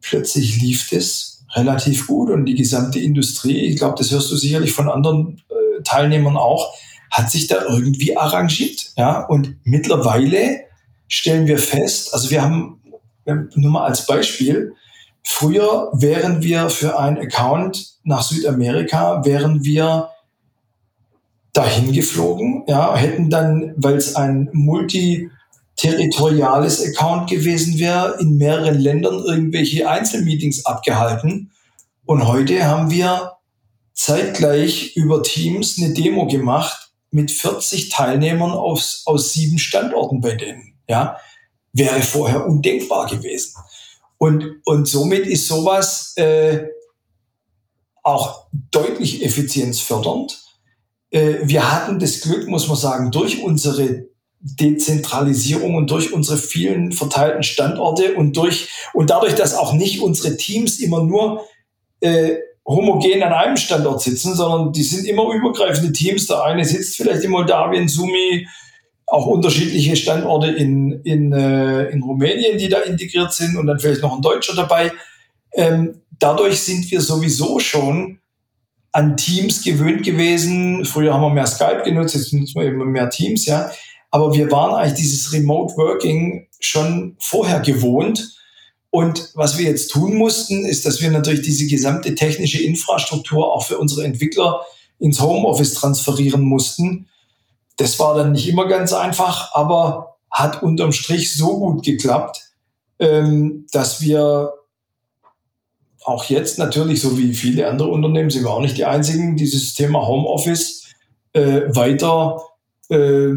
plötzlich 0.00 0.62
lief 0.62 0.92
es 0.92 1.44
relativ 1.54 2.06
gut 2.06 2.30
und 2.30 2.46
die 2.46 2.54
gesamte 2.54 2.98
Industrie, 3.00 3.66
ich 3.66 3.76
glaube, 3.76 3.96
das 3.98 4.10
hörst 4.10 4.30
du 4.30 4.36
sicherlich 4.36 4.72
von 4.72 4.88
anderen 4.88 5.42
Teilnehmern 5.84 6.36
auch, 6.36 6.74
hat 7.10 7.30
sich 7.30 7.46
da 7.46 7.62
irgendwie 7.68 8.16
arrangiert. 8.16 8.92
Ja? 8.96 9.24
Und 9.26 9.56
mittlerweile 9.64 10.64
stellen 11.08 11.46
wir 11.46 11.58
fest, 11.58 12.12
also 12.12 12.30
wir 12.30 12.42
haben, 12.42 12.82
nur 13.24 13.70
mal 13.70 13.86
als 13.86 14.06
Beispiel, 14.06 14.74
Früher 15.28 15.90
wären 15.92 16.44
wir 16.44 16.70
für 16.70 17.00
einen 17.00 17.18
Account 17.18 17.96
nach 18.04 18.22
Südamerika, 18.22 19.24
wären 19.24 19.64
wir 19.64 20.10
dahin 21.52 21.92
geflogen, 21.92 22.62
ja, 22.68 22.94
hätten 22.94 23.28
dann, 23.28 23.74
weil 23.76 23.96
es 23.96 24.14
ein 24.14 24.48
multiterritoriales 24.52 26.86
Account 26.86 27.28
gewesen 27.28 27.80
wäre, 27.80 28.16
in 28.20 28.38
mehreren 28.38 28.78
Ländern 28.78 29.24
irgendwelche 29.24 29.90
Einzelmeetings 29.90 30.64
abgehalten. 30.64 31.50
Und 32.04 32.28
heute 32.28 32.64
haben 32.64 32.92
wir 32.92 33.32
zeitgleich 33.96 34.94
über 34.94 35.22
Teams 35.22 35.78
eine 35.78 35.92
Demo 35.92 36.26
gemacht 36.28 36.92
mit 37.10 37.30
40 37.30 37.88
Teilnehmern 37.88 38.52
aus, 38.52 39.02
aus 39.06 39.32
sieben 39.32 39.58
Standorten 39.58 40.20
bei 40.20 40.34
denen. 40.34 40.78
Ja, 40.88 41.16
wäre 41.72 42.00
vorher 42.02 42.46
undenkbar 42.46 43.08
gewesen. 43.08 43.54
Und, 44.18 44.60
und 44.64 44.86
somit 44.86 45.26
ist 45.26 45.48
sowas 45.48 46.12
äh, 46.16 46.66
auch 48.02 48.46
deutlich 48.70 49.24
effizienzfördernd. 49.24 50.40
Äh, 51.10 51.38
wir 51.42 51.72
hatten 51.72 51.98
das 51.98 52.20
Glück, 52.20 52.48
muss 52.48 52.68
man 52.68 52.76
sagen, 52.76 53.10
durch 53.10 53.42
unsere 53.42 54.06
Dezentralisierung 54.40 55.74
und 55.74 55.90
durch 55.90 56.12
unsere 56.12 56.38
vielen 56.38 56.92
verteilten 56.92 57.42
Standorte 57.42 58.14
und 58.14 58.36
durch 58.36 58.68
und 58.92 59.10
dadurch, 59.10 59.34
dass 59.34 59.54
auch 59.54 59.72
nicht 59.72 60.00
unsere 60.00 60.36
Teams 60.36 60.78
immer 60.78 61.02
nur 61.02 61.44
äh, 62.00 62.36
homogen 62.66 63.22
an 63.22 63.32
einem 63.32 63.56
Standort 63.56 64.02
sitzen, 64.02 64.34
sondern 64.34 64.72
die 64.72 64.82
sind 64.82 65.06
immer 65.06 65.32
übergreifende 65.32 65.92
Teams. 65.92 66.26
Der 66.26 66.42
eine 66.42 66.64
sitzt 66.64 66.96
vielleicht 66.96 67.22
in 67.22 67.30
Moldawien, 67.30 67.88
Sumi, 67.88 68.46
auch 69.06 69.26
unterschiedliche 69.26 69.94
Standorte 69.94 70.48
in, 70.48 71.00
in, 71.04 71.32
äh, 71.32 71.84
in 71.90 72.02
Rumänien, 72.02 72.58
die 72.58 72.68
da 72.68 72.80
integriert 72.80 73.32
sind 73.32 73.56
und 73.56 73.66
dann 73.68 73.78
vielleicht 73.78 74.02
noch 74.02 74.16
ein 74.16 74.22
Deutscher 74.22 74.56
dabei. 74.56 74.90
Ähm, 75.54 76.02
dadurch 76.18 76.60
sind 76.60 76.90
wir 76.90 77.00
sowieso 77.00 77.60
schon 77.60 78.18
an 78.90 79.16
Teams 79.16 79.62
gewöhnt 79.62 80.02
gewesen. 80.02 80.84
Früher 80.84 81.14
haben 81.14 81.22
wir 81.22 81.30
mehr 81.30 81.46
Skype 81.46 81.82
genutzt, 81.84 82.14
jetzt 82.14 82.32
nutzen 82.32 82.60
wir 82.60 82.66
eben 82.66 82.90
mehr 82.90 83.10
Teams, 83.10 83.46
ja. 83.46 83.70
Aber 84.10 84.34
wir 84.34 84.50
waren 84.50 84.74
eigentlich 84.74 84.94
dieses 84.94 85.32
Remote 85.32 85.76
Working 85.76 86.48
schon 86.58 87.16
vorher 87.20 87.60
gewohnt. 87.60 88.36
Und 88.96 89.28
was 89.34 89.58
wir 89.58 89.66
jetzt 89.66 89.90
tun 89.90 90.14
mussten, 90.14 90.64
ist, 90.64 90.86
dass 90.86 91.02
wir 91.02 91.10
natürlich 91.10 91.42
diese 91.42 91.66
gesamte 91.66 92.14
technische 92.14 92.62
Infrastruktur 92.62 93.52
auch 93.52 93.62
für 93.62 93.76
unsere 93.76 94.06
Entwickler 94.06 94.64
ins 94.98 95.20
Homeoffice 95.20 95.74
transferieren 95.74 96.40
mussten. 96.40 97.06
Das 97.76 97.98
war 97.98 98.14
dann 98.14 98.32
nicht 98.32 98.48
immer 98.48 98.66
ganz 98.66 98.94
einfach, 98.94 99.54
aber 99.54 100.16
hat 100.30 100.62
unterm 100.62 100.92
Strich 100.92 101.36
so 101.36 101.58
gut 101.58 101.84
geklappt, 101.84 102.40
ähm, 102.98 103.66
dass 103.70 104.00
wir 104.00 104.54
auch 106.02 106.24
jetzt 106.24 106.58
natürlich, 106.58 107.02
so 107.02 107.18
wie 107.18 107.34
viele 107.34 107.68
andere 107.68 107.88
Unternehmen, 107.88 108.30
sind 108.30 108.44
wir 108.44 108.50
auch 108.50 108.62
nicht 108.62 108.78
die 108.78 108.86
einzigen, 108.86 109.36
dieses 109.36 109.74
Thema 109.74 110.06
Homeoffice 110.06 110.84
äh, 111.34 111.64
weiter 111.68 112.40
äh, 112.88 113.34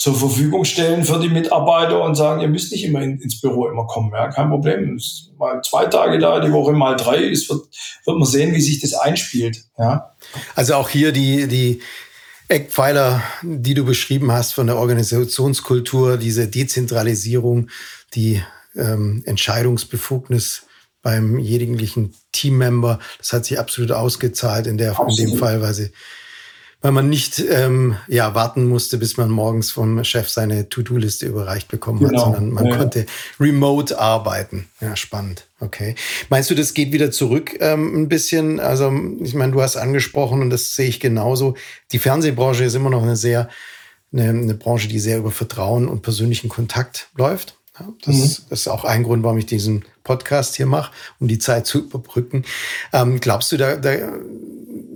zur 0.00 0.14
Verfügung 0.14 0.64
stellen 0.64 1.04
für 1.04 1.20
die 1.20 1.28
Mitarbeiter 1.28 2.02
und 2.02 2.14
sagen, 2.14 2.40
ihr 2.40 2.48
müsst 2.48 2.72
nicht 2.72 2.84
immer 2.84 3.02
in, 3.02 3.20
ins 3.20 3.38
Büro 3.38 3.68
immer 3.68 3.86
kommen, 3.86 4.10
ja, 4.14 4.28
kein 4.28 4.48
Problem. 4.48 4.98
Mal 5.38 5.60
zwei 5.62 5.84
Tage 5.86 6.18
da, 6.18 6.40
die 6.40 6.50
Woche 6.50 6.72
mal 6.72 6.96
drei, 6.96 7.28
es 7.30 7.50
wird, 7.50 7.66
wird 8.06 8.16
man 8.16 8.26
sehen, 8.26 8.54
wie 8.54 8.62
sich 8.62 8.80
das 8.80 8.94
einspielt. 8.94 9.62
Ja. 9.78 10.14
Also 10.54 10.74
auch 10.74 10.88
hier 10.88 11.12
die, 11.12 11.46
die, 11.48 11.82
Eckpfeiler, 12.48 13.22
die 13.42 13.74
du 13.74 13.84
beschrieben 13.84 14.32
hast 14.32 14.54
von 14.54 14.66
der 14.66 14.76
Organisationskultur, 14.76 16.16
diese 16.16 16.48
Dezentralisierung, 16.48 17.68
die 18.14 18.42
ähm, 18.74 19.22
Entscheidungsbefugnis 19.24 20.62
beim 21.00 21.38
jeglichen 21.38 22.12
Teammember, 22.32 22.98
das 23.18 23.32
hat 23.32 23.44
sich 23.44 23.60
absolut 23.60 23.92
ausgezahlt 23.92 24.66
in, 24.66 24.78
der, 24.78 24.98
in 25.08 25.14
dem 25.14 25.36
Fall, 25.36 25.62
weil 25.62 25.74
sie 25.74 25.92
weil 26.82 26.92
man 26.92 27.08
nicht 27.08 27.38
ähm, 27.40 27.96
ja, 28.08 28.34
warten 28.34 28.66
musste, 28.66 28.96
bis 28.96 29.16
man 29.16 29.30
morgens 29.30 29.70
vom 29.70 30.02
Chef 30.04 30.28
seine 30.28 30.68
To-Do-Liste 30.68 31.26
überreicht 31.26 31.68
bekommen 31.68 31.98
genau. 31.98 32.12
hat, 32.12 32.24
sondern 32.24 32.50
man 32.50 32.66
ja. 32.66 32.76
konnte 32.76 33.06
remote 33.38 33.98
arbeiten. 33.98 34.68
Ja, 34.80 34.96
spannend. 34.96 35.46
Okay. 35.60 35.94
Meinst 36.30 36.50
du, 36.50 36.54
das 36.54 36.72
geht 36.72 36.92
wieder 36.92 37.10
zurück 37.10 37.56
ähm, 37.60 38.02
ein 38.02 38.08
bisschen? 38.08 38.60
Also, 38.60 38.92
ich 39.20 39.34
meine, 39.34 39.52
du 39.52 39.60
hast 39.60 39.76
angesprochen 39.76 40.40
und 40.40 40.50
das 40.50 40.74
sehe 40.74 40.88
ich 40.88 41.00
genauso. 41.00 41.54
Die 41.92 41.98
Fernsehbranche 41.98 42.64
ist 42.64 42.74
immer 42.74 42.90
noch 42.90 43.02
eine 43.02 43.16
sehr, 43.16 43.50
eine, 44.12 44.30
eine 44.30 44.54
Branche, 44.54 44.88
die 44.88 45.00
sehr 45.00 45.18
über 45.18 45.30
Vertrauen 45.30 45.86
und 45.86 46.00
persönlichen 46.00 46.48
Kontakt 46.48 47.10
läuft. 47.14 47.56
Ja, 47.78 47.88
das, 48.04 48.14
mhm. 48.14 48.20
das, 48.48 48.60
ist 48.60 48.68
auch 48.68 48.84
ein 48.84 49.02
Grund, 49.02 49.22
warum 49.22 49.36
ich 49.36 49.46
diesen 49.46 49.84
Podcast 50.02 50.56
hier 50.56 50.66
mache, 50.66 50.92
um 51.18 51.28
die 51.28 51.38
Zeit 51.38 51.66
zu 51.66 51.80
überbrücken. 51.80 52.44
Ähm, 52.94 53.20
glaubst 53.20 53.52
du, 53.52 53.58
da, 53.58 53.76
da 53.76 53.90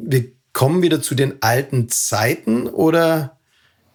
wir 0.07 0.33
kommen 0.55 0.81
wieder 0.81 1.03
zu 1.03 1.15
den 1.15 1.43
alten 1.43 1.91
Zeiten 1.91 2.67
oder 2.67 3.37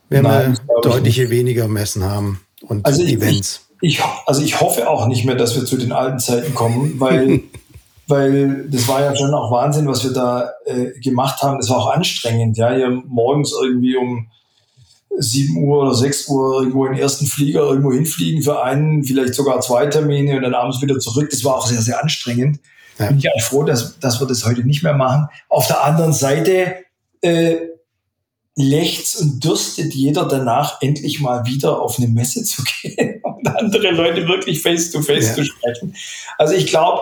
werden 0.09 0.23
Nein, 0.23 0.59
wir 0.67 0.81
deutliche 0.81 1.31
weniger 1.31 1.67
Messen 1.67 2.03
haben 2.03 2.41
und 2.61 2.85
also 2.85 3.01
Events? 3.01 3.67
Ich, 3.81 3.97
ich, 3.97 4.03
also 4.27 4.43
ich 4.43 4.61
hoffe 4.61 4.87
auch 4.87 5.07
nicht 5.07 5.25
mehr, 5.25 5.35
dass 5.35 5.55
wir 5.55 5.65
zu 5.65 5.77
den 5.77 5.91
alten 5.91 6.19
Zeiten 6.19 6.53
kommen, 6.53 6.99
weil, 6.99 7.41
weil 8.07 8.67
das 8.69 8.87
war 8.87 9.01
ja 9.01 9.15
schon 9.15 9.33
auch 9.33 9.51
Wahnsinn, 9.51 9.87
was 9.87 10.03
wir 10.03 10.11
da 10.11 10.51
äh, 10.65 10.99
gemacht 10.99 11.41
haben. 11.41 11.57
Das 11.57 11.69
war 11.69 11.77
auch 11.77 11.93
anstrengend, 11.93 12.57
ja, 12.57 12.73
hier 12.73 12.89
morgens 13.07 13.53
irgendwie 13.59 13.95
um 13.95 14.27
7 15.17 15.63
Uhr 15.63 15.81
oder 15.83 15.93
6 15.93 16.27
Uhr 16.27 16.59
irgendwo 16.59 16.85
in 16.85 16.93
den 16.93 17.01
ersten 17.01 17.25
Flieger 17.25 17.61
irgendwo 17.61 17.91
hinfliegen 17.91 18.41
für 18.43 18.63
einen, 18.63 19.03
vielleicht 19.03 19.33
sogar 19.33 19.61
zwei 19.61 19.87
Termine 19.87 20.35
und 20.35 20.43
dann 20.43 20.53
abends 20.53 20.81
wieder 20.81 20.99
zurück. 20.99 21.29
Das 21.31 21.43
war 21.43 21.55
auch 21.55 21.65
sehr, 21.65 21.81
sehr 21.81 22.01
anstrengend. 22.01 22.59
Ja. 22.99 23.07
Bin 23.07 23.17
ich 23.17 23.29
eigentlich 23.29 23.43
froh, 23.43 23.63
dass, 23.63 23.99
dass 23.99 24.19
wir 24.19 24.27
das 24.27 24.45
heute 24.45 24.63
nicht 24.63 24.83
mehr 24.83 24.93
machen. 24.93 25.27
Auf 25.47 25.67
der 25.67 25.83
anderen 25.83 26.13
Seite 26.13 26.75
äh, 27.21 27.55
lechzt 28.55 29.21
und 29.21 29.43
dürstet 29.43 29.93
jeder 29.93 30.27
danach, 30.27 30.81
endlich 30.81 31.21
mal 31.21 31.45
wieder 31.45 31.81
auf 31.81 31.97
eine 31.97 32.09
Messe 32.09 32.43
zu 32.43 32.61
gehen 32.81 33.21
und 33.23 33.47
andere 33.47 33.91
Leute 33.91 34.27
wirklich 34.27 34.61
face-to-face 34.61 35.25
-face 35.25 35.27
ja. 35.29 35.33
zu 35.35 35.43
sprechen. 35.45 35.95
Also 36.37 36.53
ich 36.53 36.67
glaube, 36.67 37.01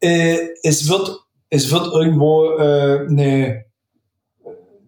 äh, 0.00 0.38
es, 0.62 0.88
wird, 0.88 1.20
es 1.50 1.70
wird 1.70 1.86
irgendwo 1.92 2.56
äh, 2.56 3.06
eine, 3.06 3.64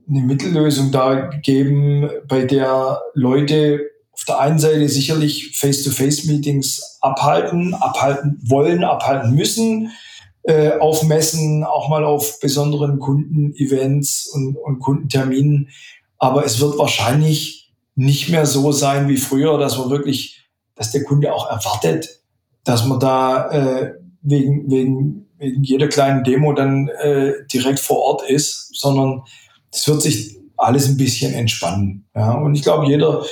eine 0.08 0.20
Mittellösung 0.22 0.90
da 0.90 1.30
geben, 1.42 2.08
bei 2.26 2.44
der 2.44 3.02
Leute 3.14 3.90
auf 4.12 4.24
der 4.24 4.40
einen 4.40 4.58
Seite 4.58 4.88
sicherlich 4.88 5.56
Face-to-Face-Meetings 5.56 6.98
abhalten, 7.00 7.74
abhalten 7.74 8.38
wollen, 8.42 8.84
abhalten 8.84 9.34
müssen, 9.34 9.90
äh, 10.42 10.78
auf 10.78 11.02
Messen, 11.02 11.64
auch 11.64 11.88
mal 11.88 12.04
auf 12.04 12.40
besonderen 12.40 12.98
Kundenevents 12.98 14.26
und, 14.26 14.56
und 14.56 14.78
Kundenterminen. 14.78 15.68
Aber 16.18 16.44
es 16.44 16.60
wird 16.60 16.78
wahrscheinlich 16.78 17.72
nicht 17.94 18.28
mehr 18.28 18.46
so 18.46 18.72
sein 18.72 19.08
wie 19.08 19.16
früher, 19.16 19.58
dass 19.58 19.78
man 19.78 19.90
wirklich, 19.90 20.48
dass 20.74 20.92
der 20.92 21.04
Kunde 21.04 21.34
auch 21.34 21.50
erwartet, 21.50 22.20
dass 22.64 22.86
man 22.86 23.00
da 23.00 23.50
äh, 23.50 23.94
wegen, 24.22 24.70
wegen, 24.70 25.26
wegen 25.38 25.62
jeder 25.62 25.88
kleinen 25.88 26.24
Demo 26.24 26.52
dann 26.52 26.88
äh, 26.88 27.32
direkt 27.52 27.80
vor 27.80 27.98
Ort 27.98 28.28
ist, 28.28 28.70
sondern 28.74 29.22
es 29.72 29.86
wird 29.88 30.02
sich 30.02 30.38
alles 30.56 30.88
ein 30.88 30.96
bisschen 30.96 31.32
entspannen. 31.32 32.06
Ja? 32.14 32.32
Und 32.32 32.54
ich 32.54 32.62
glaube, 32.62 32.86
jeder, 32.86 33.24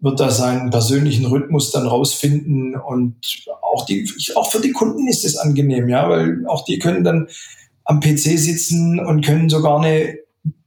wird 0.00 0.20
da 0.20 0.30
seinen 0.30 0.70
persönlichen 0.70 1.26
Rhythmus 1.26 1.70
dann 1.70 1.86
rausfinden 1.86 2.76
und 2.76 3.16
auch 3.62 3.86
die, 3.86 4.08
auch 4.34 4.50
für 4.50 4.60
die 4.60 4.72
Kunden 4.72 5.08
ist 5.08 5.24
es 5.24 5.36
angenehm, 5.36 5.88
ja, 5.88 6.08
weil 6.08 6.46
auch 6.46 6.64
die 6.64 6.78
können 6.78 7.04
dann 7.04 7.28
am 7.84 8.00
PC 8.00 8.38
sitzen 8.38 9.00
und 9.00 9.24
können 9.24 9.48
sogar 9.48 9.80
eine 9.80 10.18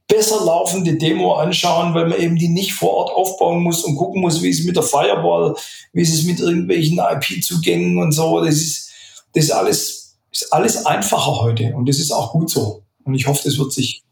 besser 0.08 0.44
laufende 0.44 0.96
Demo 0.96 1.34
anschauen, 1.34 1.94
weil 1.94 2.08
man 2.08 2.18
eben 2.18 2.36
die 2.36 2.48
nicht 2.48 2.72
vor 2.72 2.90
Ort 2.90 3.12
aufbauen 3.12 3.62
muss 3.62 3.84
und 3.84 3.96
gucken 3.96 4.20
muss, 4.20 4.42
wie 4.42 4.50
es 4.50 4.64
mit 4.64 4.74
der 4.74 4.82
Firewall, 4.82 5.54
wie 5.92 6.02
ist 6.02 6.12
es 6.12 6.24
mit 6.24 6.40
irgendwelchen 6.40 6.98
IP-Zugängen 6.98 7.98
und 7.98 8.12
so. 8.12 8.44
Das 8.44 8.56
ist, 8.56 8.90
das 9.32 9.44
ist 9.44 9.50
alles, 9.52 10.18
ist 10.32 10.52
alles 10.52 10.84
einfacher 10.84 11.40
heute 11.40 11.74
und 11.76 11.88
das 11.88 11.98
ist 11.98 12.10
auch 12.10 12.32
gut 12.32 12.50
so. 12.50 12.82
Und 13.04 13.14
ich 13.14 13.28
hoffe, 13.28 13.42
das 13.44 13.58
wird 13.58 13.72
sich, 13.72 14.02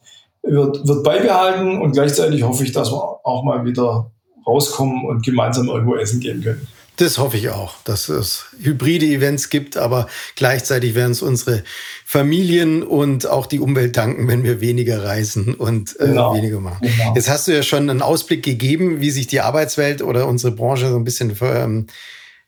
wird, 0.43 0.87
wird 0.87 1.03
beibehalten 1.03 1.81
und 1.81 1.93
gleichzeitig 1.93 2.45
hoffe 2.45 2.62
ich, 2.62 2.73
dass 2.73 2.93
wir 2.93 3.27
auch 3.27 3.43
mal 3.43 3.64
wieder 3.64 4.12
rauskommen 4.49 5.05
und 5.05 5.25
gemeinsam 5.25 5.69
irgendwo 5.69 5.97
essen 5.97 6.21
gehen 6.21 6.43
können. 6.43 6.67
Das 6.99 7.19
hoffe 7.19 7.37
ich 7.37 7.51
auch, 7.51 7.77
dass 7.85 8.09
es 8.09 8.47
hybride 8.61 9.07
Events 9.07 9.51
gibt, 9.51 9.77
aber 9.77 10.09
gleichzeitig 10.35 10.97
werden 10.97 11.13
es 11.13 11.23
unsere 11.23 11.63
Familien 12.05 12.83
und 12.83 13.29
auch 13.29 13.47
die 13.47 13.61
Umwelt 13.61 13.97
danken, 13.97 14.27
wenn 14.27 14.43
wir 14.43 14.61
weniger 14.61 15.05
reisen 15.05 15.55
und 15.55 15.95
äh, 16.01 16.07
genau. 16.07 16.35
weniger 16.35 16.59
machen. 16.59 16.89
Genau. 16.89 17.15
Jetzt 17.15 17.29
hast 17.29 17.47
du 17.47 17.55
ja 17.55 17.63
schon 17.63 17.89
einen 17.89 18.03
Ausblick 18.03 18.43
gegeben, 18.43 19.01
wie 19.01 19.13
sich 19.13 19.29
die 19.29 19.41
Arbeitswelt 19.41 20.03
oder 20.03 20.27
unsere 20.27 20.53
Branche 20.53 20.89
so 20.89 20.97
ein 20.97 21.05
bisschen 21.05 21.37
ver 21.37 21.63
ähm, 21.63 21.87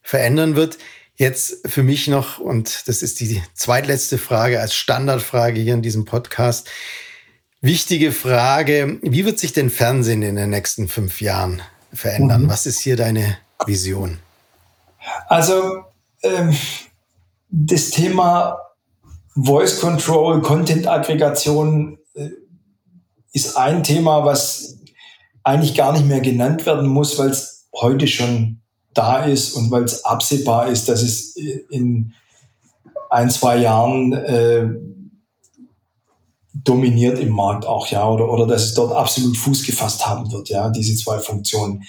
verändern 0.02 0.56
wird. 0.56 0.78
Jetzt 1.14 1.68
für 1.68 1.84
mich 1.84 2.08
noch, 2.08 2.40
und 2.40 2.88
das 2.88 3.02
ist 3.02 3.20
die 3.20 3.40
zweitletzte 3.54 4.18
Frage 4.18 4.60
als 4.60 4.74
Standardfrage 4.74 5.60
hier 5.60 5.74
in 5.74 5.82
diesem 5.82 6.06
Podcast. 6.06 6.68
Wichtige 7.60 8.10
Frage, 8.10 8.98
wie 9.02 9.24
wird 9.24 9.38
sich 9.38 9.52
denn 9.52 9.70
Fernsehen 9.70 10.22
in 10.22 10.34
den 10.34 10.50
nächsten 10.50 10.88
fünf 10.88 11.20
Jahren 11.20 11.62
verändern? 11.92 12.44
Mhm. 12.44 12.48
Was 12.48 12.66
ist 12.66 12.80
hier 12.80 12.96
deine 12.96 13.38
Vision? 13.66 14.18
Also 15.28 15.84
ähm, 16.22 16.56
das 17.50 17.90
Thema 17.90 18.58
Voice 19.34 19.80
Control, 19.80 20.42
Content 20.42 20.86
Aggregation 20.86 21.98
äh, 22.14 22.30
ist 23.32 23.56
ein 23.56 23.82
Thema, 23.82 24.24
was 24.24 24.76
eigentlich 25.42 25.74
gar 25.74 25.92
nicht 25.92 26.06
mehr 26.06 26.20
genannt 26.20 26.66
werden 26.66 26.88
muss, 26.88 27.18
weil 27.18 27.30
es 27.30 27.68
heute 27.74 28.06
schon 28.06 28.60
da 28.92 29.24
ist 29.24 29.54
und 29.54 29.70
weil 29.70 29.84
es 29.84 30.04
absehbar 30.04 30.68
ist, 30.68 30.88
dass 30.88 31.02
es 31.02 31.36
in 31.36 32.12
ein, 33.08 33.30
zwei 33.30 33.56
Jahren 33.56 34.12
äh, 34.12 34.68
dominiert 36.64 37.18
im 37.18 37.30
Markt 37.30 37.66
auch, 37.66 37.86
ja, 37.88 38.08
oder, 38.08 38.30
oder 38.30 38.46
dass 38.46 38.64
es 38.64 38.74
dort 38.74 38.92
absolut 38.92 39.36
Fuß 39.36 39.64
gefasst 39.64 40.06
haben 40.06 40.30
wird, 40.32 40.48
ja, 40.48 40.70
diese 40.70 40.94
zwei 40.96 41.18
Funktionen. 41.18 41.84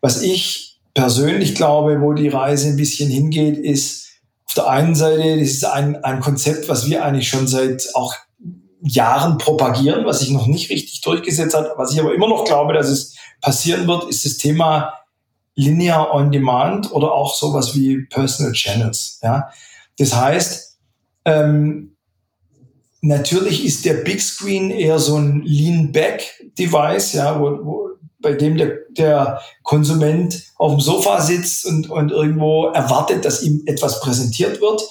Was 0.00 0.22
ich 0.22 0.80
persönlich 0.94 1.54
glaube, 1.54 2.00
wo 2.00 2.12
die 2.12 2.28
Reise 2.28 2.68
ein 2.68 2.76
bisschen 2.76 3.10
hingeht, 3.10 3.56
ist 3.58 4.08
auf 4.46 4.54
der 4.54 4.68
einen 4.68 4.94
Seite, 4.94 5.38
das 5.38 5.48
ist 5.48 5.64
ein, 5.64 6.02
ein 6.04 6.20
Konzept, 6.20 6.68
was 6.68 6.86
wir 6.86 7.04
eigentlich 7.04 7.28
schon 7.28 7.46
seit 7.46 7.88
auch 7.94 8.14
Jahren 8.82 9.38
propagieren, 9.38 10.04
was 10.04 10.20
sich 10.20 10.30
noch 10.30 10.46
nicht 10.46 10.70
richtig 10.70 11.00
durchgesetzt 11.00 11.56
hat, 11.56 11.70
was 11.76 11.92
ich 11.92 12.00
aber 12.00 12.14
immer 12.14 12.28
noch 12.28 12.44
glaube, 12.44 12.72
dass 12.72 12.88
es 12.88 13.16
passieren 13.40 13.86
wird, 13.86 14.08
ist 14.08 14.24
das 14.24 14.36
Thema 14.36 14.92
Linear 15.54 16.12
on 16.14 16.32
Demand 16.32 16.92
oder 16.92 17.12
auch 17.12 17.34
sowas 17.34 17.74
wie 17.74 18.06
Personal 18.06 18.52
Channels. 18.52 19.20
Ja? 19.22 19.50
Das 19.98 20.14
heißt, 20.14 20.78
ähm, 21.24 21.91
natürlich 23.02 23.64
ist 23.64 23.84
der 23.84 23.94
Big 23.94 24.22
Screen 24.22 24.70
eher 24.70 24.98
so 24.98 25.16
ein 25.16 25.42
Lean-Back-Device, 25.44 27.12
ja, 27.12 27.38
wo, 27.38 27.58
wo, 27.64 27.88
bei 28.20 28.32
dem 28.32 28.56
der, 28.56 28.78
der 28.90 29.40
Konsument 29.64 30.44
auf 30.56 30.72
dem 30.72 30.80
Sofa 30.80 31.20
sitzt 31.20 31.66
und, 31.66 31.90
und 31.90 32.12
irgendwo 32.12 32.68
erwartet, 32.68 33.24
dass 33.24 33.42
ihm 33.42 33.62
etwas 33.66 34.00
präsentiert 34.00 34.60
wird. 34.60 34.82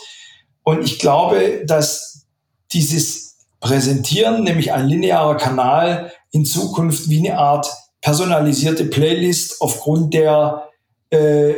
Und 0.64 0.84
ich 0.84 1.00
glaube, 1.00 1.64
dass 1.66 2.26
dieses 2.74 3.38
Präsentieren, 3.62 4.44
nämlich 4.44 4.74
ein 4.74 4.88
linearer 4.88 5.38
Kanal, 5.38 6.12
in 6.32 6.46
Zukunft 6.46 7.10
wie 7.10 7.20
eine 7.20 7.38
Art 7.38 7.68
personalisierte 8.02 8.86
Playlist 8.86 9.62
aufgrund 9.62 10.14
der 10.14 10.68
äh, 11.12 11.54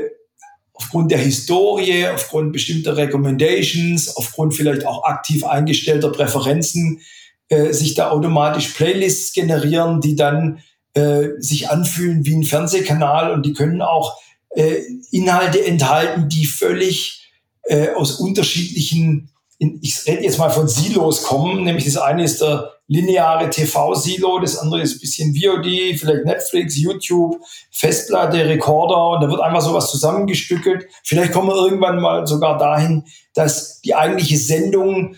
aufgrund 0.73 1.11
der 1.11 1.19
Historie, 1.19 2.07
aufgrund 2.07 2.51
bestimmter 2.51 2.97
Recommendations, 2.97 4.15
aufgrund 4.15 4.55
vielleicht 4.55 4.85
auch 4.85 5.03
aktiv 5.03 5.45
eingestellter 5.45 6.11
Präferenzen 6.11 7.01
äh, 7.49 7.71
sich 7.73 7.93
da 7.93 8.09
automatisch 8.09 8.69
Playlists 8.69 9.33
generieren, 9.33 10.01
die 10.01 10.15
dann 10.15 10.63
äh, 10.93 11.29
sich 11.37 11.69
anfühlen 11.69 12.25
wie 12.25 12.35
ein 12.35 12.43
Fernsehkanal 12.43 13.31
und 13.31 13.45
die 13.45 13.53
können 13.53 13.81
auch 13.81 14.19
äh, 14.49 14.81
Inhalte 15.11 15.63
enthalten, 15.65 16.29
die 16.29 16.45
völlig 16.45 17.31
äh, 17.63 17.89
aus 17.89 18.19
unterschiedlichen, 18.19 19.29
in, 19.57 19.79
ich 19.81 20.05
rede 20.07 20.23
jetzt 20.23 20.37
mal 20.37 20.49
von 20.49 20.67
Silos 20.67 21.23
kommen, 21.23 21.63
nämlich 21.63 21.85
das 21.85 21.97
eine 21.97 22.23
ist 22.23 22.41
der 22.41 22.72
lineare 22.87 23.49
TV-Silo, 23.49 24.39
das 24.39 24.57
andere 24.57 24.81
ist 24.81 24.95
ein 24.95 24.99
bisschen 24.99 25.35
VOD, 25.35 25.97
vielleicht 25.99 26.25
Netflix, 26.25 26.77
YouTube, 26.77 27.37
Festplatte, 27.71 28.45
Recorder 28.45 29.11
und 29.11 29.21
da 29.21 29.29
wird 29.29 29.41
einfach 29.41 29.61
sowas 29.61 29.89
zusammengestückelt. 29.89 30.85
Vielleicht 31.03 31.31
kommen 31.31 31.47
wir 31.47 31.55
irgendwann 31.55 32.01
mal 32.01 32.27
sogar 32.27 32.57
dahin, 32.57 33.05
dass 33.33 33.81
die 33.81 33.95
eigentliche 33.95 34.37
Sendung 34.37 35.15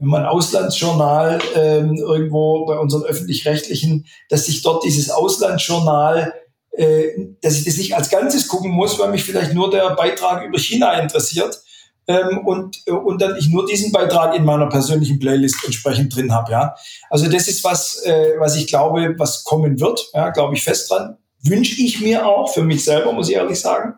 wenn 0.00 0.08
man 0.08 0.26
Auslandsjournal 0.26 1.40
ähm, 1.56 1.96
irgendwo 1.96 2.64
bei 2.66 2.78
unseren 2.78 3.02
öffentlich-rechtlichen, 3.02 4.06
dass 4.28 4.46
sich 4.46 4.62
dort 4.62 4.84
dieses 4.84 5.10
Auslandsjournal, 5.10 6.32
äh, 6.72 7.08
dass 7.42 7.58
ich 7.58 7.64
das 7.64 7.76
nicht 7.76 7.96
als 7.96 8.08
Ganzes 8.08 8.46
gucken 8.46 8.70
muss, 8.70 8.98
weil 8.98 9.10
mich 9.10 9.24
vielleicht 9.24 9.54
nur 9.54 9.70
der 9.70 9.90
Beitrag 9.96 10.44
über 10.46 10.58
China 10.58 10.92
interessiert, 11.00 11.60
ähm, 12.08 12.38
und, 12.38 12.82
äh, 12.86 12.92
und 12.92 13.20
dann 13.20 13.36
ich 13.36 13.50
nur 13.50 13.66
diesen 13.66 13.92
Beitrag 13.92 14.34
in 14.34 14.44
meiner 14.44 14.66
persönlichen 14.66 15.18
Playlist 15.18 15.62
entsprechend 15.64 16.14
drin 16.16 16.32
habe. 16.32 16.50
Ja? 16.50 16.74
Also 17.10 17.28
das 17.28 17.46
ist 17.46 17.62
was, 17.62 18.02
äh, 18.02 18.32
was 18.38 18.56
ich 18.56 18.66
glaube, 18.66 19.14
was 19.18 19.44
kommen 19.44 19.78
wird, 19.78 20.10
ja, 20.14 20.30
glaube 20.30 20.54
ich 20.54 20.64
fest 20.64 20.90
dran. 20.90 21.18
Wünsche 21.42 21.80
ich 21.80 22.00
mir 22.00 22.26
auch 22.26 22.52
für 22.52 22.62
mich 22.62 22.82
selber, 22.82 23.12
muss 23.12 23.28
ich 23.28 23.36
ehrlich 23.36 23.60
sagen. 23.60 23.94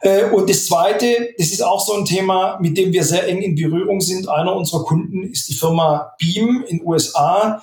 Äh, 0.00 0.24
und 0.30 0.48
das 0.48 0.66
Zweite, 0.66 1.34
das 1.36 1.48
ist 1.48 1.62
auch 1.62 1.86
so 1.86 1.92
ein 1.92 2.06
Thema, 2.06 2.58
mit 2.60 2.76
dem 2.78 2.92
wir 2.92 3.04
sehr 3.04 3.28
eng 3.28 3.42
in 3.42 3.54
Berührung 3.54 4.00
sind. 4.00 4.28
Einer 4.28 4.56
unserer 4.56 4.84
Kunden 4.84 5.22
ist 5.24 5.48
die 5.48 5.54
Firma 5.54 6.14
Beam 6.18 6.64
in 6.66 6.82
USA, 6.82 7.62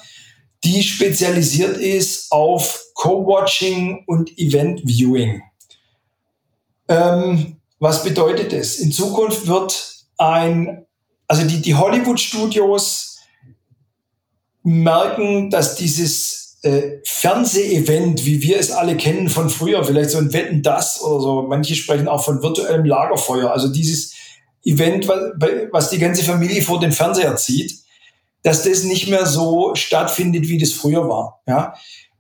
die 0.64 0.84
spezialisiert 0.84 1.78
ist 1.78 2.32
auf 2.32 2.84
Co-Watching 2.94 4.04
und 4.06 4.38
Event 4.38 4.82
Viewing. 4.86 5.42
Ähm, 6.88 7.58
was 7.80 8.04
bedeutet 8.04 8.54
es? 8.54 8.80
In 8.80 8.92
Zukunft 8.92 9.48
wird 9.48 10.06
ein, 10.18 10.86
also 11.28 11.44
die, 11.44 11.62
die 11.62 11.76
Hollywood-Studios 11.76 13.20
merken, 14.64 15.50
dass 15.50 15.76
dieses 15.76 16.58
äh, 16.64 16.98
Fernsehevent, 17.06 18.26
wie 18.26 18.42
wir 18.42 18.60
es 18.60 18.72
alle 18.72 18.98
kennen 18.98 19.30
von 19.30 19.50
früher, 19.50 19.84
vielleicht 19.84 20.10
so 20.10 20.18
ein 20.18 20.34
Wetten 20.34 20.64
das 20.64 21.02
oder 21.02 21.22
so, 21.22 21.42
manche 21.44 21.76
sprechen 21.76 22.08
auch 22.08 22.24
von 22.24 22.42
virtuellem 22.42 22.86
Lagerfeuer, 22.86 23.52
also 23.52 23.68
dieses 23.70 24.14
Event, 24.64 25.08
was, 25.08 25.90
die 25.92 26.00
ganze 26.00 26.24
Familie 26.24 26.62
vor 26.62 26.80
den 26.80 26.92
Fernseher 26.92 27.38
zieht, 27.38 27.80
dass 28.44 28.64
das 28.64 28.84
nicht 28.84 29.08
mehr 29.08 29.26
so 29.26 29.76
stattfindet, 29.76 30.50
wie 30.50 30.58
das 30.58 30.74
früher 30.74 31.08
war. 31.08 31.42
Ja? 31.48 31.76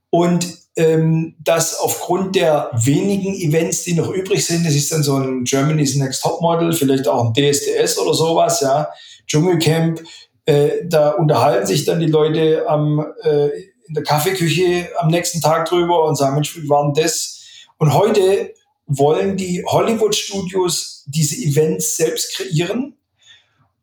Und 0.09 0.47
ähm, 0.77 1.35
dass 1.43 1.79
aufgrund 1.79 2.35
der 2.35 2.69
wenigen 2.73 3.33
Events, 3.33 3.83
die 3.83 3.93
noch 3.93 4.09
übrig 4.09 4.45
sind, 4.45 4.65
das 4.65 4.75
ist 4.75 4.91
dann 4.91 5.01
so 5.01 5.17
ein 5.17 5.43
Germany's 5.43 5.95
Next 5.95 6.21
Top 6.21 6.39
Model, 6.39 6.71
vielleicht 6.71 7.07
auch 7.07 7.25
ein 7.25 7.33
DSDS 7.33 7.97
oder 7.97 8.13
sowas, 8.13 8.61
ja, 8.61 8.87
Dschungelcamp, 9.25 10.03
äh, 10.45 10.85
da 10.85 11.11
unterhalten 11.11 11.65
sich 11.65 11.83
dann 11.83 11.99
die 11.99 12.05
Leute 12.05 12.69
am, 12.69 13.03
äh, 13.23 13.47
in 13.87 13.95
der 13.95 14.03
Kaffeeküche 14.03 14.89
am 14.99 15.09
nächsten 15.09 15.41
Tag 15.41 15.67
drüber 15.67 16.05
und 16.05 16.15
sagen, 16.15 16.35
Mensch, 16.35 16.55
wie 16.55 16.69
war 16.69 16.83
denn 16.83 17.03
das? 17.03 17.41
Und 17.79 17.93
heute 17.93 18.53
wollen 18.85 19.35
die 19.35 19.63
Hollywood-Studios 19.65 21.05
diese 21.07 21.35
Events 21.37 21.97
selbst 21.97 22.35
kreieren 22.35 22.95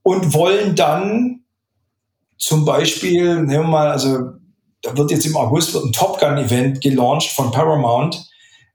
und 0.02 0.32
wollen 0.32 0.76
dann 0.76 1.40
zum 2.38 2.64
Beispiel, 2.64 3.34
nehmen 3.36 3.46
wir 3.46 3.62
mal, 3.62 3.90
also 3.90 4.34
da 4.84 4.96
wird 4.96 5.10
jetzt 5.10 5.26
im 5.26 5.36
August 5.36 5.74
wird 5.74 5.84
ein 5.84 5.92
Top 5.92 6.20
Gun 6.20 6.38
Event 6.38 6.80
gelauncht 6.80 7.30
von 7.30 7.50
Paramount. 7.50 8.28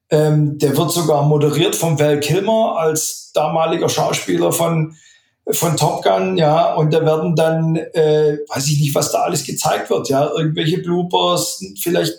Ähm, 0.10 0.58
der 0.58 0.76
wird 0.76 0.92
sogar 0.92 1.24
moderiert 1.24 1.76
von 1.76 2.00
Val 2.00 2.20
Kilmer 2.20 2.76
als 2.78 3.32
damaliger 3.34 3.88
Schauspieler 3.88 4.52
von 4.52 4.96
von 5.52 5.76
Top 5.78 6.04
Gun, 6.04 6.38
ja, 6.38 6.76
und 6.76 6.94
da 6.94 7.04
werden 7.04 7.36
dann, 7.36 7.76
äh, 7.76 8.38
weiß 8.48 8.68
ich 8.68 8.80
nicht, 8.80 8.96
was 8.96 9.12
da 9.12 9.20
alles 9.20 9.44
gezeigt 9.44 9.90
wird, 9.90 10.10
ja, 10.10 10.30
irgendwelche 10.30 10.80
Bloopers, 10.80 11.64
vielleicht, 11.82 12.14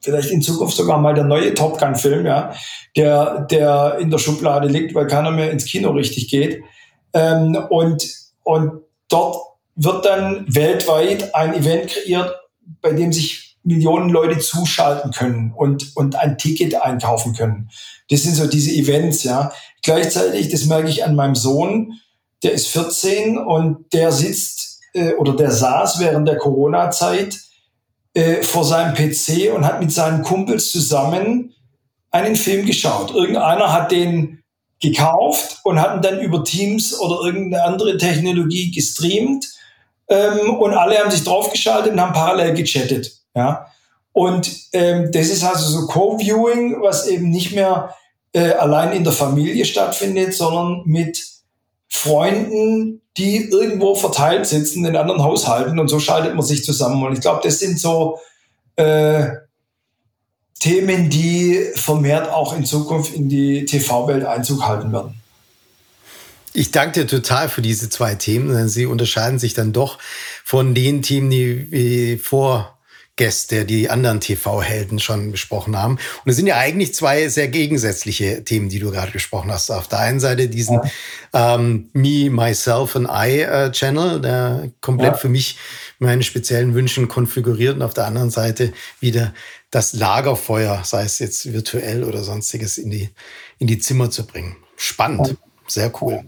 vielleicht 0.00 0.30
in 0.30 0.42
Zukunft 0.42 0.76
sogar 0.76 0.98
mal 0.98 1.14
der 1.14 1.24
neue 1.24 1.54
Top 1.54 1.78
Gun 1.78 1.94
Film, 1.94 2.26
ja, 2.26 2.52
der, 2.96 3.46
der 3.50 3.96
in 3.98 4.10
der 4.10 4.18
Schublade 4.18 4.68
liegt, 4.68 4.94
weil 4.94 5.06
keiner 5.06 5.30
mehr 5.30 5.50
ins 5.50 5.64
Kino 5.64 5.90
richtig 5.92 6.28
geht. 6.28 6.62
Ähm, 7.14 7.56
und, 7.70 8.06
und 8.42 8.82
dort 9.08 9.38
wird 9.74 10.04
dann 10.04 10.44
weltweit 10.48 11.34
ein 11.34 11.54
Event 11.54 11.88
kreiert, 11.88 12.34
bei 12.80 12.92
dem 12.92 13.12
sich 13.12 13.56
Millionen 13.62 14.10
Leute 14.10 14.38
zuschalten 14.38 15.10
können 15.10 15.52
und, 15.54 15.96
und 15.96 16.14
ein 16.14 16.38
Ticket 16.38 16.80
einkaufen 16.80 17.34
können. 17.34 17.68
Das 18.08 18.22
sind 18.22 18.36
so 18.36 18.46
diese 18.46 18.70
Events, 18.70 19.24
ja. 19.24 19.52
Gleichzeitig, 19.82 20.50
das 20.50 20.66
merke 20.66 20.88
ich 20.88 21.04
an 21.04 21.16
meinem 21.16 21.34
Sohn, 21.34 21.94
der 22.44 22.52
ist 22.52 22.68
14 22.68 23.38
und 23.38 23.92
der 23.92 24.12
sitzt 24.12 24.80
äh, 24.92 25.14
oder 25.14 25.34
der 25.34 25.50
saß 25.50 25.98
während 25.98 26.28
der 26.28 26.36
Corona-Zeit 26.36 27.40
äh, 28.14 28.42
vor 28.42 28.64
seinem 28.64 28.94
PC 28.94 29.52
und 29.54 29.64
hat 29.64 29.80
mit 29.80 29.92
seinen 29.92 30.22
Kumpels 30.22 30.70
zusammen 30.70 31.52
einen 32.12 32.36
Film 32.36 32.66
geschaut. 32.66 33.12
Irgendeiner 33.14 33.72
hat 33.72 33.90
den 33.90 34.42
gekauft 34.80 35.60
und 35.64 35.80
hat 35.80 35.96
ihn 35.96 36.02
dann 36.02 36.20
über 36.20 36.44
Teams 36.44 36.98
oder 37.00 37.26
irgendeine 37.26 37.64
andere 37.64 37.96
Technologie 37.96 38.70
gestreamt 38.70 39.55
ähm, 40.08 40.54
und 40.58 40.74
alle 40.74 40.98
haben 40.98 41.10
sich 41.10 41.24
draufgeschaltet 41.24 41.92
und 41.92 42.00
haben 42.00 42.12
parallel 42.12 42.54
gechattet. 42.54 43.12
Ja? 43.34 43.66
Und 44.12 44.50
ähm, 44.72 45.10
das 45.12 45.28
ist 45.28 45.44
also 45.44 45.66
so 45.66 45.86
Co-Viewing, 45.86 46.80
was 46.80 47.06
eben 47.06 47.30
nicht 47.30 47.54
mehr 47.54 47.94
äh, 48.32 48.52
allein 48.52 48.92
in 48.92 49.04
der 49.04 49.12
Familie 49.12 49.64
stattfindet, 49.64 50.34
sondern 50.34 50.82
mit 50.84 51.22
Freunden, 51.88 53.02
die 53.16 53.48
irgendwo 53.48 53.94
verteilt 53.94 54.46
sitzen 54.46 54.84
in 54.84 54.96
anderen 54.96 55.22
Haushalten 55.22 55.78
und 55.78 55.88
so 55.88 55.98
schaltet 55.98 56.34
man 56.34 56.44
sich 56.44 56.64
zusammen. 56.64 57.02
Und 57.04 57.14
ich 57.14 57.20
glaube, 57.20 57.40
das 57.42 57.58
sind 57.58 57.78
so 57.78 58.18
äh, 58.76 59.28
Themen, 60.58 61.10
die 61.10 61.70
vermehrt 61.74 62.30
auch 62.30 62.56
in 62.56 62.64
Zukunft 62.64 63.14
in 63.14 63.28
die 63.28 63.64
TV-Welt 63.64 64.24
Einzug 64.24 64.66
halten 64.66 64.92
werden. 64.92 65.14
Ich 66.56 66.70
danke 66.70 67.00
dir 67.00 67.06
total 67.06 67.50
für 67.50 67.60
diese 67.60 67.90
zwei 67.90 68.14
Themen. 68.14 68.70
Sie 68.70 68.86
unterscheiden 68.86 69.38
sich 69.38 69.52
dann 69.52 69.74
doch 69.74 69.98
von 70.42 70.74
den 70.74 71.02
Themen, 71.02 71.28
die 71.28 71.70
wir 71.70 72.18
vor 72.18 72.78
Gäste, 73.16 73.66
die 73.66 73.90
anderen 73.90 74.20
TV-Helden 74.20 74.98
schon 74.98 75.32
besprochen 75.32 75.76
haben. 75.76 75.98
Und 76.24 76.30
es 76.30 76.36
sind 76.36 76.46
ja 76.46 76.56
eigentlich 76.56 76.94
zwei 76.94 77.28
sehr 77.28 77.48
gegensätzliche 77.48 78.42
Themen, 78.42 78.70
die 78.70 78.78
du 78.78 78.90
gerade 78.90 79.12
gesprochen 79.12 79.52
hast. 79.52 79.70
Auf 79.70 79.88
der 79.88 79.98
einen 79.98 80.18
Seite 80.18 80.48
diesen 80.48 80.80
ja. 81.34 81.56
ähm, 81.56 81.90
Me, 81.92 82.30
Myself 82.30 82.96
and 82.96 83.08
I 83.10 83.42
äh, 83.42 83.70
Channel, 83.72 84.22
der 84.22 84.70
komplett 84.80 85.12
ja. 85.12 85.18
für 85.18 85.28
mich 85.28 85.58
meine 85.98 86.22
speziellen 86.22 86.74
Wünschen 86.74 87.06
konfiguriert 87.06 87.76
und 87.76 87.82
auf 87.82 87.92
der 87.92 88.06
anderen 88.06 88.30
Seite 88.30 88.72
wieder 88.98 89.34
das 89.70 89.92
Lagerfeuer, 89.92 90.80
sei 90.84 91.02
es 91.02 91.18
jetzt 91.18 91.52
virtuell 91.52 92.02
oder 92.02 92.24
sonstiges, 92.24 92.78
in 92.78 92.88
die, 92.88 93.10
in 93.58 93.66
die 93.66 93.78
Zimmer 93.78 94.10
zu 94.10 94.26
bringen. 94.26 94.56
Spannend, 94.76 95.36
sehr 95.66 95.92
cool. 96.00 96.24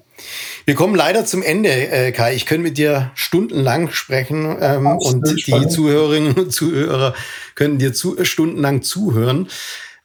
Wir 0.64 0.74
kommen 0.74 0.94
leider 0.94 1.24
zum 1.24 1.42
Ende, 1.42 1.70
äh, 1.70 2.12
Kai. 2.12 2.34
Ich 2.34 2.46
könnte 2.46 2.62
mit 2.62 2.78
dir 2.78 3.10
stundenlang 3.14 3.90
sprechen 3.90 4.56
ähm, 4.60 4.86
und 4.86 5.28
die 5.30 5.40
spannend. 5.40 5.72
Zuhörerinnen 5.72 6.34
und 6.34 6.52
Zuhörer 6.52 7.14
können 7.54 7.78
dir 7.78 7.92
zu, 7.92 8.24
stundenlang 8.24 8.82
zuhören. 8.82 9.48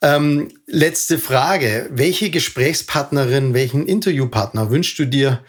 Ähm, 0.01 0.49
letzte 0.67 1.17
Frage. 1.17 1.89
Welche 1.91 2.29
Gesprächspartnerin, 2.29 3.53
welchen 3.53 3.85
Interviewpartner 3.85 4.69
wünschst 4.69 4.99
du 4.99 5.05
dir 5.05 5.39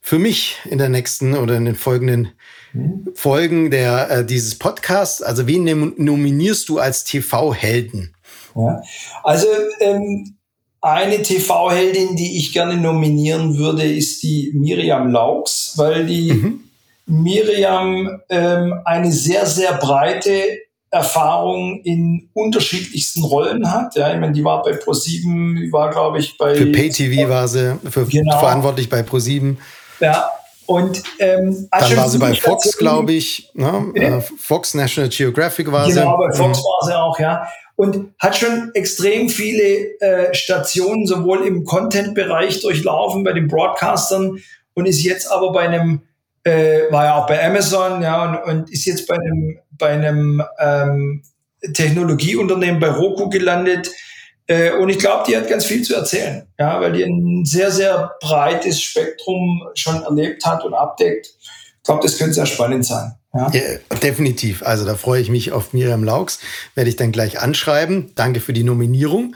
für 0.00 0.18
mich 0.18 0.56
in 0.64 0.78
der 0.78 0.88
nächsten 0.88 1.36
oder 1.36 1.56
in 1.56 1.66
den 1.66 1.74
folgenden 1.74 2.28
mhm. 2.72 3.08
Folgen 3.14 3.70
der, 3.70 4.10
äh, 4.10 4.24
dieses 4.24 4.58
Podcasts? 4.58 5.22
Also 5.22 5.46
wen 5.46 5.94
nominierst 5.98 6.68
du 6.70 6.78
als 6.78 7.04
TV-Helden? 7.04 8.14
Ja. 8.54 8.82
Also 9.22 9.46
ähm, 9.80 10.37
eine 10.80 11.22
TV-Heldin, 11.22 12.16
die 12.16 12.38
ich 12.38 12.52
gerne 12.52 12.76
nominieren 12.76 13.58
würde, 13.58 13.82
ist 13.82 14.22
die 14.22 14.52
Miriam 14.54 15.10
Laux, 15.10 15.74
weil 15.76 16.06
die 16.06 16.32
mhm. 16.32 16.60
Miriam 17.06 18.20
ähm, 18.28 18.74
eine 18.84 19.10
sehr, 19.10 19.46
sehr 19.46 19.74
breite 19.74 20.30
Erfahrung 20.90 21.82
in 21.82 22.30
unterschiedlichsten 22.32 23.22
Rollen 23.24 23.70
hat. 23.70 23.94
Ja, 23.96 24.12
ich 24.12 24.20
meine, 24.20 24.32
die 24.32 24.44
war 24.44 24.62
bei 24.62 24.72
ProSieben, 24.72 25.56
die 25.56 25.72
war, 25.72 25.90
glaube 25.90 26.18
ich, 26.20 26.38
bei. 26.38 26.54
Für 26.54 26.66
PayTV 26.66 27.28
war 27.28 27.48
sie 27.48 27.78
für 27.90 28.06
genau. 28.06 28.38
verantwortlich 28.38 28.88
bei 28.88 29.02
ProSieben. 29.02 29.58
Ja, 30.00 30.30
und 30.64 31.02
ähm, 31.18 31.68
dann 31.70 31.96
war 31.96 32.08
sie 32.08 32.18
bei 32.18 32.34
Fox, 32.34 32.76
glaube 32.76 33.12
ich. 33.12 33.50
Ne? 33.54 33.90
Äh, 33.94 34.20
Fox 34.20 34.74
National 34.74 35.10
Geographic 35.10 35.70
war 35.70 35.88
genau, 35.88 35.94
sie. 35.94 36.00
Genau, 36.00 36.16
bei 36.18 36.32
Fox 36.32 36.58
mhm. 36.58 36.62
war 36.62 36.86
sie 36.86 36.98
auch, 36.98 37.18
ja 37.18 37.48
und 37.78 38.12
hat 38.18 38.36
schon 38.36 38.72
extrem 38.74 39.28
viele 39.28 40.00
äh, 40.00 40.34
Stationen 40.34 41.06
sowohl 41.06 41.46
im 41.46 41.62
Content-Bereich 41.64 42.60
durchlaufen 42.60 43.22
bei 43.22 43.32
den 43.32 43.46
Broadcastern 43.46 44.40
und 44.74 44.86
ist 44.86 45.04
jetzt 45.04 45.30
aber 45.30 45.52
bei 45.52 45.60
einem, 45.60 46.02
äh, 46.42 46.90
war 46.90 47.04
ja 47.04 47.14
auch 47.14 47.28
bei 47.28 47.40
Amazon, 47.46 48.02
ja, 48.02 48.24
und, 48.24 48.52
und 48.52 48.72
ist 48.72 48.84
jetzt 48.84 49.06
bei 49.06 49.14
einem, 49.14 49.60
bei 49.70 49.90
einem 49.90 50.42
ähm, 50.58 51.22
Technologieunternehmen 51.72 52.80
bei 52.80 52.90
Roku 52.90 53.28
gelandet. 53.28 53.88
Äh, 54.48 54.72
und 54.72 54.88
ich 54.88 54.98
glaube, 54.98 55.22
die 55.28 55.36
hat 55.36 55.48
ganz 55.48 55.64
viel 55.64 55.82
zu 55.82 55.94
erzählen, 55.94 56.48
ja, 56.58 56.80
weil 56.80 56.94
die 56.94 57.04
ein 57.04 57.44
sehr, 57.44 57.70
sehr 57.70 58.10
breites 58.20 58.82
Spektrum 58.82 59.68
schon 59.74 60.02
erlebt 60.02 60.44
hat 60.44 60.64
und 60.64 60.74
abdeckt. 60.74 61.28
Ich 61.28 61.82
glaube, 61.84 62.02
das 62.02 62.18
könnte 62.18 62.34
sehr 62.34 62.46
spannend 62.46 62.84
sein. 62.84 63.12
Ja. 63.34 63.50
ja. 63.52 63.98
definitiv. 64.02 64.62
Also 64.62 64.84
da 64.84 64.94
freue 64.94 65.20
ich 65.20 65.30
mich 65.30 65.52
auf 65.52 65.72
Miriam 65.72 66.04
Laux. 66.04 66.38
Werde 66.74 66.90
ich 66.90 66.96
dann 66.96 67.12
gleich 67.12 67.40
anschreiben. 67.40 68.12
Danke 68.14 68.40
für 68.40 68.52
die 68.52 68.64
Nominierung. 68.64 69.34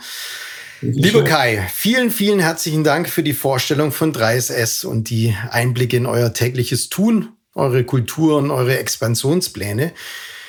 Lieber 0.81 1.23
Kai, 1.23 1.65
vielen, 1.73 2.11
vielen 2.11 2.41
herzlichen 2.41 2.83
Dank 2.83 3.09
für 3.09 3.23
die 3.23 3.35
Vorstellung 3.35 3.93
von 3.93 4.13
3SS 4.13 4.85
und 4.85 5.11
die 5.11 5.37
Einblicke 5.51 5.97
in 5.97 6.07
euer 6.07 6.33
tägliches 6.33 6.89
Tun, 6.89 7.29
eure 7.55 7.85
Kultur 7.85 8.39
und 8.39 8.51
eure 8.51 8.79
Expansionspläne. 8.79 9.93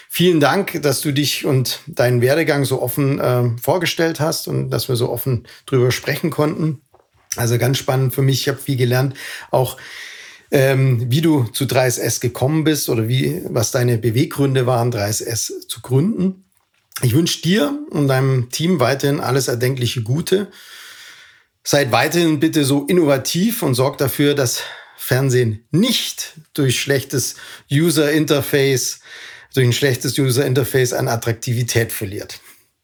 Vielen 0.10 0.40
Dank, 0.40 0.82
dass 0.82 1.02
du 1.02 1.12
dich 1.12 1.46
und 1.46 1.82
deinen 1.86 2.22
Werdegang 2.22 2.66
so 2.66 2.82
offen 2.82 3.20
äh, 3.20 3.50
vorgestellt 3.62 4.20
hast 4.20 4.48
und 4.48 4.72
dass 4.72 4.90
wir 4.90 4.96
so 4.96 5.12
offen 5.12 5.48
drüber 5.68 5.92
sprechen 5.92 6.32
konnten. 6.32 6.82
Also 7.36 7.60
ganz 7.60 7.78
spannend 7.78 8.16
für 8.16 8.24
mich. 8.24 8.42
Ich 8.42 8.48
habe 8.48 8.60
viel 8.60 8.78
gelernt, 8.78 9.16
auch 9.52 9.78
ähm, 10.54 11.10
wie 11.10 11.22
du 11.22 11.46
zu 11.46 11.66
3SS 11.66 12.22
gekommen 12.22 12.64
bist 12.64 12.88
oder 12.88 13.08
wie, 13.08 13.42
was 13.50 13.72
deine 13.72 13.98
Beweggründe 13.98 14.68
waren, 14.68 14.92
3SS 14.92 15.68
zu 15.68 15.82
gründen. 15.82 16.46
Ich 17.02 17.16
wünsche 17.16 17.42
dir 17.42 17.80
und 17.90 18.08
deinem 18.08 18.52
Team 18.52 18.80
weiterhin 18.80 19.20
alles 19.20 19.48
erdenkliche 19.48 20.04
Gute. 20.04 20.52
Seid 21.64 21.92
weiterhin 21.92 22.40
bitte 22.40 22.66
so 22.66 22.86
innovativ 22.86 23.64
und 23.64 23.74
sorgt 23.74 24.00
dafür, 24.00 24.36
dass 24.36 24.62
Fernsehen 24.96 25.66
nicht 25.72 26.34
durch 26.54 26.80
schlechtes 26.80 27.36
User 27.72 28.12
Interface, 28.12 29.00
durch 29.56 29.66
ein 29.66 29.74
schlechtes 29.74 30.20
User 30.20 30.46
Interface 30.46 30.94
an 30.94 31.08
Attraktivität 31.08 31.92
verliert. 31.92 32.40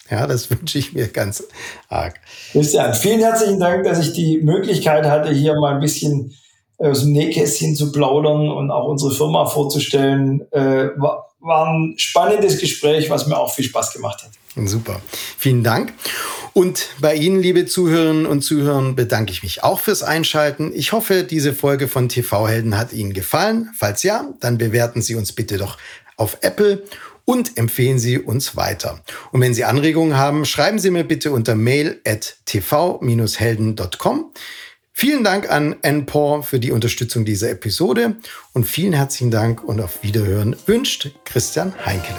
Ja, 0.09 0.25
das 0.25 0.49
wünsche 0.49 0.79
ich 0.79 0.93
mir 0.93 1.07
ganz 1.07 1.43
arg. 1.87 2.19
Christian, 2.51 2.95
vielen 2.95 3.19
herzlichen 3.19 3.59
Dank, 3.59 3.83
dass 3.83 3.99
ich 3.99 4.13
die 4.13 4.39
Möglichkeit 4.41 5.05
hatte, 5.05 5.31
hier 5.31 5.53
mal 5.53 5.75
ein 5.75 5.81
bisschen 5.81 6.33
aus 6.79 7.01
dem 7.01 7.11
Nähkästchen 7.11 7.75
zu 7.75 7.91
plaudern 7.91 8.49
und 8.49 8.71
auch 8.71 8.87
unsere 8.87 9.11
Firma 9.11 9.45
vorzustellen. 9.45 10.41
Äh, 10.51 10.89
war, 10.97 11.29
war 11.39 11.67
ein 11.67 11.93
spannendes 11.97 12.57
Gespräch, 12.57 13.09
was 13.09 13.27
mir 13.27 13.37
auch 13.37 13.53
viel 13.53 13.65
Spaß 13.65 13.93
gemacht 13.93 14.23
hat. 14.23 14.31
Super. 14.67 15.01
Vielen 15.37 15.63
Dank. 15.63 15.93
Und 16.53 16.89
bei 16.99 17.15
Ihnen, 17.15 17.41
liebe 17.41 17.65
Zuhörerinnen 17.65 18.25
und 18.25 18.41
Zuhörer, 18.41 18.93
bedanke 18.93 19.31
ich 19.31 19.43
mich 19.43 19.63
auch 19.63 19.79
fürs 19.79 20.03
Einschalten. 20.03 20.71
Ich 20.73 20.91
hoffe, 20.91 21.23
diese 21.23 21.53
Folge 21.53 21.87
von 21.87 22.09
TV 22.09 22.47
Helden 22.47 22.77
hat 22.77 22.91
Ihnen 22.91 23.13
gefallen. 23.13 23.69
Falls 23.77 24.03
ja, 24.03 24.33
dann 24.39 24.57
bewerten 24.57 25.01
Sie 25.01 25.15
uns 25.15 25.31
bitte 25.31 25.57
doch 25.57 25.77
auf 26.17 26.39
Apple 26.41 26.83
und 27.25 27.57
empfehlen 27.57 27.99
Sie 27.99 28.17
uns 28.17 28.55
weiter. 28.55 28.99
Und 29.31 29.41
wenn 29.41 29.53
Sie 29.53 29.63
Anregungen 29.63 30.17
haben, 30.17 30.45
schreiben 30.45 30.79
Sie 30.79 30.89
mir 30.89 31.03
bitte 31.03 31.31
unter 31.31 31.53
mail 31.55 32.01
at 32.05 32.37
tv-helden.com. 32.45 34.31
Vielen 34.99 35.23
Dank 35.23 35.49
an 35.49 35.77
NPOR 35.81 36.43
für 36.43 36.59
die 36.59 36.73
Unterstützung 36.73 37.23
dieser 37.23 37.49
Episode 37.51 38.17
und 38.51 38.65
vielen 38.65 38.91
herzlichen 38.91 39.31
Dank 39.31 39.63
und 39.63 39.79
auf 39.79 40.03
Wiederhören 40.03 40.57
wünscht 40.65 41.11
Christian 41.23 41.73
Heinkele. 41.85 42.17